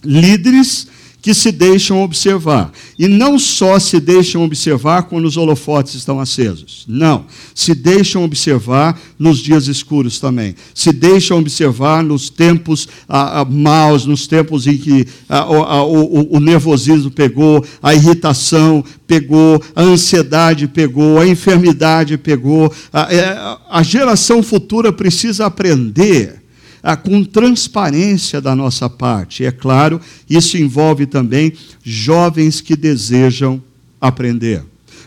líderes 0.02 0.88
que 1.22 1.32
se 1.32 1.52
deixam 1.52 2.02
observar. 2.02 2.72
E 2.98 3.06
não 3.06 3.38
só 3.38 3.78
se 3.78 4.00
deixam 4.00 4.44
observar 4.44 5.04
quando 5.04 5.24
os 5.24 5.36
holofotes 5.36 5.94
estão 5.94 6.18
acesos. 6.18 6.84
Não. 6.88 7.24
Se 7.54 7.76
deixam 7.76 8.24
observar 8.24 9.00
nos 9.16 9.38
dias 9.38 9.68
escuros 9.68 10.18
também. 10.18 10.56
Se 10.74 10.92
deixam 10.92 11.38
observar 11.38 12.02
nos 12.02 12.28
tempos 12.28 12.88
ah, 13.08 13.40
ah, 13.40 13.44
maus, 13.44 14.04
nos 14.04 14.26
tempos 14.26 14.66
em 14.66 14.76
que 14.76 15.06
ah, 15.28 15.46
o, 15.46 16.32
o, 16.32 16.36
o 16.36 16.40
nervosismo 16.40 17.10
pegou, 17.10 17.64
a 17.80 17.94
irritação 17.94 18.84
pegou, 19.06 19.62
a 19.76 19.82
ansiedade 19.82 20.66
pegou, 20.66 21.20
a 21.20 21.26
enfermidade 21.26 22.18
pegou. 22.18 22.72
a, 22.92 23.14
é, 23.14 23.56
a 23.70 23.82
geração 23.84 24.42
futura 24.42 24.92
precisa 24.92 25.46
aprender 25.46 26.41
ah, 26.82 26.96
com 26.96 27.22
transparência 27.22 28.40
da 28.40 28.56
nossa 28.56 28.90
parte. 28.90 29.44
É 29.44 29.52
claro, 29.52 30.00
isso 30.28 30.58
envolve 30.58 31.06
também 31.06 31.52
jovens 31.82 32.60
que 32.60 32.74
desejam 32.74 33.62
aprender. 34.00 34.64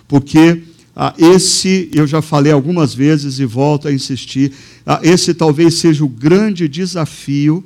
Porque 0.07 0.63
ah, 0.95 1.13
esse, 1.17 1.89
eu 1.93 2.07
já 2.07 2.21
falei 2.21 2.51
algumas 2.51 2.93
vezes 2.93 3.39
e 3.39 3.45
volto 3.45 3.87
a 3.87 3.93
insistir, 3.93 4.53
ah, 4.85 4.99
esse 5.03 5.33
talvez 5.33 5.75
seja 5.75 6.05
o 6.05 6.09
grande 6.09 6.67
desafio 6.67 7.63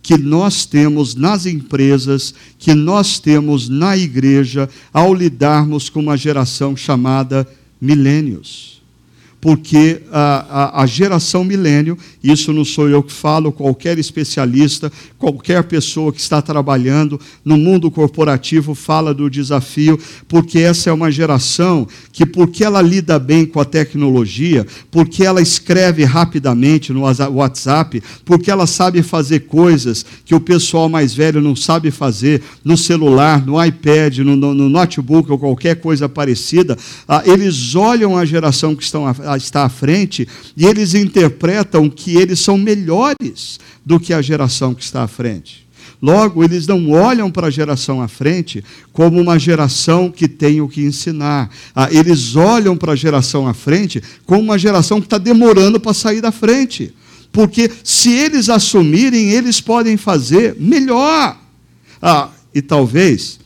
que 0.00 0.16
nós 0.16 0.64
temos 0.64 1.14
nas 1.14 1.44
empresas, 1.44 2.32
que 2.58 2.72
nós 2.72 3.18
temos 3.18 3.68
na 3.68 3.96
igreja, 3.96 4.68
ao 4.92 5.12
lidarmos 5.12 5.90
com 5.90 6.00
uma 6.00 6.16
geração 6.16 6.76
chamada 6.76 7.46
milênios 7.80 8.77
porque 9.40 10.02
a, 10.10 10.80
a, 10.80 10.82
a, 10.82 10.86
geração 10.86 11.44
milênio, 11.44 11.96
isso 12.22 12.52
não 12.52 12.64
sou 12.64 12.88
eu 12.88 13.02
que 13.02 13.12
falo, 13.12 13.52
qualquer 13.52 13.96
especialista, 13.96 14.90
qualquer 15.16 15.62
pessoa 15.64 16.12
que 16.12 16.20
está 16.20 16.42
trabalhando 16.42 17.20
no 17.44 17.56
mundo 17.56 17.88
corporativo 17.88 18.74
fala 18.74 19.14
do 19.14 19.30
desafio, 19.30 19.98
porque 20.26 20.58
essa 20.58 20.90
é 20.90 20.92
uma 20.92 21.10
geração 21.10 21.86
que, 22.12 22.26
porque 22.26 22.64
ela 22.64 22.82
lida 22.82 23.16
bem 23.18 23.46
com 23.46 23.60
a 23.60 23.64
tecnologia, 23.64 24.66
porque 24.90 25.24
ela 25.24 25.40
escreve 25.40 26.02
rapidamente 26.02 26.92
no 26.92 27.02
WhatsApp, 27.02 28.02
porque 28.24 28.50
ela 28.50 28.66
sabe 28.66 29.02
fazer 29.02 29.40
coisas 29.40 30.04
que 30.24 30.34
o 30.34 30.40
pessoal 30.40 30.88
mais 30.88 31.14
velho 31.14 31.40
não 31.40 31.54
sabe 31.54 31.92
fazer 31.92 32.42
no 32.64 32.76
celular, 32.76 33.46
no 33.46 33.62
iPad, 33.64 34.18
no, 34.18 34.34
no, 34.34 34.52
no 34.52 34.68
notebook 34.68 35.30
ou 35.30 35.38
qualquer 35.38 35.76
coisa 35.76 36.08
parecida, 36.08 36.76
ah, 37.06 37.22
eles 37.24 37.76
olham 37.76 38.16
a 38.16 38.24
geração 38.24 38.74
que 38.74 38.82
estão 38.82 39.06
está 39.36 39.64
à 39.64 39.68
frente 39.68 40.26
e 40.56 40.64
eles 40.64 40.94
interpretam 40.94 41.88
que 41.88 42.16
eles 42.16 42.40
são 42.40 42.56
melhores 42.56 43.58
do 43.84 43.98
que 43.98 44.12
a 44.12 44.22
geração 44.22 44.74
que 44.74 44.82
está 44.82 45.02
à 45.02 45.08
frente. 45.08 45.68
Logo, 46.00 46.44
eles 46.44 46.66
não 46.66 46.90
olham 46.90 47.30
para 47.30 47.48
a 47.48 47.50
geração 47.50 48.00
à 48.00 48.06
frente 48.06 48.64
como 48.92 49.20
uma 49.20 49.38
geração 49.38 50.10
que 50.10 50.28
tem 50.28 50.60
o 50.60 50.68
que 50.68 50.82
ensinar. 50.82 51.50
Ah, 51.74 51.88
eles 51.90 52.36
olham 52.36 52.76
para 52.76 52.92
a 52.92 52.96
geração 52.96 53.48
à 53.48 53.54
frente 53.54 54.00
como 54.24 54.40
uma 54.40 54.58
geração 54.58 55.00
que 55.00 55.06
está 55.06 55.18
demorando 55.18 55.80
para 55.80 55.92
sair 55.92 56.20
da 56.20 56.30
frente. 56.30 56.94
Porque 57.32 57.70
se 57.82 58.12
eles 58.12 58.48
assumirem, 58.48 59.30
eles 59.30 59.60
podem 59.60 59.96
fazer 59.96 60.56
melhor. 60.58 61.36
Ah, 62.00 62.30
e 62.54 62.62
talvez 62.62 63.40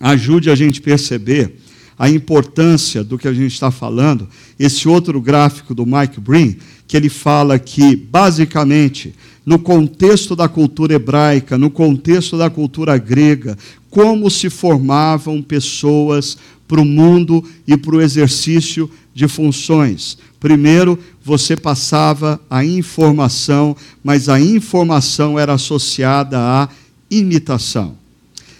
ajude 0.00 0.50
a 0.50 0.54
gente 0.54 0.80
a 0.80 0.82
perceber 0.82 1.56
a 1.98 2.08
importância 2.10 3.04
do 3.04 3.18
que 3.18 3.28
a 3.28 3.32
gente 3.32 3.52
está 3.52 3.70
falando, 3.70 4.28
esse 4.58 4.88
outro 4.88 5.20
gráfico 5.20 5.74
do 5.74 5.86
Mike 5.86 6.20
Breen, 6.20 6.56
que 6.86 6.96
ele 6.96 7.08
fala 7.08 7.58
que, 7.58 7.96
basicamente, 7.96 9.14
no 9.44 9.58
contexto 9.58 10.34
da 10.34 10.48
cultura 10.48 10.94
hebraica, 10.94 11.58
no 11.58 11.70
contexto 11.70 12.36
da 12.36 12.50
cultura 12.50 12.96
grega, 12.98 13.56
como 13.90 14.30
se 14.30 14.50
formavam 14.50 15.40
pessoas 15.40 16.36
para 16.66 16.80
o 16.80 16.84
mundo 16.84 17.44
e 17.66 17.76
para 17.76 17.94
o 17.94 18.00
exercício 18.00 18.90
de 19.14 19.28
funções. 19.28 20.18
Primeiro, 20.40 20.98
você 21.22 21.56
passava 21.56 22.40
a 22.50 22.64
informação, 22.64 23.76
mas 24.02 24.28
a 24.28 24.40
informação 24.40 25.38
era 25.38 25.54
associada 25.54 26.38
à 26.38 26.68
imitação. 27.10 28.03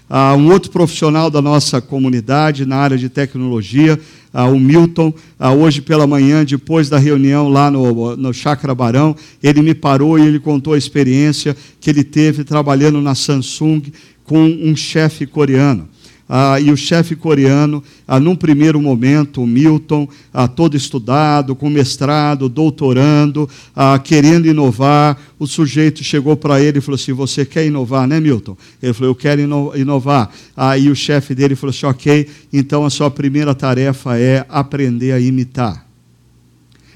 Uh, 0.08 0.36
um 0.36 0.52
outro 0.52 0.70
profissional 0.70 1.30
da 1.30 1.40
nossa 1.40 1.80
comunidade 1.80 2.66
na 2.66 2.76
área 2.76 2.98
de 2.98 3.08
tecnologia, 3.08 3.98
uh, 4.34 4.42
o 4.52 4.60
Milton, 4.60 5.14
uh, 5.40 5.48
hoje 5.48 5.80
pela 5.80 6.06
manhã, 6.06 6.44
depois 6.44 6.90
da 6.90 6.98
reunião 6.98 7.48
lá 7.48 7.70
no, 7.70 8.14
no 8.14 8.30
Barão, 8.76 9.16
ele 9.42 9.62
me 9.62 9.74
parou 9.74 10.18
e 10.18 10.22
ele 10.22 10.38
contou 10.38 10.74
a 10.74 10.78
experiência 10.78 11.56
que 11.80 11.88
ele 11.88 12.04
teve 12.04 12.44
trabalhando 12.44 13.00
na 13.00 13.14
Samsung 13.14 13.82
com 14.24 14.44
um 14.44 14.76
chefe 14.76 15.26
coreano 15.26 15.88
ah, 16.28 16.58
e 16.58 16.70
o 16.70 16.76
chefe 16.76 17.14
coreano, 17.14 17.82
ah, 18.08 18.18
num 18.18 18.34
primeiro 18.34 18.80
momento, 18.80 19.42
o 19.42 19.46
Milton, 19.46 20.08
ah, 20.32 20.48
todo 20.48 20.74
estudado, 20.74 21.54
com 21.54 21.68
mestrado, 21.68 22.48
doutorando, 22.48 23.48
ah, 23.76 23.98
querendo 23.98 24.46
inovar, 24.46 25.20
o 25.38 25.46
sujeito 25.46 26.02
chegou 26.02 26.34
para 26.34 26.60
ele 26.62 26.78
e 26.78 26.80
falou 26.80 26.96
assim: 26.96 27.12
Você 27.12 27.44
quer 27.44 27.66
inovar, 27.66 28.08
né, 28.08 28.20
Milton? 28.20 28.56
Ele 28.82 28.94
falou: 28.94 29.10
Eu 29.10 29.14
quero 29.14 29.42
ino 29.42 29.72
inovar. 29.76 30.32
Aí 30.56 30.88
o 30.88 30.96
chefe 30.96 31.34
dele 31.34 31.54
falou 31.54 31.70
assim: 31.70 31.86
Ok, 31.86 32.26
então 32.50 32.86
a 32.86 32.90
sua 32.90 33.10
primeira 33.10 33.54
tarefa 33.54 34.18
é 34.18 34.46
aprender 34.48 35.12
a 35.12 35.20
imitar. 35.20 35.84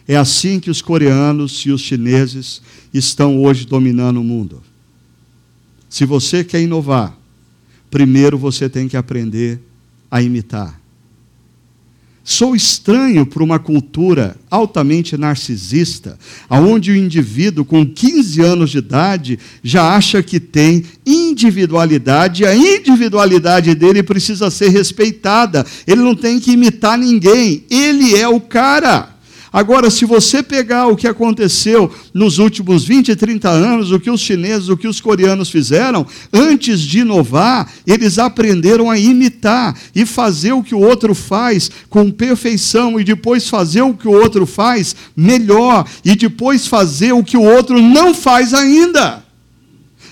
É 0.06 0.16
assim 0.16 0.58
que 0.58 0.70
os 0.70 0.80
coreanos 0.80 1.52
e 1.66 1.70
os 1.70 1.82
chineses 1.82 2.62
estão 2.94 3.42
hoje 3.42 3.66
dominando 3.66 4.22
o 4.22 4.24
mundo. 4.24 4.62
Se 5.86 6.06
você 6.06 6.42
quer 6.42 6.62
inovar, 6.62 7.14
primeiro 7.90 8.38
você 8.38 8.68
tem 8.68 8.88
que 8.88 8.96
aprender 8.96 9.60
a 10.10 10.22
imitar. 10.22 10.78
Sou 12.30 12.54
estranho 12.54 13.24
para 13.24 13.42
uma 13.42 13.58
cultura 13.58 14.36
altamente 14.50 15.16
narcisista, 15.16 16.18
onde 16.50 16.90
o 16.90 16.96
indivíduo 16.96 17.64
com 17.64 17.86
15 17.86 18.42
anos 18.42 18.70
de 18.70 18.78
idade 18.78 19.38
já 19.62 19.96
acha 19.96 20.22
que 20.22 20.38
tem 20.38 20.84
individualidade, 21.06 22.42
e 22.42 22.46
a 22.46 22.54
individualidade 22.54 23.74
dele 23.74 24.02
precisa 24.02 24.50
ser 24.50 24.68
respeitada. 24.68 25.64
Ele 25.86 26.02
não 26.02 26.14
tem 26.14 26.38
que 26.38 26.52
imitar 26.52 26.98
ninguém, 26.98 27.64
ele 27.70 28.14
é 28.14 28.28
o 28.28 28.38
cara. 28.38 29.17
Agora, 29.52 29.90
se 29.90 30.04
você 30.04 30.42
pegar 30.42 30.88
o 30.88 30.96
que 30.96 31.06
aconteceu 31.06 31.90
nos 32.12 32.38
últimos 32.38 32.84
20, 32.84 33.16
30 33.16 33.48
anos, 33.48 33.90
o 33.90 33.98
que 33.98 34.10
os 34.10 34.20
chineses, 34.20 34.68
o 34.68 34.76
que 34.76 34.86
os 34.86 35.00
coreanos 35.00 35.50
fizeram, 35.50 36.06
antes 36.32 36.80
de 36.80 37.00
inovar, 37.00 37.70
eles 37.86 38.18
aprenderam 38.18 38.90
a 38.90 38.98
imitar 38.98 39.78
e 39.94 40.04
fazer 40.04 40.52
o 40.52 40.62
que 40.62 40.74
o 40.74 40.80
outro 40.80 41.14
faz 41.14 41.70
com 41.88 42.10
perfeição, 42.10 43.00
e 43.00 43.04
depois 43.04 43.48
fazer 43.48 43.82
o 43.82 43.94
que 43.94 44.06
o 44.06 44.12
outro 44.12 44.44
faz 44.46 44.94
melhor, 45.16 45.86
e 46.04 46.14
depois 46.14 46.66
fazer 46.66 47.12
o 47.12 47.24
que 47.24 47.36
o 47.36 47.42
outro 47.42 47.80
não 47.80 48.14
faz 48.14 48.52
ainda. 48.52 49.24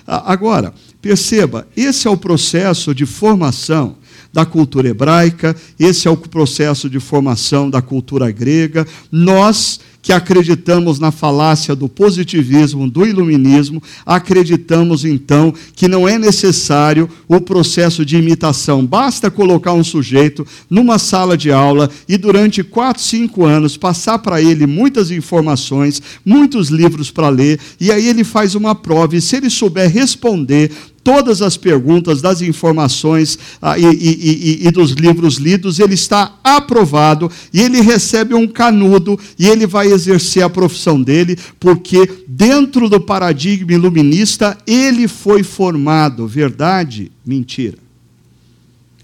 Agora, 0.06 0.72
perceba, 1.02 1.66
esse 1.76 2.06
é 2.06 2.10
o 2.10 2.16
processo 2.16 2.94
de 2.94 3.04
formação 3.04 3.96
da 4.36 4.44
cultura 4.44 4.90
hebraica, 4.90 5.56
esse 5.80 6.06
é 6.06 6.10
o 6.10 6.16
processo 6.16 6.90
de 6.90 7.00
formação 7.00 7.70
da 7.70 7.80
cultura 7.80 8.30
grega. 8.30 8.86
Nós 9.10 9.80
que 10.02 10.12
acreditamos 10.12 11.00
na 11.00 11.10
falácia 11.10 11.74
do 11.74 11.88
positivismo, 11.88 12.88
do 12.88 13.06
iluminismo, 13.06 13.82
acreditamos 14.04 15.06
então 15.06 15.54
que 15.74 15.88
não 15.88 16.06
é 16.06 16.18
necessário 16.18 17.08
o 17.26 17.40
processo 17.40 18.04
de 18.04 18.16
imitação. 18.16 18.84
Basta 18.84 19.30
colocar 19.30 19.72
um 19.72 19.82
sujeito 19.82 20.46
numa 20.68 20.98
sala 20.98 21.34
de 21.34 21.50
aula 21.50 21.90
e 22.06 22.18
durante 22.18 22.62
quatro, 22.62 23.02
cinco 23.02 23.46
anos 23.46 23.78
passar 23.78 24.18
para 24.18 24.40
ele 24.40 24.66
muitas 24.66 25.10
informações, 25.10 26.00
muitos 26.24 26.68
livros 26.68 27.10
para 27.10 27.30
ler, 27.30 27.58
e 27.80 27.90
aí 27.90 28.06
ele 28.06 28.22
faz 28.22 28.54
uma 28.54 28.74
prova, 28.74 29.16
e 29.16 29.20
se 29.20 29.34
ele 29.34 29.48
souber 29.48 29.90
responder 29.90 30.70
todas 31.06 31.40
as 31.40 31.56
perguntas, 31.56 32.20
das 32.20 32.42
informações 32.42 33.38
ah, 33.62 33.78
e, 33.78 33.84
e, 33.84 34.64
e, 34.64 34.66
e, 34.66 34.70
dos 34.72 34.90
livros 34.90 35.36
lidos, 35.36 35.78
ele 35.78 35.94
está 35.94 36.36
aprovado 36.42 37.30
e 37.52 37.60
ele 37.60 37.80
recebe 37.80 38.34
um 38.34 38.44
canudo 38.48 39.16
e 39.38 39.46
ele 39.46 39.68
vai 39.68 39.86
exercer 39.86 40.42
a 40.42 40.50
profissão 40.50 41.00
dele, 41.00 41.38
porque 41.60 42.24
dentro 42.26 42.88
do 42.88 43.00
paradigma 43.00 43.72
iluminista 43.72 44.58
ele 44.66 45.06
foi 45.06 45.44
formado. 45.44 46.26
Verdade? 46.26 47.12
Mentira. 47.24 47.78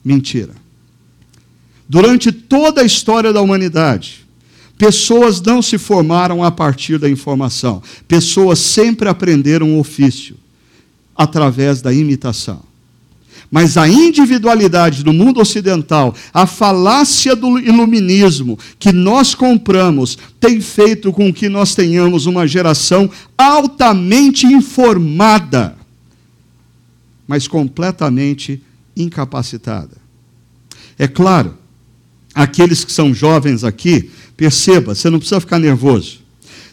Mentira. 0.05 0.57
Durante 1.89 2.33
toda 2.33 2.81
a 2.81 2.85
história 2.85 3.33
da 3.33 3.41
humanidade, 3.41 4.27
pessoas 4.77 5.41
não 5.41 5.63
se 5.63 5.79
formaram 5.79 6.43
a 6.43 6.51
partir 6.51 6.99
da 6.99 7.09
informação, 7.09 7.81
pessoas 8.09 8.59
sempre 8.59 9.09
aprenderam 9.09 9.69
um 9.69 9.79
ofício 9.79 10.43
através 11.17 11.81
da 11.83 11.93
imitação. 11.93 12.63
Mas 13.51 13.77
a 13.77 13.87
individualidade 13.87 15.05
do 15.05 15.13
mundo 15.13 15.39
ocidental, 15.39 16.15
a 16.33 16.47
falácia 16.47 17.37
do 17.37 17.59
iluminismo 17.59 18.59
que 18.79 18.91
nós 18.93 19.35
compramos, 19.35 20.17
tem 20.41 20.59
feito 20.59 21.13
com 21.13 21.31
que 21.31 21.51
nós 21.51 21.75
tenhamos 21.75 22.25
uma 22.25 22.47
geração 22.47 23.11
altamente 23.37 24.47
informada, 24.47 25.77
mas 27.29 27.47
completamente 27.47 28.63
incapacitada. 28.97 29.97
É 30.99 31.07
claro, 31.07 31.55
aqueles 32.35 32.85
que 32.85 32.93
são 32.93 33.13
jovens 33.13 33.65
aqui, 33.65 34.11
perceba, 34.35 34.95
você 34.95 35.11
não 35.11 35.19
precisa 35.19 35.41
ficar 35.41 35.59
nervoso. 35.59 36.21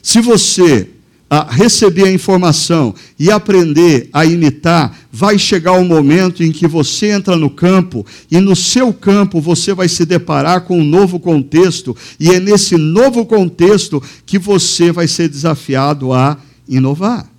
Se 0.01 0.21
você 0.21 0.89
a 1.29 1.43
receber 1.51 2.05
a 2.05 2.11
informação 2.11 2.95
e 3.19 3.29
aprender 3.29 4.09
a 4.11 4.25
imitar, 4.25 4.97
vai 5.11 5.37
chegar 5.37 5.73
o 5.73 5.81
um 5.81 5.85
momento 5.85 6.43
em 6.43 6.51
que 6.51 6.67
você 6.67 7.11
entra 7.11 7.35
no 7.35 7.49
campo 7.49 8.05
e 8.31 8.39
no 8.39 8.55
seu 8.55 8.91
campo 8.91 9.39
você 9.39 9.73
vai 9.73 9.87
se 9.87 10.05
deparar 10.05 10.61
com 10.61 10.79
um 10.79 10.83
novo 10.83 11.19
contexto, 11.19 11.95
e 12.19 12.29
é 12.31 12.39
nesse 12.39 12.77
novo 12.77 13.25
contexto 13.25 14.01
que 14.25 14.39
você 14.39 14.91
vai 14.91 15.07
ser 15.07 15.29
desafiado 15.29 16.13
a 16.13 16.37
inovar. 16.67 17.29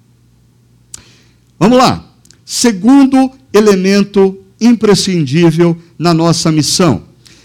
Vamos 1.59 1.79
lá. 1.79 2.07
Segundo 2.45 3.31
elemento 3.53 4.39
imprescindível 4.61 5.77
na 5.99 6.15
nossa 6.15 6.53
missão. 6.53 7.03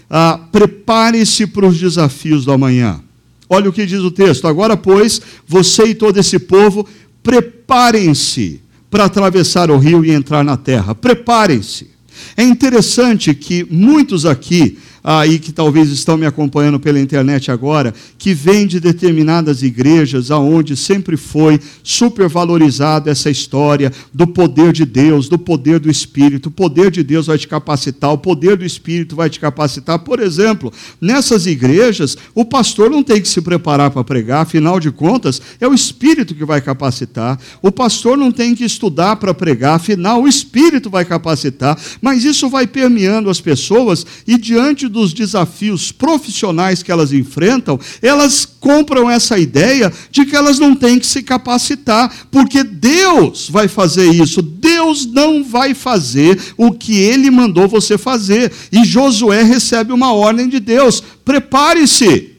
Ah, 0.08 0.38
Prepare-se 0.52 1.46
para 1.46 1.66
os 1.66 1.78
desafios 1.78 2.44
do 2.44 2.52
amanhã. 2.52 3.00
Olha 3.48 3.68
o 3.70 3.72
que 3.72 3.86
diz 3.86 4.00
o 4.00 4.10
texto. 4.10 4.46
Agora, 4.46 4.76
pois, 4.76 5.20
você 5.46 5.86
e 5.86 5.94
todo 5.94 6.18
esse 6.18 6.38
povo, 6.38 6.86
preparem-se 7.22 8.60
para 8.90 9.04
atravessar 9.04 9.70
o 9.70 9.78
rio 9.78 10.04
e 10.04 10.10
entrar 10.10 10.44
na 10.44 10.56
terra. 10.56 10.94
Preparem-se. 10.94 11.90
É 12.36 12.42
interessante 12.42 13.34
que 13.34 13.66
muitos 13.70 14.24
aqui 14.24 14.78
aí 15.06 15.38
que 15.38 15.52
talvez 15.52 15.88
estão 15.90 16.16
me 16.16 16.26
acompanhando 16.26 16.80
pela 16.80 16.98
internet 16.98 17.48
agora, 17.48 17.94
que 18.18 18.34
vem 18.34 18.66
de 18.66 18.80
determinadas 18.80 19.62
igrejas 19.62 20.32
aonde 20.32 20.76
sempre 20.76 21.16
foi 21.16 21.60
supervalorizada 21.80 23.08
essa 23.08 23.30
história 23.30 23.92
do 24.12 24.26
poder 24.26 24.72
de 24.72 24.84
Deus, 24.84 25.28
do 25.28 25.38
poder 25.38 25.78
do 25.78 25.88
Espírito. 25.88 26.48
O 26.48 26.50
poder 26.50 26.90
de 26.90 27.04
Deus 27.04 27.28
vai 27.28 27.38
te 27.38 27.46
capacitar, 27.46 28.12
o 28.12 28.18
poder 28.18 28.56
do 28.56 28.64
Espírito 28.64 29.14
vai 29.14 29.30
te 29.30 29.38
capacitar. 29.38 30.00
Por 30.00 30.18
exemplo, 30.18 30.72
nessas 31.00 31.46
igrejas, 31.46 32.16
o 32.34 32.44
pastor 32.44 32.90
não 32.90 33.04
tem 33.04 33.22
que 33.22 33.28
se 33.28 33.40
preparar 33.40 33.92
para 33.92 34.02
pregar, 34.02 34.42
afinal 34.42 34.80
de 34.80 34.90
contas, 34.90 35.40
é 35.60 35.68
o 35.68 35.74
Espírito 35.74 36.34
que 36.34 36.44
vai 36.44 36.60
capacitar. 36.60 37.38
O 37.62 37.70
pastor 37.70 38.18
não 38.18 38.32
tem 38.32 38.56
que 38.56 38.64
estudar 38.64 39.14
para 39.16 39.32
pregar, 39.32 39.76
afinal, 39.76 40.22
o 40.22 40.28
Espírito 40.28 40.90
vai 40.90 41.04
capacitar. 41.04 41.78
Mas 42.02 42.24
isso 42.24 42.48
vai 42.48 42.66
permeando 42.66 43.30
as 43.30 43.40
pessoas 43.40 44.04
e 44.26 44.36
diante 44.36 44.88
dos 44.96 45.12
desafios 45.12 45.92
profissionais 45.92 46.82
que 46.82 46.90
elas 46.90 47.12
enfrentam, 47.12 47.78
elas 48.00 48.46
compram 48.46 49.10
essa 49.10 49.38
ideia 49.38 49.92
de 50.10 50.24
que 50.24 50.34
elas 50.34 50.58
não 50.58 50.74
têm 50.74 50.98
que 50.98 51.06
se 51.06 51.22
capacitar, 51.22 52.10
porque 52.30 52.64
Deus 52.64 53.48
vai 53.50 53.68
fazer 53.68 54.10
isso. 54.10 54.40
Deus 54.40 55.04
não 55.04 55.44
vai 55.44 55.74
fazer 55.74 56.40
o 56.56 56.72
que 56.72 56.96
ele 56.96 57.30
mandou 57.30 57.68
você 57.68 57.98
fazer. 57.98 58.50
E 58.72 58.84
Josué 58.84 59.42
recebe 59.42 59.92
uma 59.92 60.14
ordem 60.14 60.48
de 60.48 60.58
Deus: 60.58 61.02
prepare-se. 61.24 62.35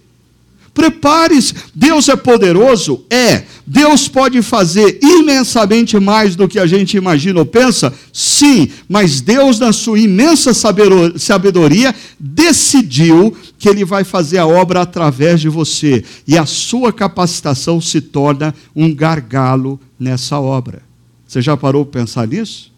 Prepare-se. 0.78 1.56
Deus 1.74 2.08
é 2.08 2.16
poderoso? 2.16 3.04
É. 3.10 3.46
Deus 3.66 4.08
pode 4.08 4.44
fazer 4.44 5.00
imensamente 5.02 6.00
mais 6.00 6.36
do 6.36 6.48
que 6.48 6.60
a 6.60 6.68
gente 6.68 6.96
imagina 6.96 7.40
ou 7.40 7.48
pensa? 7.48 7.92
Sim. 8.14 8.70
Mas 8.88 9.20
Deus, 9.20 9.58
na 9.58 9.74
sua 9.74 9.98
imensa 9.98 10.54
sabedoria, 10.54 11.96
decidiu 12.20 13.36
que 13.58 13.68
Ele 13.68 13.84
vai 13.84 14.04
fazer 14.04 14.38
a 14.38 14.46
obra 14.46 14.82
através 14.82 15.42
de 15.42 15.50
você. 15.50 16.04
E 16.28 16.38
a 16.38 16.46
sua 16.46 16.94
capacitação 16.94 17.82
se 17.82 18.00
torna 18.00 18.54
um 18.76 18.94
gargalo 18.94 19.80
nessa 20.00 20.40
obra. 20.40 20.84
Você 21.28 21.42
já 21.42 21.58
parou 21.58 21.88
para 21.88 22.02
pensar 22.02 22.28
nisso? 22.28 22.72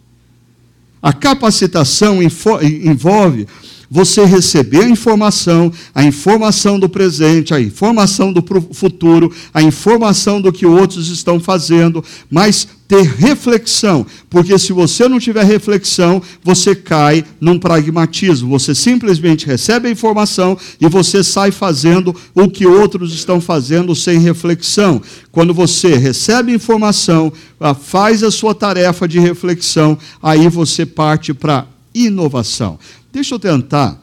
A 1.01 1.11
capacitação 1.11 2.19
envolve 2.23 3.45
você 3.89 4.23
receber 4.23 4.83
a 4.83 4.89
informação, 4.89 5.71
a 5.95 6.03
informação 6.03 6.79
do 6.79 6.87
presente, 6.87 7.53
a 7.53 7.59
informação 7.59 8.31
do 8.31 8.43
futuro, 8.73 9.33
a 9.53 9.61
informação 9.61 10.39
do 10.39 10.51
que 10.51 10.65
outros 10.65 11.09
estão 11.09 11.39
fazendo, 11.39 12.03
mas 12.29 12.67
ter 12.87 13.03
reflexão, 13.03 14.03
porque 14.31 14.57
se 14.57 14.73
você 14.73 15.07
não 15.07 15.19
tiver 15.19 15.43
reflexão, 15.43 16.19
você 16.43 16.75
cai 16.75 17.23
num 17.39 17.59
pragmatismo. 17.59 18.49
Você 18.49 18.73
simplesmente 18.73 19.45
recebe 19.45 19.87
a 19.87 19.91
informação 19.91 20.57
e 20.81 20.87
você 20.87 21.23
sai 21.23 21.51
fazendo 21.51 22.15
o 22.33 22.49
que 22.49 22.65
outros 22.65 23.13
estão 23.13 23.39
fazendo 23.39 23.95
sem 23.95 24.17
reflexão. 24.17 24.99
Quando 25.31 25.53
você 25.53 25.97
recebe 25.97 26.51
informação, 26.51 27.31
ah, 27.59 27.75
faz 27.75 28.23
a 28.23 28.31
sua 28.31 28.55
tarefa 28.55 29.07
de 29.07 29.19
reflexão, 29.19 29.95
aí 30.19 30.49
você 30.49 30.83
parte 30.83 31.31
para 31.31 31.67
inovação. 31.93 32.79
Deixa 33.11 33.33
eu 33.33 33.39
tentar 33.39 33.99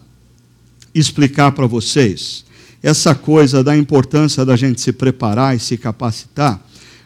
explicar 0.95 1.53
para 1.53 1.67
vocês 1.67 2.45
essa 2.83 3.15
coisa 3.15 3.63
da 3.63 3.77
importância 3.77 4.45
da 4.45 4.57
gente 4.57 4.81
se 4.81 4.93
preparar 4.93 5.57
e 5.57 5.61
se 5.61 5.77
capacitar 5.77 6.61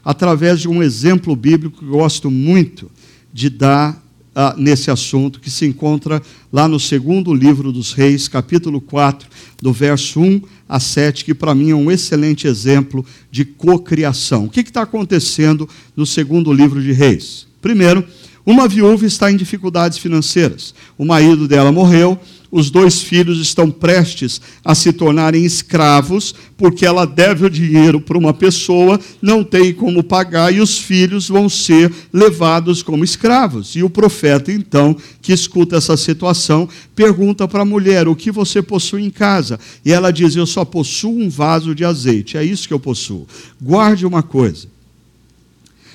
através 0.05 0.61
de 0.61 0.69
um 0.69 0.83
exemplo 0.83 1.37
bíblico 1.37 1.79
que 1.79 1.85
eu 1.85 1.91
gosto 1.91 2.31
muito 2.31 2.91
de 3.33 3.51
dar 3.51 4.03
ah, 4.35 4.55
nesse 4.57 4.91
assunto, 4.91 5.41
que 5.41 5.51
se 5.51 5.67
encontra 5.67 6.23
lá 6.53 6.67
no 6.67 6.81
segundo 6.81 7.35
livro 7.35 7.71
dos 7.73 7.93
Reis, 7.93 8.29
capítulo 8.29 8.81
4, 8.81 9.29
do 9.61 9.73
verso 9.73 10.21
1 10.21 10.41
a 10.69 10.81
7, 10.81 11.25
que 11.25 11.35
para 11.35 11.55
mim 11.55 11.71
é 11.71 11.75
um 11.75 11.91
excelente 11.91 12.47
exemplo 12.47 13.05
de 13.31 13.45
cocriação. 13.45 14.47
O 14.47 14.51
que 14.51 14.61
está 14.61 14.83
acontecendo 14.83 15.69
no 15.95 16.07
segundo 16.07 16.53
livro 16.53 16.81
de 16.81 16.93
Reis? 16.93 17.47
Primeiro, 17.61 18.05
uma 18.45 18.67
viúva 18.67 19.07
está 19.07 19.31
em 19.31 19.37
dificuldades 19.37 19.99
financeiras. 19.99 20.75
O 20.97 21.05
marido 21.05 21.47
dela 21.47 21.71
morreu, 21.71 22.19
os 22.51 22.69
dois 22.69 23.01
filhos 23.01 23.39
estão 23.39 23.71
prestes 23.71 24.41
a 24.65 24.75
se 24.75 24.93
tornarem 24.93 25.45
escravos, 25.45 26.35
porque 26.57 26.85
ela 26.85 27.07
deve 27.07 27.47
o 27.47 27.51
dinheiro 27.51 28.01
para 28.01 28.19
uma 28.19 28.35
pessoa, 28.35 28.99
não 29.23 29.45
tem 29.45 29.73
como 29.73 30.03
pagar, 30.03 30.53
e 30.53 30.61
os 30.61 30.79
filhos 30.79 31.29
vão 31.29 31.49
ser 31.49 31.93
levados 32.13 32.83
como 32.83 33.05
escravos. 33.05 33.77
E 33.77 33.83
o 33.83 33.91
profeta, 33.91 34.51
então, 34.51 34.97
que 35.23 35.33
escuta 35.33 35.77
essa 35.77 35.97
situação, 35.97 36.69
pergunta 36.97 37.47
para 37.47 37.63
a 37.63 37.67
mulher: 37.67 38.09
O 38.09 38.17
que 38.17 38.33
você 38.33 38.61
possui 38.61 39.05
em 39.05 39.11
casa? 39.11 39.61
E 39.85 39.93
ela 39.93 40.11
diz: 40.11 40.35
Eu 40.35 40.47
só 40.47 40.65
possuo 40.65 41.21
um 41.21 41.29
vaso 41.29 41.75
de 41.75 41.85
azeite, 41.85 42.37
é 42.37 42.45
isso 42.45 42.67
que 42.67 42.75
eu 42.75 42.81
possuo. 42.81 43.29
Guarde 43.61 44.05
uma 44.05 44.23
coisa 44.23 44.80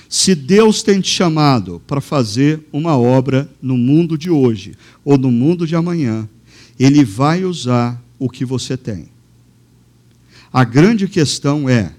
se 0.08 0.36
Deus 0.36 0.84
tem 0.84 1.02
te 1.02 1.10
chamado 1.10 1.82
para 1.88 2.00
fazer 2.00 2.60
uma 2.72 2.98
obra 2.98 3.50
no 3.62 3.78
mundo 3.78 4.18
de 4.18 4.30
hoje 4.30 4.76
ou 5.04 5.18
no 5.18 5.32
mundo 5.32 5.66
de 5.66 5.76
amanhã, 5.76 6.28
Ele 6.80 7.04
vai 7.04 7.44
usar 7.44 8.02
o 8.20 8.30
que 8.30 8.46
você 8.46 8.78
tem. 8.78 9.10
A 10.54 10.64
grande 10.64 11.08
questão 11.08 11.68
é: 11.68 11.94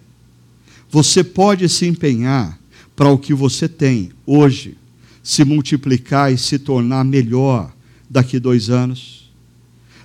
você 0.91 1.23
pode 1.23 1.69
se 1.69 1.87
empenhar 1.87 2.59
para 2.95 3.11
o 3.11 3.19
que 3.19 3.35
você 3.35 3.69
tem 3.69 4.11
hoje 4.25 4.79
se 5.23 5.45
multiplicar 5.45 6.33
e 6.33 6.39
se 6.39 6.59
tornar 6.59 7.05
melhor 7.05 7.73
daqui 8.09 8.39
dois 8.39 8.71
anos? 8.71 9.31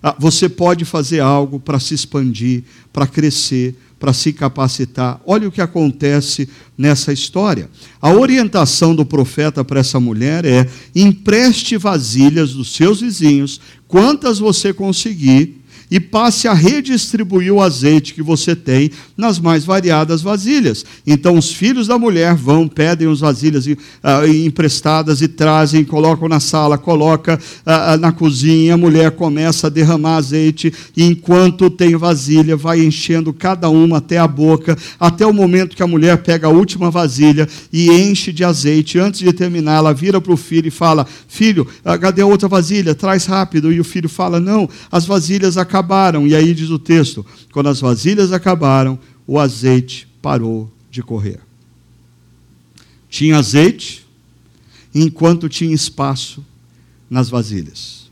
Ah, 0.01 0.15
você 0.17 0.49
pode 0.49 0.83
fazer 0.83 1.19
algo 1.19 1.59
para 1.59 1.79
se 1.79 1.93
expandir, 1.93 2.63
para 2.91 3.05
crescer, 3.05 3.75
para 4.01 4.13
se 4.13 4.33
capacitar. 4.33 5.21
Olha 5.27 5.47
o 5.47 5.51
que 5.51 5.61
acontece 5.61 6.49
nessa 6.75 7.13
história. 7.13 7.69
A 8.01 8.11
orientação 8.11 8.95
do 8.95 9.05
profeta 9.05 9.63
para 9.63 9.79
essa 9.79 9.99
mulher 9.99 10.43
é: 10.43 10.67
empreste 10.95 11.77
vasilhas 11.77 12.53
dos 12.53 12.73
seus 12.73 12.99
vizinhos, 12.99 13.61
quantas 13.87 14.39
você 14.39 14.73
conseguir 14.73 15.60
e 15.91 15.99
passe 15.99 16.47
a 16.47 16.53
redistribuir 16.53 17.53
o 17.53 17.61
azeite 17.61 18.13
que 18.13 18.23
você 18.23 18.55
tem 18.55 18.89
nas 19.17 19.37
mais 19.37 19.65
variadas 19.65 20.21
vasilhas. 20.21 20.85
Então 21.05 21.37
os 21.37 21.51
filhos 21.51 21.87
da 21.87 21.99
mulher 21.99 22.33
vão, 22.33 22.65
pedem 22.65 23.11
as 23.11 23.19
vasilhas 23.19 23.67
uh, 23.67 23.75
emprestadas 24.33 25.21
e 25.21 25.27
trazem, 25.27 25.83
colocam 25.83 26.29
na 26.29 26.39
sala, 26.39 26.77
coloca 26.77 27.37
uh, 27.65 27.97
na 27.99 28.13
cozinha, 28.13 28.75
a 28.75 28.77
mulher 28.77 29.11
começa 29.11 29.67
a 29.67 29.69
derramar 29.69 30.15
azeite 30.15 30.73
e 30.95 31.03
enquanto 31.03 31.69
tem 31.69 31.97
vasilha, 31.97 32.55
vai 32.55 32.79
enchendo 32.79 33.33
cada 33.33 33.67
uma 33.69 33.97
até 33.97 34.17
a 34.17 34.27
boca, 34.27 34.77
até 34.97 35.25
o 35.25 35.33
momento 35.33 35.75
que 35.75 35.83
a 35.83 35.87
mulher 35.87 36.19
pega 36.19 36.47
a 36.47 36.51
última 36.51 36.89
vasilha 36.89 37.49
e 37.73 37.91
enche 37.91 38.31
de 38.31 38.45
azeite. 38.45 38.97
Antes 38.97 39.19
de 39.19 39.33
terminar, 39.33 39.77
ela 39.77 39.93
vira 39.93 40.21
para 40.21 40.31
o 40.31 40.37
filho 40.37 40.69
e 40.69 40.71
fala: 40.71 41.05
Filho, 41.27 41.67
cadê 41.99 42.21
a 42.21 42.25
outra 42.25 42.47
vasilha? 42.47 42.95
Traz 42.95 43.25
rápido. 43.25 43.73
E 43.73 43.79
o 43.79 43.83
filho 43.83 44.07
fala: 44.07 44.39
Não, 44.39 44.69
as 44.89 45.05
vasilhas 45.05 45.57
acabaram 45.57 45.80
acabaram. 45.81 46.27
E 46.27 46.35
aí 46.35 46.53
diz 46.53 46.69
o 46.69 46.79
texto: 46.79 47.25
quando 47.51 47.67
as 47.67 47.81
vasilhas 47.81 48.31
acabaram, 48.31 48.97
o 49.27 49.39
azeite 49.39 50.07
parou 50.21 50.71
de 50.89 51.01
correr. 51.01 51.39
Tinha 53.09 53.37
azeite, 53.37 54.05
enquanto 54.95 55.49
tinha 55.49 55.73
espaço 55.73 56.45
nas 57.09 57.29
vasilhas. 57.29 58.09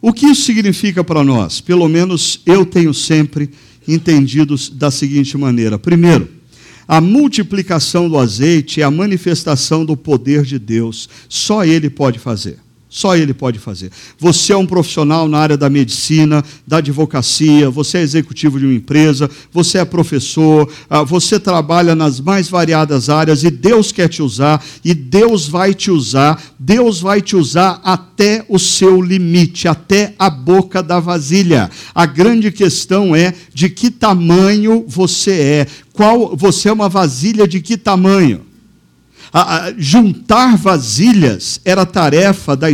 O 0.00 0.12
que 0.12 0.26
isso 0.26 0.42
significa 0.42 1.04
para 1.04 1.22
nós? 1.22 1.60
Pelo 1.60 1.88
menos 1.88 2.40
eu 2.44 2.66
tenho 2.66 2.92
sempre 2.92 3.50
entendido 3.86 4.56
da 4.72 4.90
seguinte 4.90 5.36
maneira: 5.36 5.78
primeiro, 5.78 6.28
a 6.88 7.00
multiplicação 7.00 8.08
do 8.08 8.18
azeite 8.18 8.80
é 8.80 8.84
a 8.84 8.90
manifestação 8.90 9.84
do 9.84 9.96
poder 9.96 10.42
de 10.42 10.58
Deus, 10.58 11.08
só 11.28 11.64
Ele 11.64 11.88
pode 11.88 12.18
fazer. 12.18 12.63
Só 12.94 13.16
ele 13.16 13.34
pode 13.34 13.58
fazer. 13.58 13.90
Você 14.16 14.52
é 14.52 14.56
um 14.56 14.64
profissional 14.64 15.28
na 15.28 15.38
área 15.38 15.56
da 15.56 15.68
medicina, 15.68 16.44
da 16.64 16.76
advocacia, 16.76 17.68
você 17.68 17.98
é 17.98 18.02
executivo 18.02 18.56
de 18.56 18.66
uma 18.66 18.72
empresa, 18.72 19.28
você 19.52 19.78
é 19.78 19.84
professor, 19.84 20.72
ah, 20.88 21.02
você 21.02 21.40
trabalha 21.40 21.96
nas 21.96 22.20
mais 22.20 22.48
variadas 22.48 23.08
áreas 23.08 23.42
e 23.42 23.50
Deus 23.50 23.90
quer 23.90 24.08
te 24.08 24.22
usar, 24.22 24.64
e 24.84 24.94
Deus 24.94 25.48
vai 25.48 25.74
te 25.74 25.90
usar, 25.90 26.40
Deus 26.56 27.00
vai 27.00 27.20
te 27.20 27.34
usar 27.34 27.80
até 27.82 28.46
o 28.48 28.60
seu 28.60 29.02
limite, 29.02 29.66
até 29.66 30.14
a 30.16 30.30
boca 30.30 30.80
da 30.80 31.00
vasilha. 31.00 31.68
A 31.92 32.06
grande 32.06 32.52
questão 32.52 33.16
é 33.16 33.34
de 33.52 33.68
que 33.70 33.90
tamanho 33.90 34.84
você 34.86 35.32
é. 35.32 35.66
Qual 35.92 36.36
você 36.36 36.68
é 36.68 36.72
uma 36.72 36.88
vasilha 36.88 37.48
de 37.48 37.60
que 37.60 37.76
tamanho? 37.76 38.53
A, 39.34 39.66
a, 39.66 39.74
juntar 39.76 40.56
vasilhas 40.56 41.60
era 41.64 41.84
tarefa 41.84 42.54
da, 42.54 42.68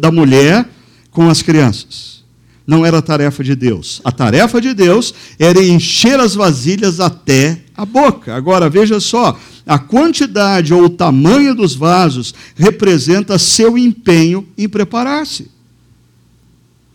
da 0.00 0.12
mulher 0.12 0.64
com 1.10 1.28
as 1.28 1.42
crianças. 1.42 2.22
Não 2.64 2.86
era 2.86 3.02
tarefa 3.02 3.42
de 3.42 3.56
Deus. 3.56 4.00
A 4.04 4.12
tarefa 4.12 4.60
de 4.60 4.72
Deus 4.72 5.12
era 5.40 5.60
encher 5.60 6.20
as 6.20 6.36
vasilhas 6.36 7.00
até 7.00 7.58
a 7.76 7.84
boca. 7.84 8.34
Agora, 8.34 8.70
veja 8.70 9.00
só: 9.00 9.36
a 9.66 9.76
quantidade 9.76 10.72
ou 10.72 10.84
o 10.84 10.88
tamanho 10.88 11.52
dos 11.52 11.74
vasos 11.74 12.32
representa 12.54 13.36
seu 13.36 13.76
empenho 13.76 14.46
em 14.56 14.68
preparar-se. 14.68 15.50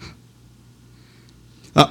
Ah, 0.01 0.07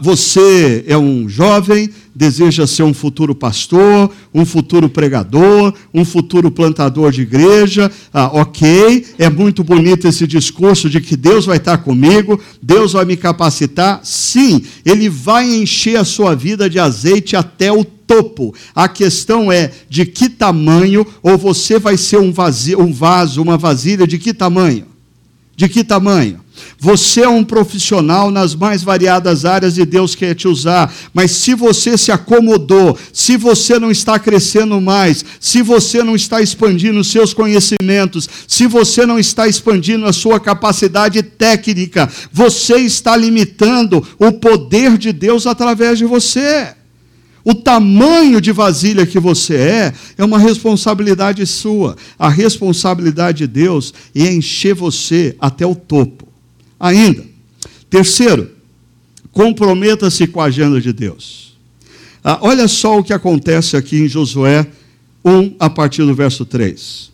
você 0.02 0.84
é 0.86 0.98
um 0.98 1.28
jovem, 1.28 1.88
deseja 2.14 2.66
ser 2.66 2.82
um 2.82 2.92
futuro 2.92 3.34
pastor, 3.34 4.10
um 4.34 4.44
futuro 4.44 4.88
pregador, 4.88 5.72
um 5.94 6.04
futuro 6.04 6.50
plantador 6.50 7.12
de 7.12 7.22
igreja. 7.22 7.90
Ah, 8.12 8.26
ok, 8.32 9.06
é 9.18 9.30
muito 9.30 9.62
bonito 9.62 10.08
esse 10.08 10.26
discurso 10.26 10.90
de 10.90 11.00
que 11.00 11.16
Deus 11.16 11.46
vai 11.46 11.58
estar 11.58 11.78
comigo, 11.78 12.40
Deus 12.60 12.92
vai 12.92 13.04
me 13.04 13.16
capacitar. 13.16 14.00
Sim, 14.02 14.62
Ele 14.84 15.08
vai 15.08 15.48
encher 15.48 15.96
a 15.96 16.04
sua 16.04 16.34
vida 16.34 16.68
de 16.68 16.78
azeite 16.78 17.36
até 17.36 17.72
o 17.72 17.84
topo. 17.84 18.54
A 18.74 18.88
questão 18.88 19.52
é 19.52 19.70
de 19.88 20.04
que 20.04 20.28
tamanho, 20.28 21.06
ou 21.22 21.38
você 21.38 21.78
vai 21.78 21.96
ser 21.96 22.18
um, 22.18 22.32
vazio, 22.32 22.80
um 22.80 22.92
vaso, 22.92 23.40
uma 23.40 23.56
vasilha 23.56 24.06
de 24.06 24.18
que 24.18 24.34
tamanho? 24.34 24.86
De 25.54 25.68
que 25.68 25.84
tamanho? 25.84 26.40
Você 26.80 27.22
é 27.22 27.28
um 27.28 27.42
profissional 27.42 28.30
nas 28.30 28.54
mais 28.54 28.84
variadas 28.84 29.44
áreas 29.44 29.76
e 29.78 29.84
Deus 29.84 30.14
quer 30.14 30.34
te 30.34 30.46
usar, 30.46 30.94
mas 31.12 31.32
se 31.32 31.52
você 31.52 31.98
se 31.98 32.12
acomodou, 32.12 32.96
se 33.12 33.36
você 33.36 33.80
não 33.80 33.90
está 33.90 34.16
crescendo 34.16 34.80
mais, 34.80 35.24
se 35.40 35.60
você 35.60 36.04
não 36.04 36.14
está 36.14 36.40
expandindo 36.40 37.00
os 37.00 37.10
seus 37.10 37.34
conhecimentos, 37.34 38.28
se 38.46 38.68
você 38.68 39.04
não 39.04 39.18
está 39.18 39.48
expandindo 39.48 40.06
a 40.06 40.12
sua 40.12 40.38
capacidade 40.38 41.20
técnica, 41.20 42.08
você 42.32 42.76
está 42.76 43.16
limitando 43.16 44.06
o 44.16 44.30
poder 44.30 44.96
de 44.96 45.12
Deus 45.12 45.48
através 45.48 45.98
de 45.98 46.04
você. 46.04 46.68
O 47.44 47.54
tamanho 47.54 48.40
de 48.40 48.52
vasilha 48.52 49.04
que 49.04 49.18
você 49.18 49.54
é, 49.56 49.92
é 50.16 50.24
uma 50.24 50.38
responsabilidade 50.38 51.44
sua. 51.44 51.96
A 52.16 52.28
responsabilidade 52.28 53.38
de 53.38 53.46
Deus 53.48 53.92
é 54.14 54.32
encher 54.32 54.74
você 54.74 55.34
até 55.40 55.66
o 55.66 55.74
topo 55.74 56.27
ainda. 56.78 57.24
Terceiro, 57.90 58.50
comprometa-se 59.32 60.26
com 60.26 60.40
a 60.40 60.46
agenda 60.46 60.80
de 60.80 60.92
Deus. 60.92 61.56
Ah, 62.22 62.38
olha 62.42 62.68
só 62.68 62.98
o 62.98 63.04
que 63.04 63.12
acontece 63.12 63.76
aqui 63.76 63.96
em 63.96 64.08
Josué 64.08 64.66
1, 65.24 65.56
a 65.58 65.70
partir 65.70 66.04
do 66.04 66.14
verso 66.14 66.44
3. 66.44 67.10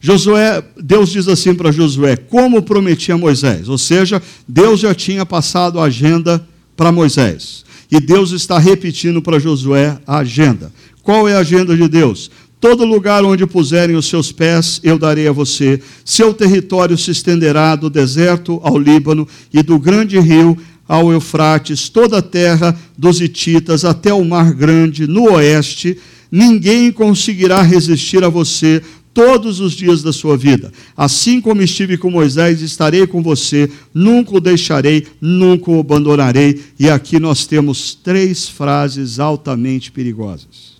Josué, 0.00 0.62
Deus 0.80 1.10
diz 1.10 1.26
assim 1.26 1.54
para 1.54 1.72
Josué, 1.72 2.16
como 2.16 2.62
prometia 2.62 3.16
Moisés, 3.16 3.68
ou 3.68 3.78
seja, 3.78 4.22
Deus 4.46 4.80
já 4.80 4.94
tinha 4.94 5.26
passado 5.26 5.80
a 5.80 5.84
agenda 5.84 6.46
para 6.76 6.92
Moisés. 6.92 7.64
E 7.90 7.98
Deus 7.98 8.32
está 8.32 8.58
repetindo 8.58 9.20
para 9.22 9.38
Josué 9.38 9.98
a 10.06 10.18
agenda. 10.18 10.72
Qual 11.02 11.28
é 11.28 11.34
a 11.34 11.40
agenda 11.40 11.76
de 11.76 11.88
Deus? 11.88 12.30
Todo 12.60 12.84
lugar 12.84 13.24
onde 13.24 13.46
puserem 13.46 13.94
os 13.94 14.06
seus 14.06 14.32
pés, 14.32 14.80
eu 14.82 14.98
darei 14.98 15.28
a 15.28 15.32
você. 15.32 15.80
Seu 16.04 16.34
território 16.34 16.98
se 16.98 17.12
estenderá 17.12 17.76
do 17.76 17.88
deserto 17.88 18.60
ao 18.64 18.76
Líbano 18.76 19.28
e 19.52 19.62
do 19.62 19.78
grande 19.78 20.18
rio 20.18 20.58
ao 20.88 21.12
Eufrates, 21.12 21.88
toda 21.88 22.18
a 22.18 22.22
terra 22.22 22.76
dos 22.96 23.20
Hititas 23.20 23.84
até 23.84 24.12
o 24.12 24.24
Mar 24.24 24.52
Grande, 24.54 25.06
no 25.06 25.34
oeste. 25.34 25.98
Ninguém 26.32 26.90
conseguirá 26.90 27.62
resistir 27.62 28.24
a 28.24 28.28
você 28.28 28.82
todos 29.14 29.60
os 29.60 29.72
dias 29.72 30.02
da 30.02 30.12
sua 30.12 30.36
vida. 30.36 30.72
Assim 30.96 31.40
como 31.40 31.62
estive 31.62 31.96
com 31.96 32.10
Moisés, 32.10 32.60
estarei 32.60 33.06
com 33.06 33.22
você, 33.22 33.70
nunca 33.94 34.36
o 34.36 34.40
deixarei, 34.40 35.06
nunca 35.20 35.70
o 35.70 35.80
abandonarei. 35.80 36.60
E 36.78 36.88
aqui 36.88 37.20
nós 37.20 37.46
temos 37.46 37.94
três 37.94 38.48
frases 38.48 39.20
altamente 39.20 39.92
perigosas. 39.92 40.77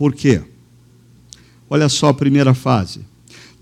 Por 0.00 0.14
quê? 0.14 0.40
Olha 1.68 1.86
só 1.90 2.08
a 2.08 2.14
primeira 2.14 2.54
fase. 2.54 3.00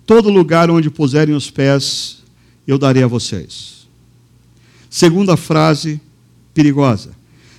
Todo 0.07 0.30
lugar 0.30 0.70
onde 0.70 0.89
puserem 0.89 1.34
os 1.34 1.51
pés, 1.51 2.22
eu 2.64 2.78
darei 2.78 3.03
a 3.03 3.09
vocês. 3.09 3.89
Segunda 4.89 5.36
frase 5.36 6.01
perigosa. 6.55 7.11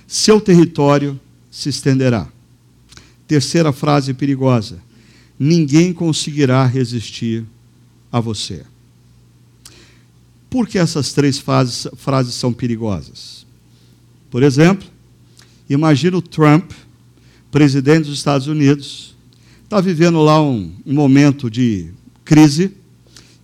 Seu 0.06 0.40
território 0.40 1.20
se 1.50 1.68
estenderá. 1.68 2.26
Terceira 3.28 3.70
frase 3.70 4.14
perigosa. 4.14 4.82
Ninguém 5.38 5.92
conseguirá 5.92 6.64
resistir 6.64 7.44
a 8.10 8.18
você. 8.18 8.64
Por 10.48 10.66
que 10.66 10.78
essas 10.78 11.12
três 11.12 11.38
frases, 11.38 11.86
frases 11.98 12.32
são 12.32 12.50
perigosas? 12.50 13.44
Por 14.30 14.42
exemplo, 14.42 14.88
imagina 15.68 16.16
o 16.16 16.22
Trump 16.22 16.72
presidente 17.50 18.06
dos 18.06 18.18
Estados 18.18 18.46
Unidos, 18.46 19.14
está 19.64 19.80
vivendo 19.80 20.20
lá 20.20 20.40
um, 20.40 20.70
um 20.86 20.94
momento 20.94 21.50
de 21.50 21.88
crise 22.24 22.72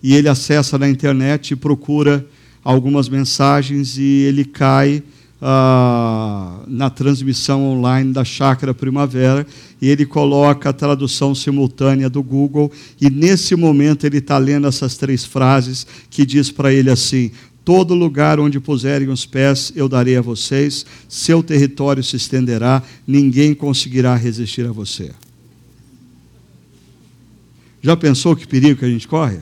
e 0.01 0.15
ele 0.15 0.29
acessa 0.29 0.77
na 0.77 0.87
internet 0.87 1.51
e 1.51 1.55
procura 1.55 2.25
algumas 2.63 3.09
mensagens 3.09 3.97
e 3.97 4.23
ele 4.23 4.45
cai 4.45 5.03
ah, 5.41 6.61
na 6.67 6.89
transmissão 6.89 7.63
online 7.63 8.11
da 8.11 8.23
Chácara 8.23 8.73
Primavera 8.73 9.45
e 9.81 9.87
ele 9.87 10.05
coloca 10.05 10.69
a 10.69 10.73
tradução 10.73 11.35
simultânea 11.35 12.09
do 12.09 12.23
Google 12.23 12.71
e 12.99 13.09
nesse 13.09 13.55
momento 13.55 14.05
ele 14.05 14.17
está 14.17 14.37
lendo 14.37 14.67
essas 14.67 14.97
três 14.97 15.23
frases 15.23 15.85
que 16.09 16.25
diz 16.25 16.49
para 16.49 16.73
ele 16.73 16.89
assim: 16.89 17.31
Todo 17.67 17.93
lugar 17.93 18.39
onde 18.39 18.61
puserem 18.61 19.09
os 19.09 19.25
pés, 19.25 19.73
eu 19.75 19.89
darei 19.89 20.15
a 20.15 20.21
vocês, 20.21 20.85
seu 21.09 21.43
território 21.43 22.01
se 22.01 22.15
estenderá, 22.15 22.81
ninguém 23.05 23.53
conseguirá 23.53 24.15
resistir 24.15 24.65
a 24.65 24.71
você. 24.71 25.11
Já 27.81 27.97
pensou 27.97 28.37
que 28.37 28.47
perigo 28.47 28.79
que 28.79 28.85
a 28.85 28.89
gente 28.89 29.05
corre? 29.05 29.39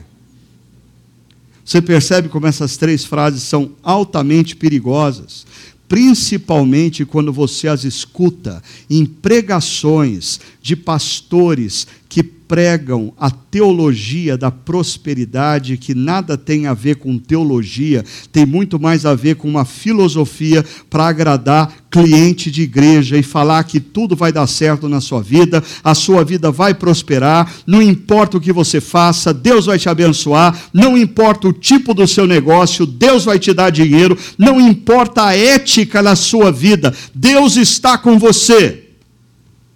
Você 1.64 1.80
percebe 1.80 2.28
como 2.28 2.48
essas 2.48 2.76
três 2.76 3.04
frases 3.04 3.44
são 3.44 3.70
altamente 3.80 4.56
perigosas, 4.56 5.46
principalmente 5.86 7.04
quando 7.04 7.32
você 7.32 7.68
as 7.68 7.84
escuta 7.84 8.60
em 8.90 9.06
pregações 9.06 10.40
de 10.66 10.74
pastores 10.74 11.86
que 12.08 12.24
pregam 12.24 13.12
a 13.16 13.30
teologia 13.30 14.36
da 14.36 14.50
prosperidade, 14.50 15.76
que 15.76 15.94
nada 15.94 16.36
tem 16.36 16.66
a 16.66 16.74
ver 16.74 16.96
com 16.96 17.16
teologia, 17.18 18.04
tem 18.32 18.44
muito 18.44 18.80
mais 18.80 19.06
a 19.06 19.14
ver 19.14 19.36
com 19.36 19.48
uma 19.48 19.64
filosofia 19.64 20.64
para 20.90 21.06
agradar 21.06 21.72
cliente 21.88 22.50
de 22.50 22.62
igreja 22.62 23.16
e 23.16 23.22
falar 23.22 23.62
que 23.62 23.78
tudo 23.78 24.16
vai 24.16 24.32
dar 24.32 24.48
certo 24.48 24.88
na 24.88 25.00
sua 25.00 25.22
vida, 25.22 25.62
a 25.84 25.94
sua 25.94 26.24
vida 26.24 26.50
vai 26.50 26.74
prosperar, 26.74 27.48
não 27.64 27.80
importa 27.80 28.36
o 28.36 28.40
que 28.40 28.52
você 28.52 28.80
faça, 28.80 29.32
Deus 29.32 29.66
vai 29.66 29.78
te 29.78 29.88
abençoar, 29.88 30.68
não 30.72 30.98
importa 30.98 31.46
o 31.46 31.52
tipo 31.52 31.94
do 31.94 32.08
seu 32.08 32.26
negócio, 32.26 32.84
Deus 32.84 33.24
vai 33.24 33.38
te 33.38 33.52
dar 33.52 33.70
dinheiro, 33.70 34.18
não 34.36 34.60
importa 34.60 35.26
a 35.26 35.36
ética 35.36 36.02
na 36.02 36.16
sua 36.16 36.50
vida, 36.50 36.92
Deus 37.14 37.54
está 37.54 37.96
com 37.96 38.18
você. 38.18 38.82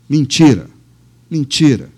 Mentira, 0.09 0.70
mentira. 1.31 1.89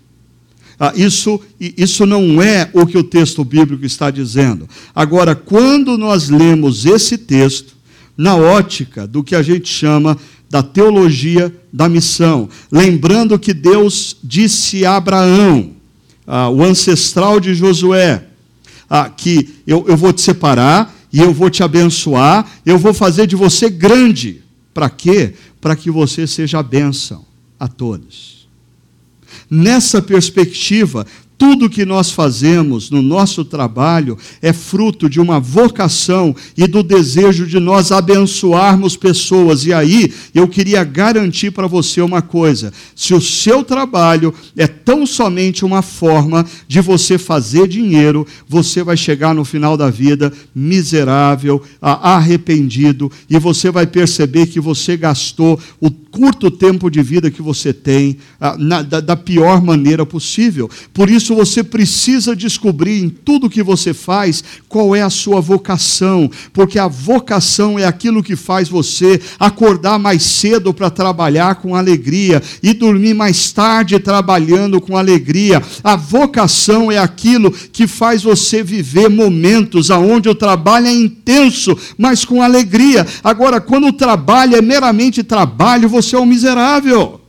Ah, 0.79 0.91
isso, 0.95 1.39
isso 1.59 2.05
não 2.05 2.41
é 2.41 2.69
o 2.73 2.85
que 2.85 2.97
o 2.97 3.03
texto 3.03 3.43
bíblico 3.43 3.85
está 3.85 4.11
dizendo. 4.11 4.67
Agora, 4.93 5.35
quando 5.35 5.97
nós 5.97 6.29
lemos 6.29 6.85
esse 6.85 7.17
texto, 7.17 7.73
na 8.17 8.35
ótica 8.35 9.07
do 9.07 9.23
que 9.23 9.35
a 9.35 9.41
gente 9.41 9.67
chama 9.67 10.17
da 10.49 10.61
teologia 10.61 11.53
da 11.71 11.89
missão, 11.89 12.47
lembrando 12.71 13.39
que 13.39 13.53
Deus 13.53 14.17
disse 14.23 14.85
a 14.85 14.97
Abraão, 14.97 15.71
ah, 16.27 16.49
o 16.49 16.63
ancestral 16.63 17.39
de 17.39 17.55
Josué, 17.55 18.25
ah, 18.89 19.09
que 19.09 19.55
eu, 19.65 19.85
eu 19.87 19.97
vou 19.97 20.13
te 20.13 20.21
separar 20.21 20.93
e 21.11 21.19
eu 21.19 21.33
vou 21.33 21.49
te 21.49 21.63
abençoar, 21.63 22.45
eu 22.65 22.77
vou 22.77 22.93
fazer 22.93 23.27
de 23.27 23.35
você 23.35 23.69
grande. 23.69 24.41
Para 24.73 24.89
quê? 24.89 25.33
Para 25.61 25.75
que 25.75 25.89
você 25.89 26.25
seja 26.27 26.59
a 26.59 26.63
bênção 26.63 27.23
a 27.59 27.67
todos. 27.67 28.32
Nessa 29.55 30.01
perspectiva, 30.01 31.05
tudo 31.37 31.69
que 31.69 31.85
nós 31.85 32.11
fazemos 32.11 32.89
no 32.89 33.01
nosso 33.01 33.43
trabalho 33.43 34.17
é 34.41 34.53
fruto 34.53 35.09
de 35.09 35.19
uma 35.19 35.39
vocação 35.39 36.35
e 36.55 36.67
do 36.67 36.81
desejo 36.81 37.45
de 37.45 37.59
nós 37.59 37.91
abençoarmos 37.91 38.95
pessoas. 38.95 39.65
E 39.65 39.73
aí, 39.73 40.13
eu 40.33 40.47
queria 40.47 40.83
garantir 40.83 41.51
para 41.51 41.67
você 41.67 42.01
uma 42.01 42.21
coisa: 42.21 42.71
se 42.95 43.13
o 43.13 43.21
seu 43.21 43.63
trabalho 43.63 44.33
é 44.55 44.67
tão 44.67 45.05
somente 45.05 45.65
uma 45.65 45.81
forma 45.81 46.45
de 46.67 46.79
você 46.81 47.17
fazer 47.17 47.67
dinheiro, 47.67 48.25
você 48.47 48.83
vai 48.83 48.95
chegar 48.95 49.33
no 49.33 49.43
final 49.43 49.75
da 49.75 49.89
vida 49.89 50.31
miserável, 50.53 51.61
arrependido, 51.81 53.11
e 53.29 53.37
você 53.39 53.71
vai 53.71 53.87
perceber 53.87 54.47
que 54.47 54.59
você 54.59 54.95
gastou 54.95 55.59
o 55.79 55.89
curto 55.91 56.51
tempo 56.51 56.89
de 56.89 57.01
vida 57.01 57.31
que 57.31 57.41
você 57.41 57.73
tem 57.73 58.17
da 59.03 59.15
pior 59.15 59.61
maneira 59.63 60.05
possível. 60.05 60.69
Por 60.93 61.09
isso, 61.09 61.32
isso 61.33 61.35
você 61.35 61.63
precisa 61.63 62.35
descobrir 62.35 63.03
em 63.03 63.09
tudo 63.09 63.49
que 63.49 63.63
você 63.63 63.93
faz 63.93 64.43
qual 64.69 64.95
é 64.95 65.01
a 65.01 65.09
sua 65.09 65.41
vocação, 65.41 66.29
porque 66.51 66.77
a 66.77 66.87
vocação 66.87 67.77
é 67.77 67.85
aquilo 67.85 68.23
que 68.23 68.35
faz 68.35 68.69
você 68.69 69.19
acordar 69.39 69.97
mais 69.97 70.23
cedo 70.23 70.73
para 70.73 70.89
trabalhar 70.89 71.55
com 71.55 71.75
alegria 71.75 72.41
e 72.61 72.73
dormir 72.73 73.13
mais 73.13 73.51
tarde 73.51 73.99
trabalhando 73.99 74.79
com 74.79 74.97
alegria. 74.97 75.61
A 75.83 75.95
vocação 75.95 76.91
é 76.91 76.97
aquilo 76.97 77.51
que 77.51 77.87
faz 77.87 78.23
você 78.23 78.63
viver 78.63 79.09
momentos 79.09 79.89
aonde 79.89 80.29
o 80.29 80.35
trabalho 80.35 80.87
é 80.87 80.93
intenso, 80.93 81.77
mas 81.97 82.23
com 82.25 82.41
alegria. 82.41 83.05
Agora, 83.23 83.59
quando 83.59 83.87
o 83.87 83.93
trabalho 83.93 84.55
é 84.55 84.61
meramente 84.61 85.23
trabalho, 85.23 85.89
você 85.89 86.15
é 86.15 86.19
um 86.19 86.25
miserável 86.25 87.22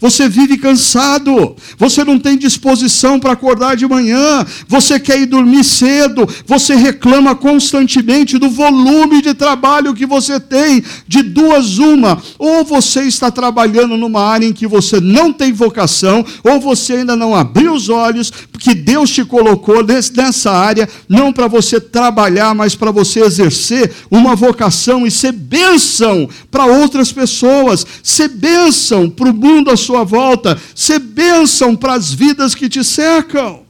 você 0.00 0.28
vive 0.28 0.56
cansado, 0.56 1.54
você 1.76 2.02
não 2.02 2.18
tem 2.18 2.38
disposição 2.38 3.20
para 3.20 3.32
acordar 3.32 3.76
de 3.76 3.86
manhã, 3.86 4.46
você 4.66 4.98
quer 4.98 5.20
ir 5.20 5.26
dormir 5.26 5.62
cedo, 5.62 6.26
você 6.46 6.74
reclama 6.74 7.34
constantemente 7.34 8.38
do 8.38 8.48
volume 8.48 9.20
de 9.20 9.34
trabalho 9.34 9.94
que 9.94 10.06
você 10.06 10.40
tem, 10.40 10.82
de 11.06 11.22
duas 11.22 11.78
uma, 11.78 12.20
ou 12.38 12.64
você 12.64 13.02
está 13.02 13.30
trabalhando 13.30 13.96
numa 13.96 14.22
área 14.22 14.46
em 14.46 14.52
que 14.52 14.66
você 14.66 15.00
não 15.00 15.32
tem 15.32 15.52
vocação, 15.52 16.24
ou 16.42 16.58
você 16.58 16.94
ainda 16.94 17.14
não 17.14 17.34
abriu 17.34 17.74
os 17.74 17.88
olhos, 17.88 18.32
que 18.58 18.74
Deus 18.74 19.10
te 19.10 19.24
colocou 19.24 19.84
nessa 19.84 20.50
área, 20.50 20.88
não 21.08 21.32
para 21.32 21.48
você 21.48 21.80
trabalhar, 21.80 22.54
mas 22.54 22.74
para 22.74 22.90
você 22.90 23.20
exercer 23.20 23.90
uma 24.10 24.34
vocação 24.34 25.06
e 25.06 25.10
ser 25.10 25.32
bênção 25.32 26.28
para 26.50 26.66
outras 26.66 27.12
pessoas, 27.12 27.86
ser 28.02 28.28
bênção 28.28 29.08
para 29.08 29.30
o 29.30 29.34
mundo 29.34 29.70
à 29.70 29.76
sua 29.76 29.89
sua 29.90 30.04
volta, 30.04 30.56
ser 30.74 31.00
bênção 31.00 31.74
para 31.74 31.94
as 31.94 32.12
vidas 32.12 32.54
que 32.54 32.68
te 32.68 32.84
cercam. 32.84 33.62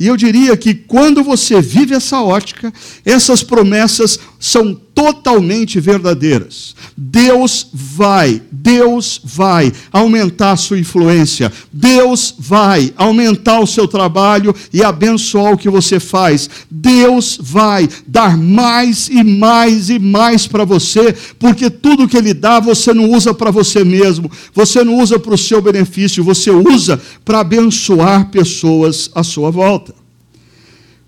E 0.00 0.06
eu 0.06 0.16
diria 0.16 0.56
que 0.56 0.74
quando 0.74 1.22
você 1.22 1.60
vive 1.60 1.94
essa 1.94 2.20
ótica, 2.20 2.72
essas 3.04 3.42
promessas 3.42 4.18
são 4.38 4.74
totalmente 4.98 5.78
verdadeiras. 5.78 6.74
Deus 6.96 7.68
vai, 7.72 8.42
Deus 8.50 9.20
vai 9.22 9.72
aumentar 9.92 10.50
a 10.50 10.56
sua 10.56 10.76
influência, 10.76 11.52
Deus 11.72 12.34
vai 12.36 12.92
aumentar 12.96 13.60
o 13.60 13.66
seu 13.66 13.86
trabalho 13.86 14.52
e 14.72 14.82
abençoar 14.82 15.52
o 15.52 15.56
que 15.56 15.70
você 15.70 16.00
faz. 16.00 16.50
Deus 16.68 17.38
vai 17.40 17.88
dar 18.08 18.36
mais 18.36 19.06
e 19.06 19.22
mais 19.22 19.88
e 19.88 20.00
mais 20.00 20.48
para 20.48 20.64
você, 20.64 21.14
porque 21.38 21.70
tudo 21.70 22.08
que 22.08 22.16
Ele 22.16 22.34
dá 22.34 22.58
você 22.58 22.92
não 22.92 23.08
usa 23.08 23.32
para 23.32 23.52
você 23.52 23.84
mesmo, 23.84 24.28
você 24.52 24.82
não 24.82 24.98
usa 24.98 25.16
para 25.16 25.34
o 25.34 25.38
seu 25.38 25.62
benefício, 25.62 26.24
você 26.24 26.50
usa 26.50 27.00
para 27.24 27.38
abençoar 27.38 28.32
pessoas 28.32 29.08
à 29.14 29.22
sua 29.22 29.52
volta. 29.52 29.94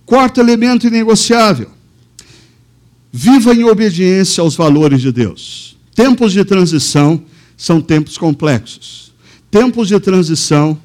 Quarto 0.07 0.41
elemento 0.41 0.87
inegociável 0.87 1.80
Viva 3.13 3.53
em 3.53 3.65
obediência 3.65 4.41
aos 4.41 4.55
valores 4.55 5.01
de 5.01 5.11
Deus. 5.11 5.77
Tempos 5.95 6.33
de 6.33 6.45
transição 6.45 7.23
são 7.57 7.81
tempos 7.81 8.17
complexos. 8.17 9.13
Tempos 9.51 9.89
de 9.89 9.99
transição 9.99 10.79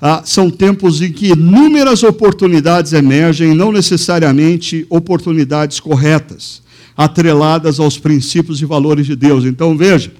ah, 0.00 0.22
são 0.24 0.50
tempos 0.50 1.00
em 1.00 1.12
que 1.12 1.28
inúmeras 1.28 2.02
oportunidades 2.02 2.92
emergem, 2.92 3.54
não 3.54 3.70
necessariamente 3.70 4.86
oportunidades 4.90 5.80
corretas, 5.80 6.62
atreladas 6.96 7.78
aos 7.78 7.98
princípios 7.98 8.60
e 8.60 8.64
valores 8.64 9.06
de 9.06 9.16
Deus. 9.16 9.44
Então 9.44 9.76
veja, 9.76 10.12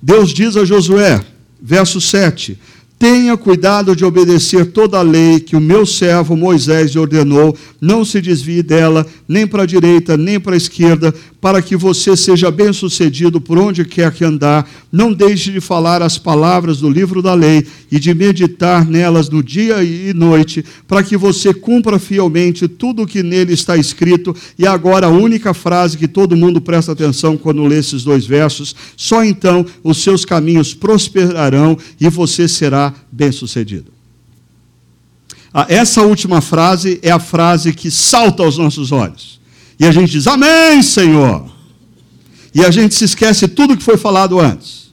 Deus 0.00 0.32
diz 0.32 0.56
a 0.56 0.64
Josué, 0.64 1.24
verso 1.60 2.00
7: 2.00 2.58
Tenha 2.98 3.36
cuidado 3.36 3.94
de 3.94 4.06
obedecer 4.06 4.72
toda 4.72 4.98
a 4.98 5.02
lei 5.02 5.38
que 5.38 5.54
o 5.54 5.60
meu 5.60 5.84
servo 5.84 6.34
Moisés 6.34 6.92
lhe 6.92 6.98
ordenou, 6.98 7.54
não 7.78 8.06
se 8.06 8.22
desvie 8.22 8.62
dela, 8.62 9.06
nem 9.28 9.46
para 9.46 9.64
a 9.64 9.66
direita, 9.66 10.16
nem 10.16 10.40
para 10.40 10.54
a 10.54 10.56
esquerda, 10.56 11.14
para 11.38 11.60
que 11.60 11.76
você 11.76 12.16
seja 12.16 12.50
bem-sucedido 12.50 13.38
por 13.38 13.58
onde 13.58 13.84
quer 13.84 14.10
que 14.12 14.24
andar. 14.24 14.66
Não 14.96 15.12
deixe 15.12 15.52
de 15.52 15.60
falar 15.60 16.00
as 16.00 16.16
palavras 16.16 16.78
do 16.78 16.88
livro 16.88 17.20
da 17.20 17.34
lei 17.34 17.66
e 17.92 18.00
de 18.00 18.14
meditar 18.14 18.86
nelas 18.86 19.28
no 19.28 19.42
dia 19.42 19.82
e 19.84 20.14
noite, 20.14 20.64
para 20.88 21.02
que 21.02 21.18
você 21.18 21.52
cumpra 21.52 21.98
fielmente 21.98 22.66
tudo 22.66 23.02
o 23.02 23.06
que 23.06 23.22
nele 23.22 23.52
está 23.52 23.76
escrito. 23.76 24.34
E 24.58 24.66
agora 24.66 25.08
a 25.08 25.10
única 25.10 25.52
frase 25.52 25.98
que 25.98 26.08
todo 26.08 26.34
mundo 26.34 26.62
presta 26.62 26.92
atenção 26.92 27.36
quando 27.36 27.62
lê 27.66 27.78
esses 27.78 28.04
dois 28.04 28.24
versos: 28.24 28.74
só 28.96 29.22
então 29.22 29.66
os 29.84 29.98
seus 29.98 30.24
caminhos 30.24 30.72
prosperarão 30.72 31.76
e 32.00 32.08
você 32.08 32.48
será 32.48 32.94
bem-sucedido. 33.12 33.92
Ah, 35.52 35.66
essa 35.68 36.00
última 36.00 36.40
frase 36.40 36.98
é 37.02 37.10
a 37.10 37.20
frase 37.20 37.74
que 37.74 37.90
salta 37.90 38.42
aos 38.42 38.56
nossos 38.56 38.92
olhos. 38.92 39.38
E 39.78 39.84
a 39.84 39.92
gente 39.92 40.12
diz: 40.12 40.26
Amém, 40.26 40.82
Senhor. 40.82 41.44
E 42.54 42.64
a 42.64 42.70
gente 42.70 42.94
se 42.94 43.04
esquece 43.04 43.46
tudo 43.46 43.76
que 43.76 43.84
foi 43.84 43.98
falado 43.98 44.40
antes. 44.40 44.85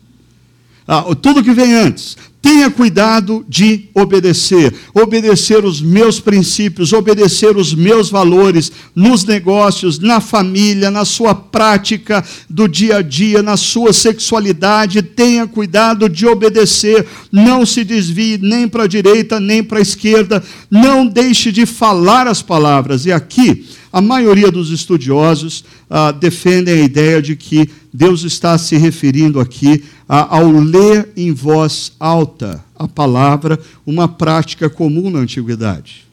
Ah, 0.88 1.04
tudo 1.22 1.44
que 1.44 1.54
vem 1.54 1.74
antes. 1.74 2.18
Tenha 2.42 2.70
cuidado 2.70 3.46
de 3.48 3.86
obedecer, 3.94 4.74
obedecer 4.94 5.64
os 5.64 5.82
meus 5.82 6.20
princípios, 6.20 6.92
obedecer 6.92 7.56
os 7.56 7.74
meus 7.74 8.10
valores 8.10 8.70
nos 8.94 9.24
negócios, 9.24 9.98
na 9.98 10.20
família, 10.20 10.92
na 10.92 11.06
sua 11.06 11.34
prática 11.34 12.22
do 12.50 12.68
dia 12.68 12.98
a 12.98 13.02
dia, 13.02 13.42
na 13.42 13.56
sua 13.56 13.94
sexualidade. 13.94 15.02
Tenha 15.02 15.48
cuidado 15.48 16.10
de 16.10 16.28
obedecer, 16.28 17.08
não 17.32 17.66
se 17.66 17.86
desvie 17.86 18.38
nem 18.38 18.68
para 18.68 18.84
a 18.84 18.88
direita 18.88 19.40
nem 19.40 19.64
para 19.64 19.80
a 19.80 19.82
esquerda, 19.82 20.44
não 20.70 21.06
deixe 21.06 21.50
de 21.50 21.66
falar 21.66 22.28
as 22.28 22.42
palavras. 22.42 23.06
E 23.06 23.12
aqui, 23.14 23.66
a 23.94 24.02
maioria 24.02 24.50
dos 24.50 24.72
estudiosos 24.72 25.64
ah, 25.88 26.12
defendem 26.12 26.82
a 26.82 26.84
ideia 26.84 27.22
de 27.22 27.36
que 27.36 27.70
Deus 27.94 28.24
está 28.24 28.58
se 28.58 28.76
referindo 28.76 29.40
aqui 29.40 29.84
a, 30.10 30.38
ao 30.38 30.50
ler 30.50 31.10
em 31.16 31.32
voz 31.32 31.92
alta 32.00 32.66
a 32.76 32.88
palavra, 32.88 33.60
uma 33.86 34.08
prática 34.08 34.68
comum 34.68 35.12
na 35.12 35.20
antiguidade. 35.20 36.06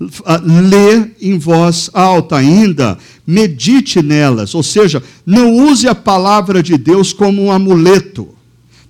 lê 0.00 1.10
em 1.20 1.38
voz 1.38 1.88
alta 1.94 2.36
ainda, 2.36 2.98
medite 3.24 4.02
nelas, 4.02 4.52
ou 4.52 4.62
seja, 4.64 5.00
não 5.24 5.54
use 5.68 5.86
a 5.86 5.94
palavra 5.94 6.60
de 6.60 6.76
Deus 6.76 7.12
como 7.12 7.40
um 7.40 7.52
amuleto. 7.52 8.30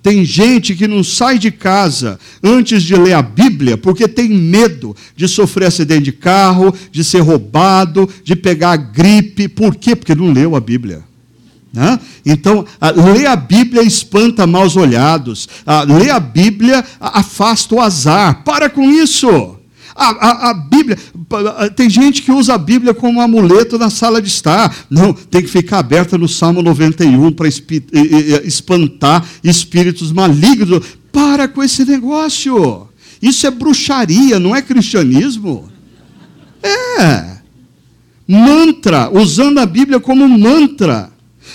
Tem 0.02 0.24
gente 0.24 0.74
que 0.74 0.88
não 0.88 1.04
sai 1.04 1.38
de 1.38 1.52
casa 1.52 2.18
antes 2.42 2.82
de 2.82 2.96
ler 2.96 3.12
a 3.12 3.22
Bíblia 3.22 3.76
porque 3.76 4.08
tem 4.08 4.28
medo 4.28 4.96
de 5.14 5.28
sofrer 5.28 5.66
acidente 5.66 6.02
de 6.02 6.12
carro, 6.12 6.74
de 6.90 7.04
ser 7.04 7.20
roubado, 7.20 8.08
de 8.24 8.34
pegar 8.34 8.76
gripe. 8.76 9.46
Por 9.46 9.76
quê? 9.76 9.94
Porque 9.94 10.14
não 10.14 10.32
leu 10.32 10.56
a 10.56 10.60
Bíblia. 10.60 11.04
Né? 11.72 11.98
Então, 12.26 12.66
ler 13.14 13.26
a 13.26 13.36
Bíblia 13.36 13.82
espanta 13.82 14.46
maus 14.46 14.76
olhados, 14.76 15.48
ler 15.86 16.10
a 16.10 16.20
Bíblia 16.20 16.84
afasta 17.00 17.74
o 17.74 17.80
azar. 17.80 18.42
Para 18.42 18.68
com 18.68 18.90
isso. 18.90 19.56
A, 19.94 20.08
a, 20.08 20.50
a, 20.50 20.54
Bíblia, 20.54 20.98
tem 21.76 21.88
gente 21.88 22.22
que 22.22 22.32
usa 22.32 22.54
a 22.54 22.58
Bíblia 22.58 22.94
como 22.94 23.20
amuleto 23.20 23.78
na 23.78 23.90
sala 23.90 24.22
de 24.22 24.28
estar. 24.28 24.74
Não, 24.88 25.12
tem 25.12 25.42
que 25.42 25.48
ficar 25.48 25.78
aberta 25.78 26.16
no 26.16 26.28
Salmo 26.28 26.62
91 26.62 27.32
para 27.32 27.48
espantar 27.48 29.24
espíritos 29.44 30.10
malignos. 30.12 30.98
Para 31.12 31.46
com 31.46 31.62
esse 31.62 31.84
negócio. 31.84 32.88
Isso 33.20 33.46
é 33.46 33.50
bruxaria, 33.50 34.40
não 34.40 34.56
é 34.56 34.62
cristianismo. 34.62 35.70
É. 36.62 37.36
Mantra, 38.26 39.10
usando 39.12 39.58
a 39.58 39.66
Bíblia 39.66 40.00
como 40.00 40.26
mantra. 40.26 41.11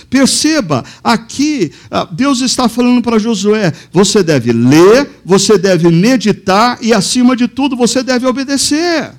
Perceba, 0.09 0.83
aqui 1.03 1.71
ah, 1.91 2.07
Deus 2.11 2.41
está 2.41 2.67
falando 2.69 3.01
para 3.01 3.19
Josué: 3.19 3.73
você 3.91 4.23
deve 4.23 4.51
ler, 4.51 5.09
você 5.25 5.57
deve 5.57 5.89
meditar 5.89 6.77
e, 6.81 6.93
acima 6.93 7.35
de 7.35 7.47
tudo, 7.47 7.75
você 7.75 8.03
deve 8.03 8.25
obedecer. 8.25 9.11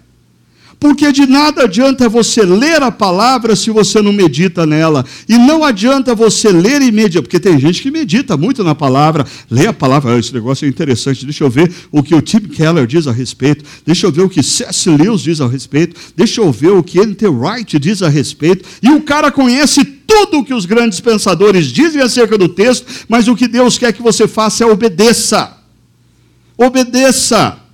Porque 0.80 1.10
de 1.10 1.26
nada 1.26 1.64
adianta 1.64 2.08
você 2.08 2.42
ler 2.42 2.82
a 2.82 2.90
palavra 2.90 3.56
se 3.56 3.70
você 3.70 4.00
não 4.00 4.12
medita 4.12 4.64
nela. 4.64 5.04
E 5.28 5.36
não 5.36 5.64
adianta 5.64 6.14
você 6.14 6.50
ler 6.50 6.80
e 6.82 6.92
meditar, 6.92 7.22
porque 7.22 7.40
tem 7.40 7.58
gente 7.58 7.82
que 7.82 7.90
medita 7.90 8.36
muito 8.36 8.62
na 8.62 8.74
palavra. 8.74 9.26
Lê 9.50 9.66
a 9.66 9.72
palavra, 9.72 10.14
ah, 10.14 10.18
esse 10.18 10.32
negócio 10.32 10.66
é 10.66 10.68
interessante, 10.68 11.24
deixa 11.24 11.42
eu 11.42 11.50
ver 11.50 11.72
o 11.90 12.02
que 12.02 12.14
o 12.14 12.22
Tim 12.22 12.40
Keller 12.40 12.86
diz 12.86 13.08
a 13.08 13.12
respeito, 13.12 13.64
deixa 13.84 14.06
eu 14.06 14.12
ver 14.12 14.22
o 14.22 14.28
que 14.28 14.42
C.S. 14.42 14.88
Lewis 14.88 15.20
diz 15.20 15.40
a 15.40 15.48
respeito, 15.48 15.96
deixa 16.16 16.40
eu 16.40 16.52
ver 16.52 16.70
o 16.70 16.82
que 16.82 16.98
N.T. 17.00 17.26
Wright 17.26 17.78
diz 17.78 18.00
a 18.02 18.08
respeito. 18.08 18.64
E 18.80 18.88
o 18.90 19.00
cara 19.02 19.32
conhece 19.32 19.84
tudo 19.84 20.38
o 20.38 20.44
que 20.44 20.54
os 20.54 20.64
grandes 20.64 21.00
pensadores 21.00 21.66
dizem 21.66 22.00
acerca 22.00 22.38
do 22.38 22.48
texto, 22.48 22.86
mas 23.08 23.26
o 23.26 23.34
que 23.34 23.48
Deus 23.48 23.76
quer 23.76 23.92
que 23.92 24.02
você 24.02 24.28
faça 24.28 24.62
é 24.62 24.66
obedeça. 24.66 25.58
Obedeça. 26.56 27.67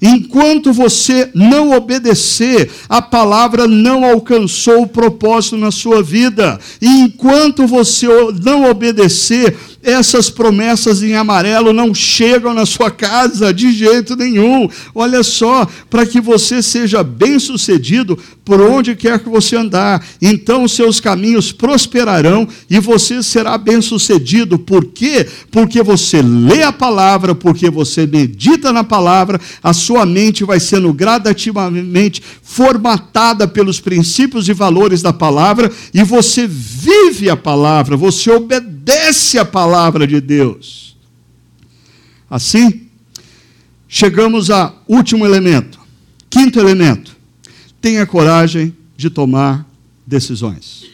Enquanto 0.00 0.72
você 0.72 1.30
não 1.34 1.72
obedecer, 1.72 2.70
a 2.88 3.02
palavra 3.02 3.66
não 3.66 4.04
alcançou 4.04 4.82
o 4.82 4.88
propósito 4.88 5.56
na 5.56 5.70
sua 5.70 6.02
vida. 6.02 6.58
E 6.80 6.86
enquanto 6.86 7.66
você 7.66 8.06
não 8.42 8.70
obedecer, 8.70 9.56
essas 9.82 10.28
promessas 10.28 11.02
em 11.02 11.14
amarelo 11.14 11.72
não 11.72 11.94
chegam 11.94 12.52
na 12.52 12.66
sua 12.66 12.90
casa 12.90 13.54
de 13.54 13.72
jeito 13.72 14.16
nenhum. 14.16 14.68
Olha 14.94 15.22
só, 15.22 15.66
para 15.88 16.04
que 16.04 16.20
você 16.20 16.62
seja 16.62 17.02
bem-sucedido 17.02 18.18
por 18.44 18.60
onde 18.60 18.96
quer 18.96 19.18
que 19.18 19.28
você 19.28 19.56
andar, 19.56 20.04
então 20.22 20.66
seus 20.66 21.00
caminhos 21.00 21.52
prosperarão 21.52 22.48
e 22.68 22.80
você 22.80 23.22
será 23.22 23.58
bem-sucedido. 23.58 24.58
Por 24.58 24.86
quê? 24.86 25.26
Porque 25.50 25.82
você 25.82 26.22
lê 26.22 26.62
a 26.62 26.72
palavra, 26.72 27.34
porque 27.34 27.70
você 27.70 28.06
medita 28.06 28.72
na 28.72 28.82
palavra, 28.82 29.40
a 29.62 29.72
sua 29.72 30.04
mente 30.06 30.44
vai 30.44 30.58
sendo 30.58 30.92
gradativamente 30.92 32.22
formatada 32.42 33.46
pelos 33.46 33.80
princípios 33.80 34.48
e 34.48 34.52
valores 34.52 35.02
da 35.02 35.12
palavra 35.12 35.70
e 35.92 36.02
você 36.02 36.46
vive 36.46 37.28
a 37.30 37.36
palavra, 37.36 37.96
você 37.96 38.30
obedece 38.30 38.77
a 39.38 39.44
palavra 39.44 40.06
de 40.06 40.20
Deus. 40.20 40.96
Assim, 42.30 42.88
chegamos 43.88 44.50
ao 44.50 44.82
último 44.88 45.24
elemento, 45.24 45.78
quinto 46.30 46.58
elemento. 46.58 47.16
Tenha 47.80 48.06
coragem 48.06 48.74
de 48.96 49.10
tomar 49.10 49.66
decisões. 50.06 50.86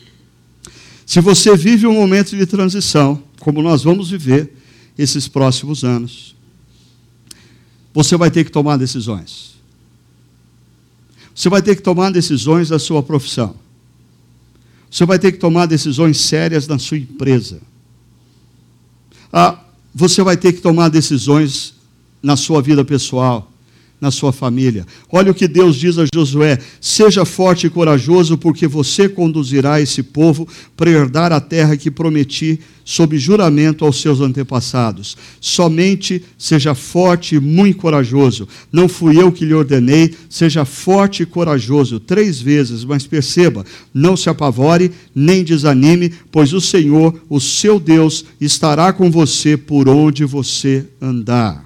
Se 1.07 1.21
você 1.21 1.57
vive 1.57 1.87
um 1.87 1.95
momento 1.95 2.37
de 2.37 2.47
transição, 2.47 3.23
como 3.41 3.63
nós 3.63 3.85
vamos 3.85 4.11
viver 4.11 4.53
esses 4.97 5.29
próximos 5.29 5.85
anos, 5.85 6.35
você 7.93 8.17
vai 8.17 8.31
ter 8.31 8.45
que 8.45 8.51
tomar 8.51 8.77
decisões. 8.77 9.55
Você 11.35 11.49
vai 11.49 11.63
ter 11.63 11.77
que 11.77 11.83
tomar 11.83 12.11
decisões 12.11 12.69
da 12.69 12.79
sua 12.79 13.03
profissão. 13.03 13.57
Você 14.91 15.05
vai 15.05 15.19
ter 15.19 15.33
que 15.33 15.39
tomar 15.39 15.67
decisões 15.67 16.19
sérias 16.21 16.69
na 16.69 16.79
sua 16.79 16.99
empresa. 16.99 17.61
Ah, 19.37 19.59
você 19.93 20.23
vai 20.23 20.37
ter 20.37 20.53
que 20.53 20.61
tomar 20.61 20.89
decisões 20.89 21.75
na 22.23 22.37
sua 22.37 22.63
vida 22.63 22.85
pessoal 22.85 23.51
na 24.05 24.11
sua 24.11 24.35
família. 24.35 24.87
Olha 25.11 25.31
o 25.31 25.35
que 25.35 25.49
Deus 25.49 25.77
diz 25.77 25.97
a 25.97 26.05
Josué: 26.15 26.59
seja 26.79 27.25
forte 27.25 27.67
e 27.67 27.71
corajoso, 27.71 28.37
porque 28.37 28.67
você 28.67 29.09
conduzirá 29.09 29.81
esse 29.81 30.03
povo 30.03 30.47
para 30.77 30.91
herdar 30.91 31.33
a 31.33 31.41
terra 31.41 31.75
que 31.75 31.91
prometi 31.91 32.61
sob 32.85 33.17
juramento 33.17 33.83
aos 33.83 34.03
seus 34.03 34.21
antepassados. 34.21 35.17
Somente 35.41 36.23
seja 36.37 36.75
forte 36.75 37.37
e 37.37 37.41
muito 37.41 37.79
corajoso. 37.79 38.47
Não 38.71 38.91
fui 38.91 39.19
eu 39.19 39.33
que 39.33 39.47
lhe 39.47 39.55
ordenei, 39.55 40.15
seja 40.29 40.67
forte 40.67 41.23
e 41.23 41.27
corajoso. 41.27 41.99
Três 41.99 42.43
vezes, 42.43 42.85
mas 42.85 43.07
perceba, 43.07 43.65
não 43.95 44.19
se 44.19 44.29
apavore 44.29 44.93
nem 45.15 45.43
desanime, 45.43 46.13
pois 46.31 46.53
o 46.53 46.61
Senhor, 46.61 47.19
o 47.31 47.41
seu 47.41 47.81
Deus, 47.81 48.27
estará 48.39 48.93
com 48.93 49.11
você 49.11 49.57
por 49.57 49.89
onde 49.89 50.27
você 50.27 50.87
andar. 51.01 51.65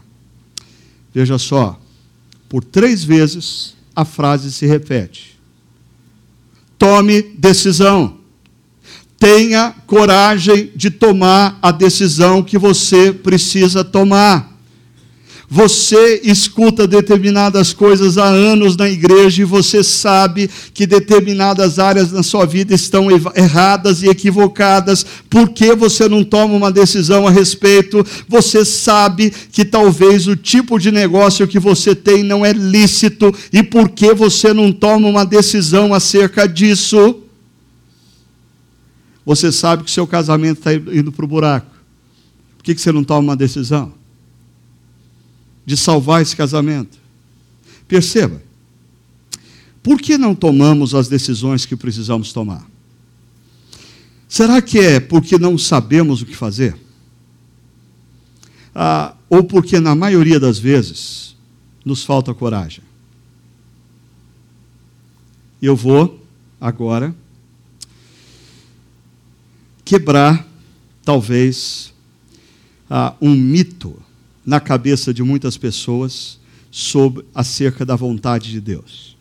Veja 1.13 1.37
só, 1.37 1.81
por 2.49 2.65
três 2.65 3.05
vezes 3.05 3.75
a 3.95 4.05
frase 4.05 4.53
se 4.53 4.67
repete. 4.67 5.39
Tome 6.79 7.23
decisão. 7.23 8.19
Tenha 9.19 9.75
coragem 9.87 10.71
de 10.77 10.91
tomar 10.91 11.59
a 11.61 11.73
decisão 11.73 12.43
que 12.43 12.57
você 12.57 13.13
precisa 13.13 13.83
tomar. 13.83 14.58
Você 15.51 16.21
escuta 16.25 16.87
determinadas 16.87 17.73
coisas 17.73 18.19
há 18.19 18.27
anos 18.27 18.77
na 18.77 18.87
igreja 18.87 19.41
e 19.41 19.47
você 19.47 19.83
sabe 19.83 20.51
que 20.75 20.87
determinadas 20.87 21.79
áreas 21.79 22.13
na 22.13 22.23
sua 22.23 22.45
vida 22.45 22.75
estão 22.75 23.09
erradas 23.35 24.03
e 24.03 24.09
equivocadas. 24.09 25.07
Por 25.31 25.49
que 25.49 25.75
você 25.75 26.07
não 26.07 26.23
toma 26.23 26.55
uma 26.55 26.71
decisão 26.71 27.27
a 27.27 27.31
respeito? 27.31 28.05
Você 28.29 28.63
sabe 28.63 29.33
que 29.51 29.65
talvez 29.65 30.27
o 30.27 30.37
tipo 30.37 30.79
de 30.79 30.93
negócio 30.93 31.49
que 31.49 31.59
você 31.59 31.95
tem 31.95 32.23
não 32.23 32.45
é 32.45 32.53
lícito 32.53 33.35
e 33.51 33.63
por 33.63 33.89
que 33.89 34.13
você 34.13 34.53
não 34.53 34.71
toma 34.71 35.09
uma 35.09 35.25
decisão 35.25 35.95
acerca 35.95 36.47
disso? 36.47 37.23
Você 39.25 39.51
sabe 39.51 39.83
que 39.83 39.91
seu 39.91 40.07
casamento 40.07 40.59
está 40.59 40.75
indo 40.75 41.11
para 41.11 41.25
o 41.25 41.29
buraco. 41.29 41.71
Por 42.59 42.65
que 42.65 42.79
você 42.79 42.93
não 42.93 43.03
toma 43.03 43.21
uma 43.21 43.37
decisão? 43.37 43.98
De 45.69 45.77
salvar 45.77 46.23
esse 46.23 46.35
casamento. 46.35 46.99
Perceba, 47.87 48.41
por 49.83 50.01
que 50.01 50.17
não 50.17 50.35
tomamos 50.35 50.95
as 50.95 51.09
decisões 51.09 51.67
que 51.67 51.77
precisamos 51.77 52.33
tomar? 52.33 52.67
Será 54.27 54.63
que 54.63 54.79
é 54.79 54.99
porque 54.99 55.39
não 55.39 55.59
sabemos 55.59 56.23
o 56.23 56.27
que 56.27 56.35
fazer? 56.35 56.75
Ah, 58.75 59.15
ou 59.29 59.45
porque, 59.45 59.79
na 59.79 59.95
maioria 59.95 60.41
das 60.41 60.59
vezes, 60.59 61.37
nos 61.85 62.03
falta 62.03 62.33
coragem? 62.33 62.83
Eu 65.61 65.77
vou, 65.77 66.27
agora, 66.59 67.15
quebrar, 69.85 70.49
talvez, 71.05 71.93
ah, 72.89 73.15
um 73.21 73.35
mito 73.35 74.08
na 74.49 74.59
cabeça 74.59 75.13
de 75.13 75.23
muitas 75.23 75.59
pessoas 75.59 76.39
sobre 76.71 77.23
acerca 77.35 77.85
da 77.85 77.95
vontade 77.95 78.51
de 78.51 78.63
Deus. 78.63 79.15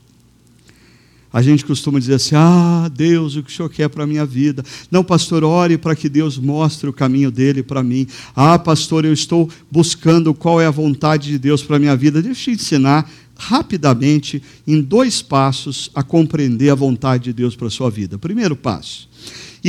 A 1.34 1.42
gente 1.42 1.66
costuma 1.66 2.00
dizer 2.00 2.14
assim: 2.14 2.34
"Ah, 2.34 2.90
Deus, 2.90 3.36
o 3.36 3.44
que 3.44 3.52
o 3.52 3.54
Senhor 3.54 3.68
quer 3.68 3.90
para 3.90 4.06
a 4.06 4.08
minha 4.08 4.26
vida?" 4.26 4.64
Não, 4.90 5.04
pastor, 5.04 5.44
ore 5.44 5.78
para 5.78 5.98
que 5.98 6.08
Deus 6.08 6.38
mostre 6.38 6.90
o 6.90 6.94
caminho 6.94 7.30
dele 7.30 7.62
para 7.62 7.84
mim. 7.84 8.08
"Ah, 8.34 8.58
pastor, 8.58 9.04
eu 9.04 9.12
estou 9.12 9.50
buscando 9.70 10.34
qual 10.34 10.62
é 10.62 10.66
a 10.66 10.72
vontade 10.72 11.28
de 11.28 11.38
Deus 11.38 11.62
para 11.62 11.76
a 11.76 11.80
minha 11.80 11.96
vida." 11.98 12.22
Deixa 12.22 12.50
eu 12.50 12.56
te 12.56 12.62
ensinar 12.62 13.12
rapidamente 13.36 14.42
em 14.66 14.82
dois 14.82 15.22
passos 15.22 15.92
a 15.94 16.02
compreender 16.02 16.70
a 16.70 16.76
vontade 16.76 17.26
de 17.26 17.34
Deus 17.34 17.54
para 17.54 17.68
a 17.68 17.72
sua 17.72 17.92
vida. 17.92 18.18
Primeiro 18.18 18.56
passo: 18.56 19.10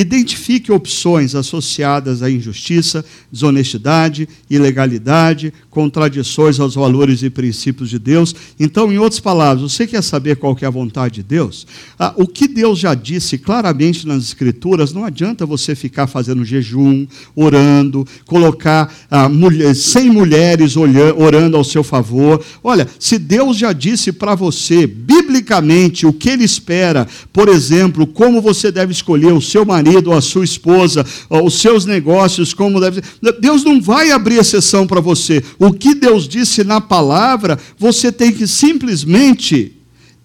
Identifique 0.00 0.70
opções 0.70 1.34
associadas 1.34 2.22
à 2.22 2.30
injustiça, 2.30 3.04
desonestidade, 3.32 4.28
ilegalidade, 4.48 5.52
contradições 5.68 6.60
aos 6.60 6.76
valores 6.76 7.24
e 7.24 7.28
princípios 7.28 7.90
de 7.90 7.98
Deus. 7.98 8.32
Então, 8.60 8.92
em 8.92 8.98
outras 8.98 9.18
palavras, 9.18 9.72
você 9.72 9.88
quer 9.88 10.00
saber 10.04 10.36
qual 10.36 10.54
que 10.54 10.64
é 10.64 10.68
a 10.68 10.70
vontade 10.70 11.16
de 11.16 11.24
Deus? 11.24 11.66
Ah, 11.98 12.14
o 12.16 12.28
que 12.28 12.46
Deus 12.46 12.78
já 12.78 12.94
disse 12.94 13.38
claramente 13.38 14.06
nas 14.06 14.22
Escrituras, 14.22 14.92
não 14.92 15.04
adianta 15.04 15.44
você 15.44 15.74
ficar 15.74 16.06
fazendo 16.06 16.44
jejum, 16.44 17.04
orando, 17.34 18.06
colocar 18.24 18.94
ah, 19.10 19.28
mulher, 19.28 19.74
100 19.74 20.10
mulheres 20.10 20.76
orando 20.76 21.56
ao 21.56 21.64
seu 21.64 21.82
favor. 21.82 22.40
Olha, 22.62 22.86
se 23.00 23.18
Deus 23.18 23.56
já 23.56 23.72
disse 23.72 24.12
para 24.12 24.36
você, 24.36 24.86
biblicamente, 24.86 26.06
o 26.06 26.12
que 26.12 26.30
Ele 26.30 26.44
espera, 26.44 27.04
por 27.32 27.48
exemplo, 27.48 28.06
como 28.06 28.40
você 28.40 28.70
deve 28.70 28.92
escolher 28.92 29.32
o 29.32 29.42
seu 29.42 29.66
marido 29.66 29.87
ou 29.96 30.14
a 30.14 30.20
sua 30.20 30.44
esposa, 30.44 31.04
os 31.28 31.60
seus 31.60 31.84
negócios, 31.84 32.52
como 32.52 32.80
deve 32.80 33.02
ser. 33.02 33.40
Deus 33.40 33.64
não 33.64 33.80
vai 33.80 34.10
abrir 34.10 34.36
exceção 34.36 34.86
para 34.86 35.00
você. 35.00 35.42
O 35.58 35.72
que 35.72 35.94
Deus 35.94 36.28
disse 36.28 36.64
na 36.64 36.80
palavra, 36.80 37.58
você 37.78 38.12
tem 38.12 38.32
que 38.32 38.46
simplesmente 38.46 39.72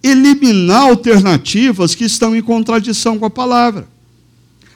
eliminar 0.04 0.82
alternativas 0.82 1.96
que 1.96 2.04
estão 2.04 2.36
em 2.36 2.42
contradição 2.42 3.18
com 3.18 3.26
a 3.26 3.30
palavra. 3.30 3.88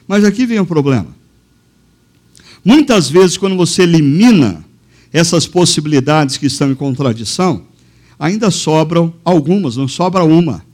Mas 0.06 0.24
aqui 0.24 0.46
vem 0.46 0.58
o 0.58 0.66
problema. 0.66 1.08
Muitas 2.64 3.10
vezes, 3.10 3.36
quando 3.36 3.56
você 3.56 3.82
elimina 3.82 4.64
essas 5.12 5.46
possibilidades 5.46 6.36
que 6.36 6.46
estão 6.46 6.70
em 6.70 6.74
contradição, 6.74 7.62
ainda 8.18 8.50
sobram 8.50 9.12
algumas, 9.24 9.76
não 9.76 9.86
sobra 9.86 10.24
uma. 10.24 10.64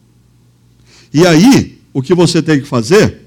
E 1.12 1.26
aí, 1.26 1.78
o 1.92 2.02
que 2.02 2.14
você 2.14 2.42
tem 2.42 2.60
que 2.60 2.66
fazer? 2.66 3.23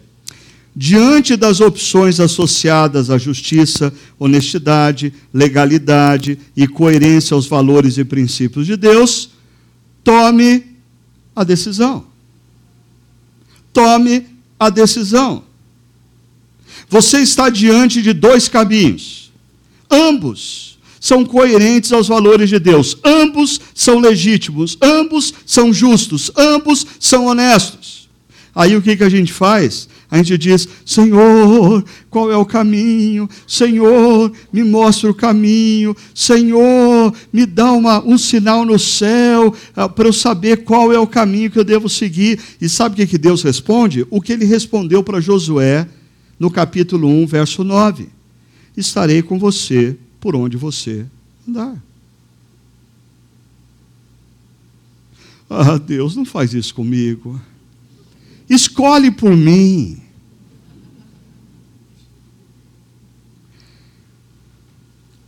Diante 0.79 1.35
das 1.35 1.59
opções 1.59 2.19
associadas 2.19 3.09
à 3.09 3.17
justiça, 3.17 3.91
honestidade, 4.19 5.11
legalidade 5.33 6.37
e 6.55 6.67
coerência 6.67 7.33
aos 7.33 7.47
valores 7.47 7.97
e 7.97 8.05
princípios 8.05 8.67
de 8.67 8.77
Deus, 8.77 9.31
tome 10.03 10.63
a 11.35 11.43
decisão. 11.43 12.05
Tome 13.73 14.27
a 14.59 14.69
decisão. 14.69 15.45
Você 16.87 17.21
está 17.21 17.49
diante 17.49 17.99
de 18.03 18.13
dois 18.13 18.47
caminhos. 18.47 19.31
Ambos 19.89 20.77
são 20.99 21.25
coerentes 21.25 21.91
aos 21.91 22.07
valores 22.07 22.49
de 22.49 22.59
Deus. 22.59 22.95
Ambos 23.03 23.59
são 23.73 23.97
legítimos. 23.97 24.77
Ambos 24.79 25.33
são 25.43 25.73
justos. 25.73 26.31
Ambos 26.37 26.85
são 26.99 27.25
honestos. 27.25 28.07
Aí 28.53 28.75
o 28.75 28.81
que, 28.81 28.95
que 28.95 29.03
a 29.03 29.09
gente 29.09 29.33
faz? 29.33 29.89
A 30.09 30.17
gente 30.17 30.37
diz: 30.37 30.67
Senhor, 30.85 31.83
qual 32.09 32.31
é 32.31 32.37
o 32.37 32.45
caminho? 32.45 33.29
Senhor, 33.45 34.31
me 34.51 34.63
mostra 34.63 35.09
o 35.11 35.13
caminho. 35.13 35.95
Senhor, 36.15 37.13
me 37.31 37.45
dá 37.45 37.71
uma, 37.73 38.03
um 38.05 38.17
sinal 38.17 38.63
no 38.63 38.79
céu 38.79 39.53
ah, 39.75 39.89
para 39.89 40.07
eu 40.07 40.13
saber 40.13 40.63
qual 40.63 40.93
é 40.93 40.99
o 40.99 41.07
caminho 41.07 41.51
que 41.51 41.59
eu 41.59 41.63
devo 41.63 41.89
seguir. 41.89 42.39
E 42.61 42.69
sabe 42.69 42.93
o 42.93 42.97
que, 42.97 43.07
que 43.07 43.17
Deus 43.17 43.43
responde? 43.43 44.07
O 44.09 44.21
que 44.21 44.31
ele 44.31 44.45
respondeu 44.45 45.03
para 45.03 45.19
Josué 45.19 45.87
no 46.39 46.49
capítulo 46.49 47.09
1, 47.09 47.27
verso 47.27 47.63
9: 47.65 48.07
Estarei 48.77 49.21
com 49.21 49.37
você 49.37 49.97
por 50.21 50.35
onde 50.37 50.55
você 50.55 51.05
andar. 51.47 51.75
Ah, 55.49 55.77
Deus, 55.77 56.15
não 56.15 56.25
faz 56.25 56.53
isso 56.53 56.73
comigo. 56.73 57.39
Escolhe 58.49 59.11
por 59.11 59.35
mim. 59.35 60.01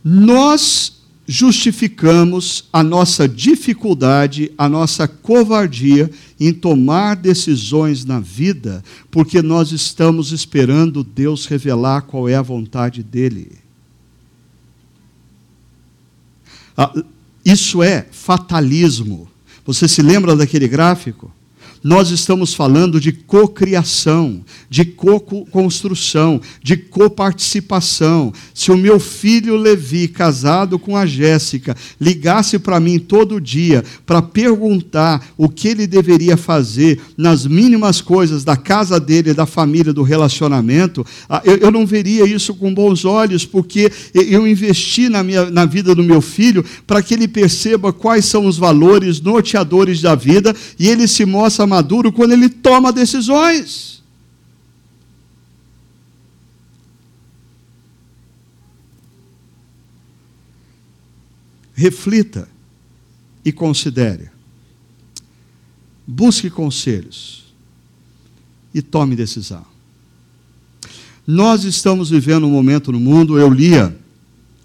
Nós 0.02 1.00
justificamos 1.26 2.64
a 2.72 2.82
nossa 2.82 3.28
dificuldade, 3.28 4.50
a 4.58 4.68
nossa 4.68 5.06
covardia 5.06 6.10
em 6.40 6.52
tomar 6.52 7.14
decisões 7.14 8.04
na 8.04 8.18
vida, 8.18 8.82
porque 9.12 9.40
nós 9.40 9.70
estamos 9.70 10.32
esperando 10.32 11.04
Deus 11.04 11.46
revelar 11.46 12.02
qual 12.02 12.28
é 12.28 12.34
a 12.34 12.42
vontade 12.42 13.02
dEle. 13.02 13.52
Ah, 16.76 16.92
isso 17.44 17.80
é 17.82 18.06
fatalismo. 18.10 19.30
Você 19.64 19.86
se 19.86 20.02
lembra 20.02 20.34
daquele 20.34 20.66
gráfico? 20.66 21.30
Nós 21.82 22.10
estamos 22.10 22.52
falando 22.52 23.00
de 23.00 23.10
cocriação, 23.10 24.42
de 24.68 24.84
co-construção, 24.84 26.40
de 26.62 26.76
coparticipação. 26.76 28.32
Se 28.52 28.70
o 28.70 28.76
meu 28.76 29.00
filho 29.00 29.56
Levi, 29.56 30.06
casado 30.06 30.78
com 30.78 30.94
a 30.96 31.06
Jéssica, 31.06 31.74
ligasse 31.98 32.58
para 32.58 32.78
mim 32.78 32.98
todo 32.98 33.40
dia 33.40 33.82
para 34.04 34.20
perguntar 34.20 35.26
o 35.38 35.48
que 35.48 35.68
ele 35.68 35.86
deveria 35.86 36.36
fazer 36.36 37.00
nas 37.16 37.46
mínimas 37.46 38.00
coisas 38.00 38.44
da 38.44 38.56
casa 38.56 39.00
dele, 39.00 39.32
da 39.32 39.46
família, 39.46 39.92
do 39.92 40.02
relacionamento, 40.02 41.04
ah, 41.28 41.42
eu 41.44 41.70
não 41.70 41.86
veria 41.86 42.24
isso 42.24 42.54
com 42.54 42.74
bons 42.74 43.04
olhos, 43.04 43.46
porque 43.46 43.90
eu 44.14 44.46
investi 44.46 45.08
na, 45.08 45.22
minha, 45.22 45.50
na 45.50 45.64
vida 45.64 45.94
do 45.94 46.02
meu 46.02 46.20
filho 46.20 46.64
para 46.86 47.02
que 47.02 47.14
ele 47.14 47.26
perceba 47.26 47.92
quais 47.92 48.26
são 48.26 48.44
os 48.46 48.58
valores 48.58 49.20
norteadores 49.20 50.02
da 50.02 50.14
vida 50.14 50.54
e 50.78 50.88
ele 50.88 51.08
se 51.08 51.24
mostra 51.24 51.69
maduro 51.70 52.12
quando 52.12 52.32
ele 52.32 52.48
toma 52.48 52.92
decisões. 52.92 54.02
Reflita 61.72 62.48
e 63.44 63.52
considere. 63.52 64.28
Busque 66.06 66.50
conselhos 66.50 67.54
e 68.74 68.82
tome 68.82 69.14
decisão. 69.14 69.64
Nós 71.26 71.62
estamos 71.64 72.10
vivendo 72.10 72.46
um 72.46 72.50
momento 72.50 72.90
no 72.90 72.98
mundo, 72.98 73.38
eu 73.38 73.48
lia 73.48 73.96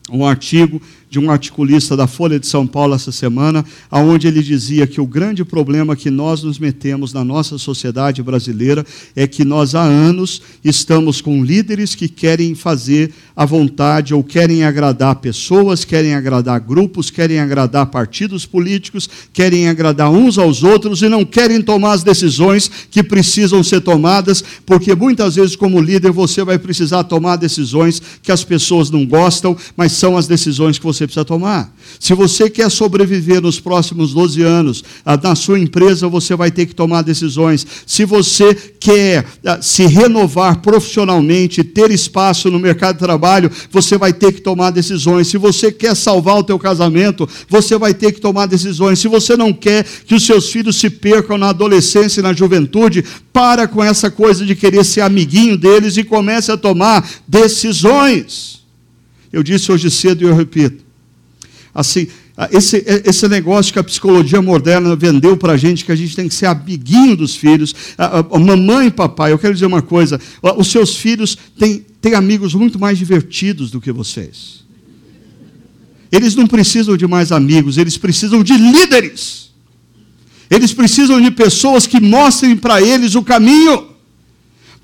um 0.09 0.25
artigo 0.25 0.81
de 1.15 1.19
um 1.19 1.31
articulista 1.31 1.95
da 1.95 2.07
Folha 2.07 2.37
de 2.37 2.45
São 2.45 2.67
Paulo 2.67 2.93
essa 2.93 3.09
semana, 3.09 3.63
aonde 3.89 4.27
ele 4.27 4.43
dizia 4.43 4.85
que 4.85 4.99
o 4.99 5.07
grande 5.07 5.45
problema 5.45 5.95
que 5.95 6.11
nós 6.11 6.43
nos 6.43 6.59
metemos 6.59 7.13
na 7.13 7.23
nossa 7.23 7.57
sociedade 7.57 8.21
brasileira 8.21 8.85
é 9.15 9.25
que 9.25 9.45
nós 9.45 9.75
há 9.75 9.81
anos 9.81 10.41
estamos 10.61 11.21
com 11.21 11.41
líderes 11.41 11.95
que 11.95 12.09
querem 12.09 12.53
fazer 12.53 13.13
a 13.33 13.45
vontade 13.45 14.13
ou 14.13 14.21
querem 14.25 14.65
agradar 14.65 15.15
pessoas, 15.15 15.85
querem 15.85 16.13
agradar 16.13 16.59
grupos, 16.59 17.09
querem 17.09 17.39
agradar 17.39 17.85
partidos 17.85 18.45
políticos, 18.45 19.09
querem 19.31 19.69
agradar 19.69 20.11
uns 20.11 20.37
aos 20.37 20.63
outros 20.63 21.01
e 21.01 21.07
não 21.07 21.23
querem 21.23 21.61
tomar 21.61 21.93
as 21.93 22.03
decisões 22.03 22.69
que 22.91 23.01
precisam 23.01 23.63
ser 23.63 23.79
tomadas, 23.79 24.43
porque 24.65 24.93
muitas 24.93 25.35
vezes 25.35 25.55
como 25.55 25.79
líder 25.79 26.11
você 26.11 26.43
vai 26.43 26.59
precisar 26.59 27.05
tomar 27.05 27.37
decisões 27.37 28.01
que 28.21 28.33
as 28.33 28.43
pessoas 28.43 28.89
não 28.89 29.05
gostam, 29.05 29.55
mas 29.77 29.93
são 29.93 30.17
as 30.17 30.27
decisões 30.27 30.77
que 30.77 30.83
você 30.83 31.04
você 31.05 31.07
precisa 31.07 31.25
tomar. 31.25 31.73
Se 31.99 32.13
você 32.13 32.49
quer 32.49 32.69
sobreviver 32.69 33.41
nos 33.41 33.59
próximos 33.59 34.13
12 34.13 34.41
anos, 34.41 34.83
ah, 35.05 35.17
na 35.21 35.35
sua 35.35 35.59
empresa 35.59 36.07
você 36.07 36.35
vai 36.35 36.51
ter 36.51 36.65
que 36.65 36.75
tomar 36.75 37.03
decisões. 37.03 37.65
Se 37.85 38.05
você 38.05 38.53
quer 38.55 39.25
ah, 39.45 39.61
se 39.61 39.85
renovar 39.85 40.61
profissionalmente, 40.61 41.63
ter 41.63 41.91
espaço 41.91 42.49
no 42.49 42.59
mercado 42.59 42.95
de 42.95 42.99
trabalho, 42.99 43.51
você 43.71 43.97
vai 43.97 44.13
ter 44.13 44.33
que 44.33 44.41
tomar 44.41 44.71
decisões. 44.71 45.27
Se 45.27 45.37
você 45.37 45.71
quer 45.71 45.95
salvar 45.95 46.37
o 46.37 46.43
teu 46.43 46.57
casamento, 46.57 47.27
você 47.47 47.77
vai 47.77 47.93
ter 47.93 48.11
que 48.11 48.21
tomar 48.21 48.47
decisões. 48.47 48.99
Se 48.99 49.07
você 49.07 49.37
não 49.37 49.53
quer 49.53 49.83
que 49.83 50.15
os 50.15 50.25
seus 50.25 50.51
filhos 50.51 50.75
se 50.75 50.89
percam 50.89 51.37
na 51.37 51.49
adolescência 51.49 52.19
e 52.19 52.23
na 52.23 52.33
juventude, 52.33 53.03
para 53.31 53.67
com 53.67 53.83
essa 53.83 54.09
coisa 54.09 54.45
de 54.45 54.55
querer 54.55 54.83
ser 54.83 55.01
amiguinho 55.01 55.57
deles 55.57 55.97
e 55.97 56.03
comece 56.03 56.51
a 56.51 56.57
tomar 56.57 57.07
decisões. 57.27 58.63
Eu 59.35 59.43
disse 59.43 59.69
hoje 59.69 59.91
cedo 59.91 60.21
e 60.21 60.27
eu 60.27 60.33
repito: 60.33 60.84
assim, 61.75 62.07
esse, 62.51 62.83
esse 63.05 63.27
negócio 63.27 63.73
que 63.73 63.79
a 63.79 63.83
psicologia 63.83 64.41
moderna 64.41 64.95
vendeu 64.95 65.35
para 65.35 65.53
a 65.53 65.57
gente, 65.57 65.83
que 65.83 65.91
a 65.91 65.95
gente 65.95 66.15
tem 66.15 66.29
que 66.29 66.33
ser 66.33 66.45
amiguinho 66.45 67.17
dos 67.17 67.35
filhos, 67.35 67.75
a, 67.97 68.19
a, 68.19 68.39
mamãe 68.39 68.87
e 68.87 68.91
papai, 68.91 69.33
eu 69.33 69.37
quero 69.37 69.53
dizer 69.53 69.65
uma 69.65 69.81
coisa: 69.81 70.19
os 70.57 70.71
seus 70.71 70.95
filhos 70.95 71.37
têm, 71.59 71.85
têm 72.01 72.13
amigos 72.13 72.53
muito 72.53 72.79
mais 72.79 72.97
divertidos 72.97 73.69
do 73.69 73.81
que 73.81 73.91
vocês. 73.91 74.63
Eles 76.11 76.33
não 76.33 76.47
precisam 76.47 76.95
de 76.95 77.05
mais 77.05 77.33
amigos, 77.33 77.77
eles 77.77 77.97
precisam 77.97 78.41
de 78.41 78.57
líderes. 78.57 79.45
Eles 80.49 80.71
precisam 80.71 81.19
de 81.19 81.31
pessoas 81.31 81.87
que 81.87 81.99
mostrem 81.99 82.55
para 82.55 82.81
eles 82.81 83.15
o 83.15 83.23
caminho. 83.23 83.94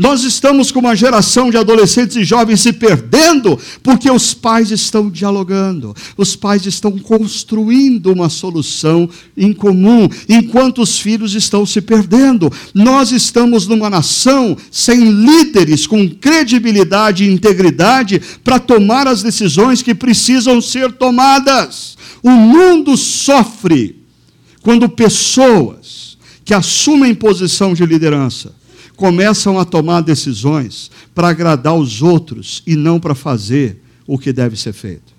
Nós 0.02 0.24
estamos 0.24 0.72
com 0.72 0.80
uma 0.80 0.96
geração 0.96 1.52
de 1.52 1.58
adolescentes 1.58 2.16
e 2.16 2.24
jovens 2.24 2.62
se 2.62 2.74
perdendo 2.74 3.60
porque 3.84 4.10
os 4.10 4.34
pais 4.34 4.72
estão 4.72 5.12
dialogando, 5.12 5.96
os 6.18 6.36
pais 6.36 6.66
estão 6.66 6.98
construindo 6.98 8.12
uma 8.12 8.28
solução 8.28 9.08
em 9.38 9.54
comum, 9.54 10.10
enquanto 10.28 10.82
os 10.82 10.98
filhos 10.98 11.36
estão 11.36 11.68
se 11.68 11.82
perdendo. 11.82 12.52
Nós 12.74 13.12
estamos 13.12 13.68
numa 13.68 13.92
nação 13.92 14.58
sem 14.72 15.08
líderes 15.08 15.86
com 15.86 16.10
credibilidade 16.10 17.24
e 17.24 17.32
integridade 17.32 18.20
para 18.44 18.58
tomar 18.58 19.08
as 19.08 19.22
decisões 19.22 19.84
que 19.84 19.94
precisam 19.94 20.60
ser 20.60 20.94
tomadas. 20.94 21.96
O 22.24 22.32
mundo 22.32 22.98
sofre 22.98 24.02
quando 24.64 24.90
pessoas 24.90 26.18
que 26.44 26.56
assumem 26.56 27.14
posição 27.14 27.76
de 27.76 27.86
liderança 27.86 28.60
começam 29.02 29.58
a 29.58 29.66
tomar 29.66 30.02
decisões 30.02 30.92
para 31.16 31.30
agradar 31.30 31.74
os 31.74 32.04
outros 32.04 32.62
e 32.68 32.76
não 32.76 33.00
para 33.00 33.16
fazer 33.16 33.82
o 34.06 34.16
que 34.16 34.32
deve 34.32 34.56
ser 34.56 34.74
feito. 34.74 35.12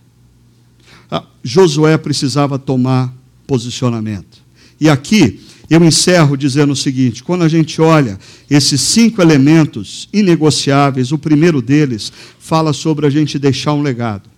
Ah, 1.11 1.25
Josué 1.43 1.99
precisava 1.99 2.61
tomar 2.61 3.13
posicionamento. 3.45 4.41
E 4.81 4.89
aqui 4.89 5.41
eu 5.69 5.85
encerro 5.85 6.37
dizendo 6.37 6.75
o 6.75 6.77
seguinte: 6.77 7.25
quando 7.25 7.43
a 7.43 7.49
gente 7.49 7.83
olha 7.83 8.21
esses 8.49 8.81
cinco 8.81 9.21
elementos 9.21 10.09
inegociáveis, 10.13 11.11
o 11.11 11.19
primeiro 11.19 11.61
deles 11.61 12.13
fala 12.39 12.73
sobre 12.73 13.05
a 13.05 13.11
gente 13.11 13.37
deixar 13.37 13.73
um 13.73 13.83
legado, 13.83 14.31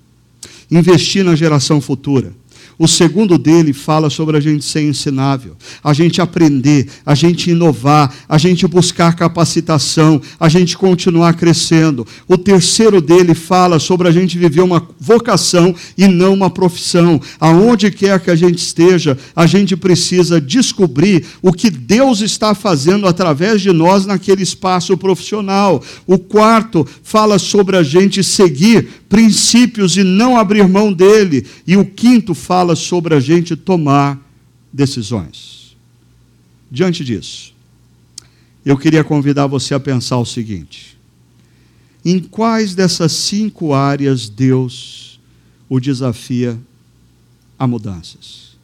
investir 0.70 1.22
na 1.22 1.36
geração 1.36 1.82
futura 1.82 2.32
o 2.78 2.88
segundo 2.88 3.38
dele 3.38 3.72
fala 3.72 4.10
sobre 4.10 4.36
a 4.36 4.40
gente 4.40 4.64
ser 4.64 4.82
ensinável, 4.82 5.56
a 5.82 5.92
gente 5.92 6.20
aprender, 6.20 6.88
a 7.04 7.14
gente 7.14 7.50
inovar, 7.50 8.12
a 8.28 8.38
gente 8.38 8.66
buscar 8.66 9.14
capacitação, 9.14 10.20
a 10.38 10.48
gente 10.48 10.76
continuar 10.76 11.34
crescendo. 11.34 12.06
O 12.26 12.36
terceiro 12.36 13.00
dele 13.00 13.34
fala 13.34 13.78
sobre 13.78 14.08
a 14.08 14.10
gente 14.10 14.38
viver 14.38 14.62
uma 14.62 14.86
vocação 14.98 15.74
e 15.96 16.08
não 16.08 16.34
uma 16.34 16.50
profissão. 16.50 17.20
Aonde 17.38 17.90
quer 17.90 18.18
que 18.20 18.30
a 18.30 18.36
gente 18.36 18.58
esteja, 18.58 19.16
a 19.34 19.46
gente 19.46 19.76
precisa 19.76 20.40
descobrir 20.40 21.24
o 21.42 21.52
que 21.52 21.70
Deus 21.70 22.20
está 22.20 22.54
fazendo 22.54 23.06
através 23.06 23.60
de 23.60 23.72
nós 23.72 24.06
naquele 24.06 24.42
espaço 24.42 24.96
profissional. 24.96 25.82
O 26.06 26.18
quarto 26.18 26.86
fala 27.02 27.38
sobre 27.38 27.76
a 27.76 27.82
gente 27.82 28.22
seguir 28.24 29.03
princípios 29.14 29.96
e 29.96 30.02
não 30.02 30.36
abrir 30.36 30.66
mão 30.66 30.92
dele. 30.92 31.46
E 31.64 31.76
o 31.76 31.86
quinto 31.86 32.34
fala 32.34 32.74
sobre 32.74 33.14
a 33.14 33.20
gente 33.20 33.54
tomar 33.54 34.20
decisões. 34.72 35.76
Diante 36.68 37.04
disso, 37.04 37.54
eu 38.64 38.76
queria 38.76 39.04
convidar 39.04 39.46
você 39.46 39.72
a 39.72 39.78
pensar 39.78 40.18
o 40.18 40.26
seguinte: 40.26 40.98
em 42.04 42.18
quais 42.18 42.74
dessas 42.74 43.12
cinco 43.12 43.72
áreas 43.72 44.28
Deus 44.28 45.20
o 45.68 45.78
desafia 45.78 46.58
a 47.56 47.68
mudanças? 47.68 48.56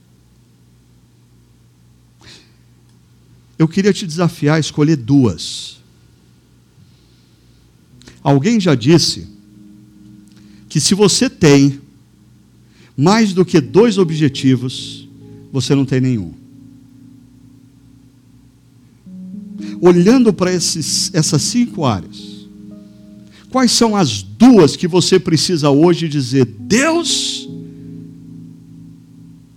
Eu 3.56 3.68
queria 3.68 3.92
te 3.92 4.04
desafiar 4.04 4.56
a 4.56 4.60
escolher 4.60 4.96
duas. 4.96 5.78
Alguém 8.20 8.58
já 8.58 8.74
disse 8.74 9.29
que 10.70 10.80
se 10.80 10.94
você 10.94 11.28
tem 11.28 11.80
mais 12.96 13.32
do 13.34 13.44
que 13.44 13.60
dois 13.60 13.98
objetivos, 13.98 15.08
você 15.52 15.74
não 15.74 15.84
tem 15.84 16.00
nenhum. 16.00 16.32
Olhando 19.80 20.32
para 20.32 20.52
essas 20.52 21.42
cinco 21.42 21.84
áreas, 21.84 22.46
quais 23.50 23.72
são 23.72 23.96
as 23.96 24.22
duas 24.22 24.76
que 24.76 24.86
você 24.86 25.18
precisa 25.18 25.70
hoje 25.70 26.08
dizer: 26.08 26.44
Deus, 26.44 27.48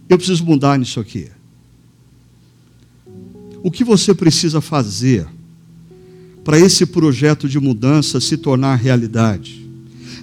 eu 0.10 0.18
preciso 0.18 0.44
mudar 0.44 0.80
nisso 0.80 1.00
aqui? 1.00 1.30
O 3.62 3.70
que 3.70 3.84
você 3.84 4.16
precisa 4.16 4.60
fazer 4.62 5.28
para 6.44 6.60
esse 6.60 6.88
projeto 6.88 7.48
de 7.48 7.60
mudança 7.60 8.20
se 8.20 8.36
tornar 8.36 8.76
realidade? 8.76 9.63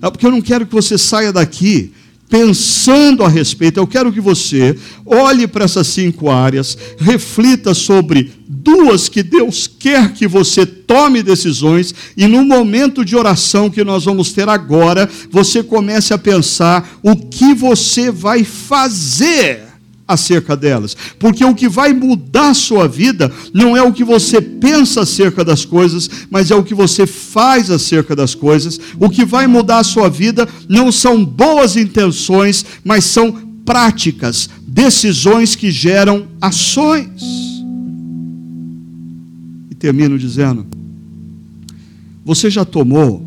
É 0.03 0.11
porque 0.11 0.27
eu 0.27 0.31
não 0.31 0.41
quero 0.41 0.67
que 0.67 0.75
você 0.75 0.97
saia 0.97 1.33
daqui 1.33 1.93
pensando 2.31 3.25
a 3.25 3.29
respeito. 3.29 3.79
Eu 3.79 3.87
quero 3.87 4.13
que 4.13 4.21
você 4.21 4.79
olhe 5.05 5.47
para 5.49 5.65
essas 5.65 5.89
cinco 5.89 6.31
áreas, 6.31 6.79
reflita 6.99 7.75
sobre 7.75 8.33
duas 8.49 9.09
que 9.09 9.23
Deus 9.23 9.67
quer 9.67 10.13
que 10.13 10.29
você 10.29 10.65
tome 10.65 11.23
decisões 11.23 11.95
e 12.17 12.27
no 12.27 12.45
momento 12.45 13.05
de 13.05 13.17
oração 13.17 13.69
que 13.69 13.83
nós 13.83 14.05
vamos 14.05 14.33
ter 14.33 14.49
agora, 14.49 15.11
você 15.31 15.63
comece 15.63 16.15
a 16.15 16.19
pensar 16.19 16.99
o 17.03 17.17
que 17.17 17.53
você 17.53 18.11
vai 18.11 18.45
fazer 18.45 19.70
acerca 20.13 20.57
delas. 20.57 20.97
Porque 21.19 21.45
o 21.45 21.55
que 21.55 21.69
vai 21.69 21.93
mudar 21.93 22.51
a 22.51 22.55
sua 22.55 22.89
vida 22.89 23.31
não 23.55 23.77
é 23.77 23.83
o 23.83 23.93
que 23.93 24.05
você 24.05 24.41
pensa 24.41 25.03
acerca 25.03 25.45
das 25.45 25.65
coisas, 25.65 26.11
mas 26.31 26.51
é 26.51 26.55
o 26.55 26.65
que 26.65 26.75
você 26.75 27.07
faz 27.07 27.71
acerca 27.71 28.15
das 28.17 28.35
coisas. 28.35 28.79
O 28.99 29.09
que 29.09 29.25
vai 29.25 29.47
mudar 29.47 29.79
a 29.79 29.85
sua 29.85 30.09
vida 30.09 30.49
não 30.69 30.91
são 30.91 31.25
boas 31.25 31.77
intenções, 31.77 32.65
mas 32.85 33.05
são 33.05 33.33
práticas, 33.65 34.51
decisões 34.67 35.55
que 35.55 35.71
geram 35.71 36.27
ações. 36.41 37.23
E 39.71 39.75
termino 39.75 40.19
dizendo: 40.19 40.67
você 42.25 42.51
já 42.51 42.65
tomou 42.65 43.25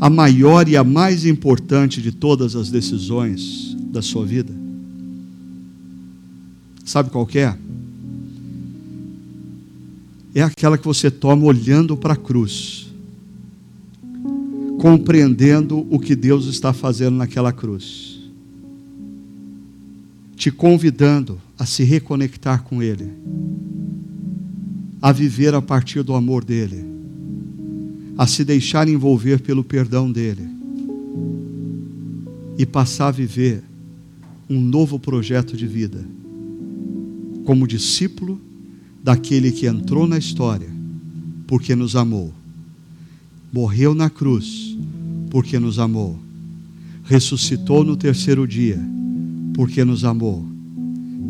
a 0.00 0.10
maior 0.10 0.68
e 0.68 0.76
a 0.76 0.84
mais 0.84 1.24
importante 1.24 2.02
de 2.02 2.12
todas 2.12 2.54
as 2.56 2.70
decisões 2.70 3.76
da 3.90 4.02
sua 4.02 4.26
vida? 4.26 4.61
Sabe 6.84 7.10
qual 7.10 7.28
é? 7.34 7.56
É 10.34 10.42
aquela 10.42 10.78
que 10.78 10.84
você 10.84 11.10
toma 11.10 11.44
olhando 11.44 11.96
para 11.96 12.14
a 12.14 12.16
cruz, 12.16 12.90
compreendendo 14.80 15.86
o 15.90 15.98
que 15.98 16.16
Deus 16.16 16.46
está 16.46 16.72
fazendo 16.72 17.16
naquela 17.16 17.52
cruz, 17.52 18.18
te 20.34 20.50
convidando 20.50 21.38
a 21.58 21.66
se 21.66 21.84
reconectar 21.84 22.62
com 22.62 22.82
Ele, 22.82 23.10
a 25.00 25.12
viver 25.12 25.54
a 25.54 25.62
partir 25.62 26.02
do 26.02 26.14
amor 26.14 26.44
dEle, 26.44 26.84
a 28.16 28.26
se 28.26 28.44
deixar 28.44 28.88
envolver 28.88 29.40
pelo 29.40 29.62
perdão 29.62 30.10
dEle 30.10 30.48
e 32.58 32.64
passar 32.64 33.08
a 33.08 33.12
viver 33.12 33.62
um 34.48 34.60
novo 34.60 34.98
projeto 34.98 35.56
de 35.56 35.66
vida 35.66 36.04
como 37.44 37.66
discípulo 37.66 38.40
daquele 39.02 39.50
que 39.50 39.66
entrou 39.66 40.06
na 40.06 40.18
história 40.18 40.70
porque 41.46 41.74
nos 41.74 41.96
amou, 41.96 42.32
morreu 43.52 43.94
na 43.94 44.08
cruz 44.08 44.76
porque 45.30 45.58
nos 45.58 45.78
amou, 45.78 46.18
ressuscitou 47.04 47.84
no 47.84 47.96
terceiro 47.96 48.46
dia 48.46 48.80
porque 49.54 49.84
nos 49.84 50.04
amou. 50.04 50.46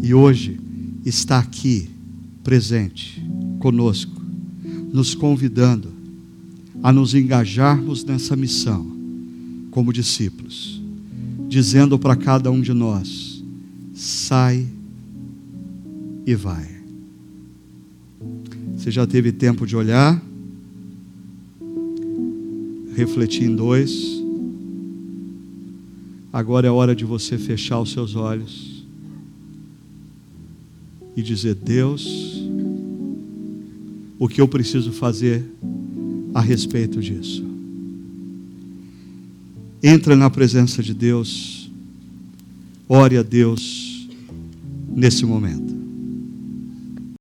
E 0.00 0.14
hoje 0.14 0.60
está 1.04 1.38
aqui 1.38 1.88
presente 2.44 3.24
conosco, 3.58 4.20
nos 4.92 5.14
convidando 5.14 5.88
a 6.82 6.92
nos 6.92 7.14
engajarmos 7.14 8.04
nessa 8.04 8.36
missão 8.36 8.86
como 9.70 9.92
discípulos, 9.92 10.80
dizendo 11.48 11.98
para 11.98 12.16
cada 12.16 12.50
um 12.50 12.60
de 12.60 12.72
nós: 12.72 13.42
sai 13.94 14.66
e 16.26 16.34
vai. 16.34 16.68
Você 18.76 18.90
já 18.90 19.06
teve 19.06 19.32
tempo 19.32 19.66
de 19.66 19.76
olhar, 19.76 20.20
refletir 22.96 23.44
em 23.44 23.54
dois. 23.54 24.22
Agora 26.32 26.66
é 26.66 26.70
hora 26.70 26.94
de 26.94 27.04
você 27.04 27.36
fechar 27.38 27.80
os 27.80 27.92
seus 27.92 28.14
olhos 28.16 28.84
e 31.16 31.22
dizer: 31.22 31.54
Deus, 31.54 32.42
o 34.18 34.28
que 34.28 34.40
eu 34.40 34.48
preciso 34.48 34.92
fazer 34.92 35.44
a 36.34 36.40
respeito 36.40 37.00
disso? 37.00 37.44
Entra 39.82 40.14
na 40.14 40.30
presença 40.30 40.82
de 40.82 40.94
Deus, 40.94 41.70
ore 42.88 43.16
a 43.16 43.22
Deus 43.22 44.08
nesse 44.94 45.24
momento. 45.26 45.71